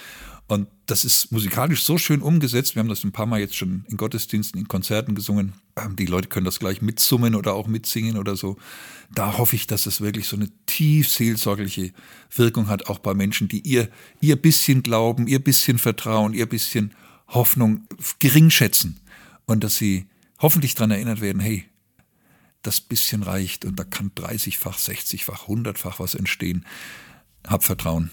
Und 0.47 0.69
das 0.87 1.07
ist 1.07 1.33
musikalisch 1.33 1.85
so 1.85 1.97
schön 1.97 2.21
umgesetzt. 2.21 2.75
Wir 2.75 2.81
haben 2.81 2.89
das 2.89 3.03
ein 3.03 3.13
paar 3.13 3.25
Mal 3.25 3.41
jetzt 3.41 3.57
schon 3.57 3.85
in 3.89 3.97
Gottesdiensten, 3.97 4.61
in 4.61 4.69
Konzerten 4.69 5.15
gesungen. 5.15 5.55
Ähm, 5.77 5.97
die 5.97 6.05
Leute 6.05 6.29
können 6.29 6.45
das 6.45 6.59
gleich 6.59 6.83
mitsummen 6.83 7.35
oder 7.35 7.55
auch 7.55 7.67
mitsingen 7.67 8.19
oder 8.19 8.37
so. 8.37 8.59
Da 9.15 9.39
hoffe 9.39 9.57
ich, 9.57 9.67
dass 9.67 9.87
es 9.87 10.03
wirklich 10.03 10.27
so 10.27 10.37
eine 10.37 10.51
tief 10.67 11.11
seelsorgliche 11.11 11.93
Wirkung 12.35 12.69
hat, 12.69 12.89
auch 12.89 12.99
bei 12.99 13.15
Menschen, 13.15 13.49
die 13.49 13.61
ihr, 13.61 13.89
ihr 14.21 14.37
bisschen 14.37 14.83
Glauben, 14.83 15.27
ihr 15.27 15.43
bisschen 15.43 15.79
Vertrauen, 15.79 16.35
ihr 16.35 16.47
bisschen 16.47 16.95
Hoffnung 17.29 17.87
gering 18.19 18.51
schätzen. 18.51 19.01
Und 19.47 19.65
dass 19.65 19.77
sie 19.77 20.07
hoffentlich 20.41 20.75
daran 20.75 20.91
erinnert 20.91 21.23
werden, 21.23 21.41
hey, 21.41 21.65
das 22.67 22.81
bisschen 22.81 23.23
reicht 23.23 23.65
und 23.65 23.79
da 23.79 23.85
kann 23.85 24.11
30-fach, 24.11 24.79
60-fach, 24.79 25.49
100-fach 25.49 26.01
was 26.01 26.15
entstehen. 26.15 26.65
Hab 27.47 27.65
Vertrauen. 27.65 28.11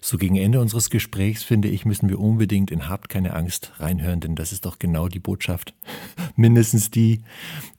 So 0.00 0.18
gegen 0.18 0.36
Ende 0.36 0.60
unseres 0.60 0.90
Gesprächs, 0.90 1.42
finde 1.42 1.68
ich, 1.68 1.86
müssen 1.86 2.10
wir 2.10 2.20
unbedingt 2.20 2.70
in 2.70 2.88
Habt 2.88 3.08
keine 3.08 3.32
Angst 3.32 3.72
reinhören, 3.78 4.20
denn 4.20 4.36
das 4.36 4.52
ist 4.52 4.66
doch 4.66 4.78
genau 4.78 5.08
die 5.08 5.18
Botschaft. 5.18 5.72
Mindestens 6.36 6.90
die, 6.90 7.22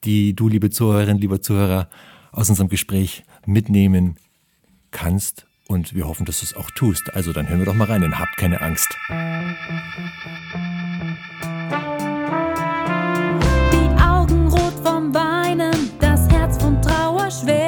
die 0.03 0.35
du, 0.35 0.49
liebe 0.49 0.71
Zuhörerin, 0.71 1.19
lieber 1.19 1.41
Zuhörer, 1.41 1.87
aus 2.31 2.49
unserem 2.49 2.69
Gespräch 2.69 3.23
mitnehmen 3.45 4.17
kannst. 4.89 5.45
Und 5.67 5.93
wir 5.93 6.07
hoffen, 6.07 6.25
dass 6.25 6.39
du 6.39 6.45
es 6.45 6.55
auch 6.55 6.69
tust. 6.71 7.13
Also 7.13 7.31
dann 7.31 7.47
hören 7.47 7.59
wir 7.59 7.65
doch 7.65 7.75
mal 7.75 7.85
rein 7.85 8.03
in 8.03 8.19
Habt 8.19 8.37
keine 8.37 8.61
Angst. 8.61 8.97
Vom 14.85 15.13
Weinen, 15.13 15.91
das 15.99 16.29
Herz 16.29 16.61
von 16.61 16.79
Trauer 16.81 17.31
schwer. 17.31 17.64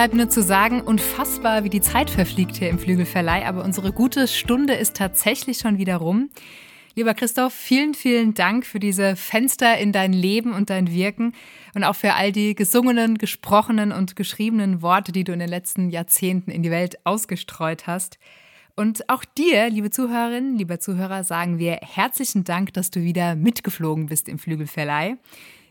Bleibt 0.00 0.14
nur 0.14 0.30
zu 0.30 0.42
sagen, 0.42 0.80
unfassbar, 0.80 1.62
wie 1.62 1.68
die 1.68 1.82
Zeit 1.82 2.08
verfliegt 2.08 2.56
hier 2.56 2.70
im 2.70 2.78
Flügelverleih, 2.78 3.44
aber 3.44 3.62
unsere 3.62 3.92
gute 3.92 4.28
Stunde 4.28 4.72
ist 4.72 4.96
tatsächlich 4.96 5.58
schon 5.58 5.76
wieder 5.76 5.96
rum. 5.96 6.30
Lieber 6.94 7.12
Christoph, 7.12 7.52
vielen, 7.52 7.92
vielen 7.92 8.32
Dank 8.32 8.64
für 8.64 8.80
diese 8.80 9.14
Fenster 9.14 9.76
in 9.76 9.92
dein 9.92 10.14
Leben 10.14 10.54
und 10.54 10.70
dein 10.70 10.90
Wirken 10.90 11.34
und 11.74 11.84
auch 11.84 11.96
für 11.96 12.14
all 12.14 12.32
die 12.32 12.54
gesungenen, 12.54 13.18
gesprochenen 13.18 13.92
und 13.92 14.16
geschriebenen 14.16 14.80
Worte, 14.80 15.12
die 15.12 15.22
du 15.22 15.34
in 15.34 15.38
den 15.38 15.50
letzten 15.50 15.90
Jahrzehnten 15.90 16.50
in 16.50 16.62
die 16.62 16.70
Welt 16.70 16.96
ausgestreut 17.04 17.86
hast. 17.86 18.18
Und 18.76 19.06
auch 19.10 19.26
dir, 19.26 19.68
liebe 19.68 19.90
Zuhörerinnen, 19.90 20.56
lieber 20.56 20.80
Zuhörer, 20.80 21.24
sagen 21.24 21.58
wir 21.58 21.78
herzlichen 21.82 22.44
Dank, 22.44 22.72
dass 22.72 22.90
du 22.90 23.02
wieder 23.02 23.34
mitgeflogen 23.34 24.06
bist 24.06 24.30
im 24.30 24.38
Flügelverleih. 24.38 25.18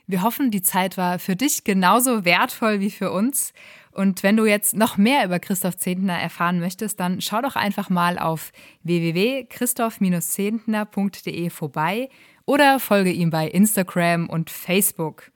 Wir 0.05 0.23
hoffen, 0.23 0.49
die 0.49 0.63
Zeit 0.63 0.97
war 0.97 1.19
für 1.19 1.35
dich 1.35 1.63
genauso 1.63 2.25
wertvoll 2.25 2.79
wie 2.79 2.89
für 2.89 3.11
uns. 3.11 3.53
Und 3.99 4.23
wenn 4.23 4.37
du 4.37 4.45
jetzt 4.45 4.77
noch 4.77 4.95
mehr 4.95 5.25
über 5.25 5.39
Christoph 5.39 5.75
Zehntner 5.75 6.17
erfahren 6.17 6.61
möchtest, 6.61 7.01
dann 7.01 7.19
schau 7.19 7.41
doch 7.41 7.57
einfach 7.57 7.89
mal 7.89 8.17
auf 8.17 8.53
www.christoph-zehntner.de 8.83 11.49
vorbei 11.49 12.07
oder 12.45 12.79
folge 12.79 13.11
ihm 13.11 13.29
bei 13.29 13.49
Instagram 13.49 14.29
und 14.29 14.49
Facebook. 14.49 15.31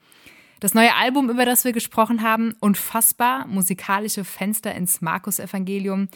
Das 0.60 0.72
neue 0.72 0.94
Album, 0.94 1.28
über 1.28 1.44
das 1.44 1.66
wir 1.66 1.72
gesprochen 1.72 2.22
haben, 2.22 2.54
Unfassbar, 2.58 3.46
musikalische 3.48 4.24
Fenster 4.24 4.74
ins 4.74 5.02
Markus-Evangelium, 5.02 6.08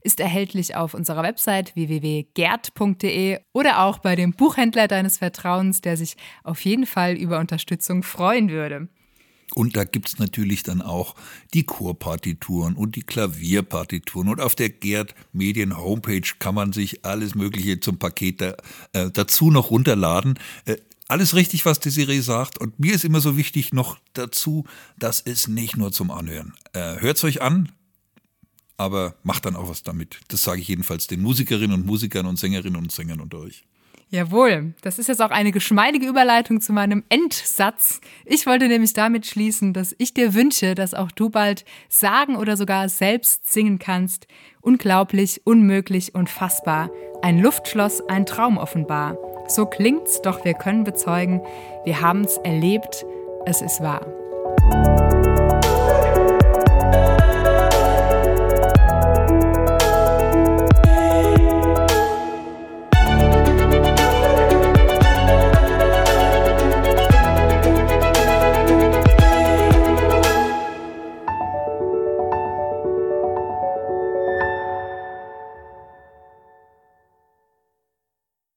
ist 0.00 0.20
erhältlich 0.20 0.76
auf 0.76 0.94
unserer 0.94 1.24
Website 1.24 1.74
www.gerd.de 1.74 3.40
oder 3.52 3.80
auch 3.80 3.98
bei 3.98 4.14
dem 4.14 4.32
Buchhändler 4.32 4.86
deines 4.86 5.18
Vertrauens, 5.18 5.80
der 5.80 5.96
sich 5.96 6.16
auf 6.44 6.60
jeden 6.60 6.86
Fall 6.86 7.16
über 7.16 7.40
Unterstützung 7.40 8.04
freuen 8.04 8.48
würde. 8.48 8.86
Und 9.54 9.76
da 9.76 9.84
gibt 9.84 10.08
es 10.08 10.18
natürlich 10.18 10.62
dann 10.62 10.82
auch 10.82 11.14
die 11.54 11.64
Chorpartituren 11.64 12.74
und 12.74 12.96
die 12.96 13.02
Klavierpartituren. 13.02 14.28
Und 14.28 14.40
auf 14.40 14.54
der 14.54 14.70
Gerd 14.70 15.14
Medien 15.32 15.76
Homepage 15.76 16.28
kann 16.38 16.54
man 16.54 16.72
sich 16.72 17.04
alles 17.04 17.34
Mögliche 17.34 17.80
zum 17.80 17.98
Paket 17.98 18.40
da, 18.40 18.56
äh, 18.92 19.10
dazu 19.10 19.50
noch 19.50 19.70
runterladen. 19.70 20.38
Äh, 20.64 20.76
alles 21.08 21.34
richtig, 21.34 21.64
was 21.64 21.78
Desiree 21.78 22.20
sagt. 22.20 22.58
Und 22.58 22.80
mir 22.80 22.94
ist 22.94 23.04
immer 23.04 23.20
so 23.20 23.36
wichtig 23.36 23.72
noch 23.72 23.98
dazu, 24.14 24.64
das 24.98 25.20
ist 25.20 25.48
nicht 25.48 25.76
nur 25.76 25.92
zum 25.92 26.10
Anhören. 26.10 26.54
Äh, 26.72 27.00
Hört 27.00 27.18
es 27.18 27.24
euch 27.24 27.40
an, 27.42 27.70
aber 28.76 29.14
macht 29.22 29.46
dann 29.46 29.56
auch 29.56 29.68
was 29.68 29.82
damit. 29.82 30.20
Das 30.28 30.42
sage 30.42 30.60
ich 30.60 30.68
jedenfalls 30.68 31.06
den 31.06 31.22
Musikerinnen 31.22 31.72
und 31.80 31.86
Musikern 31.86 32.26
und 32.26 32.38
Sängerinnen 32.38 32.76
und 32.76 32.92
Sängern 32.92 33.20
unter 33.20 33.38
euch. 33.38 33.64
Jawohl, 34.08 34.74
das 34.82 35.00
ist 35.00 35.08
jetzt 35.08 35.20
auch 35.20 35.32
eine 35.32 35.50
geschmeidige 35.50 36.06
Überleitung 36.06 36.60
zu 36.60 36.72
meinem 36.72 37.02
Endsatz. 37.08 38.00
Ich 38.24 38.46
wollte 38.46 38.68
nämlich 38.68 38.92
damit 38.92 39.26
schließen, 39.26 39.72
dass 39.72 39.96
ich 39.98 40.14
dir 40.14 40.32
wünsche, 40.32 40.76
dass 40.76 40.94
auch 40.94 41.10
du 41.10 41.28
bald 41.28 41.64
sagen 41.88 42.36
oder 42.36 42.56
sogar 42.56 42.88
selbst 42.88 43.52
singen 43.52 43.80
kannst. 43.80 44.28
Unglaublich, 44.60 45.40
unmöglich, 45.44 46.14
unfassbar. 46.14 46.90
Ein 47.20 47.40
Luftschloss, 47.40 48.00
ein 48.08 48.26
Traum 48.26 48.58
offenbar. 48.58 49.18
So 49.48 49.66
klingt's, 49.66 50.22
doch 50.22 50.44
wir 50.44 50.54
können 50.54 50.84
bezeugen, 50.84 51.40
wir 51.84 52.00
haben's 52.00 52.36
erlebt, 52.44 53.04
es 53.44 53.60
ist 53.60 53.80
wahr. 53.80 54.06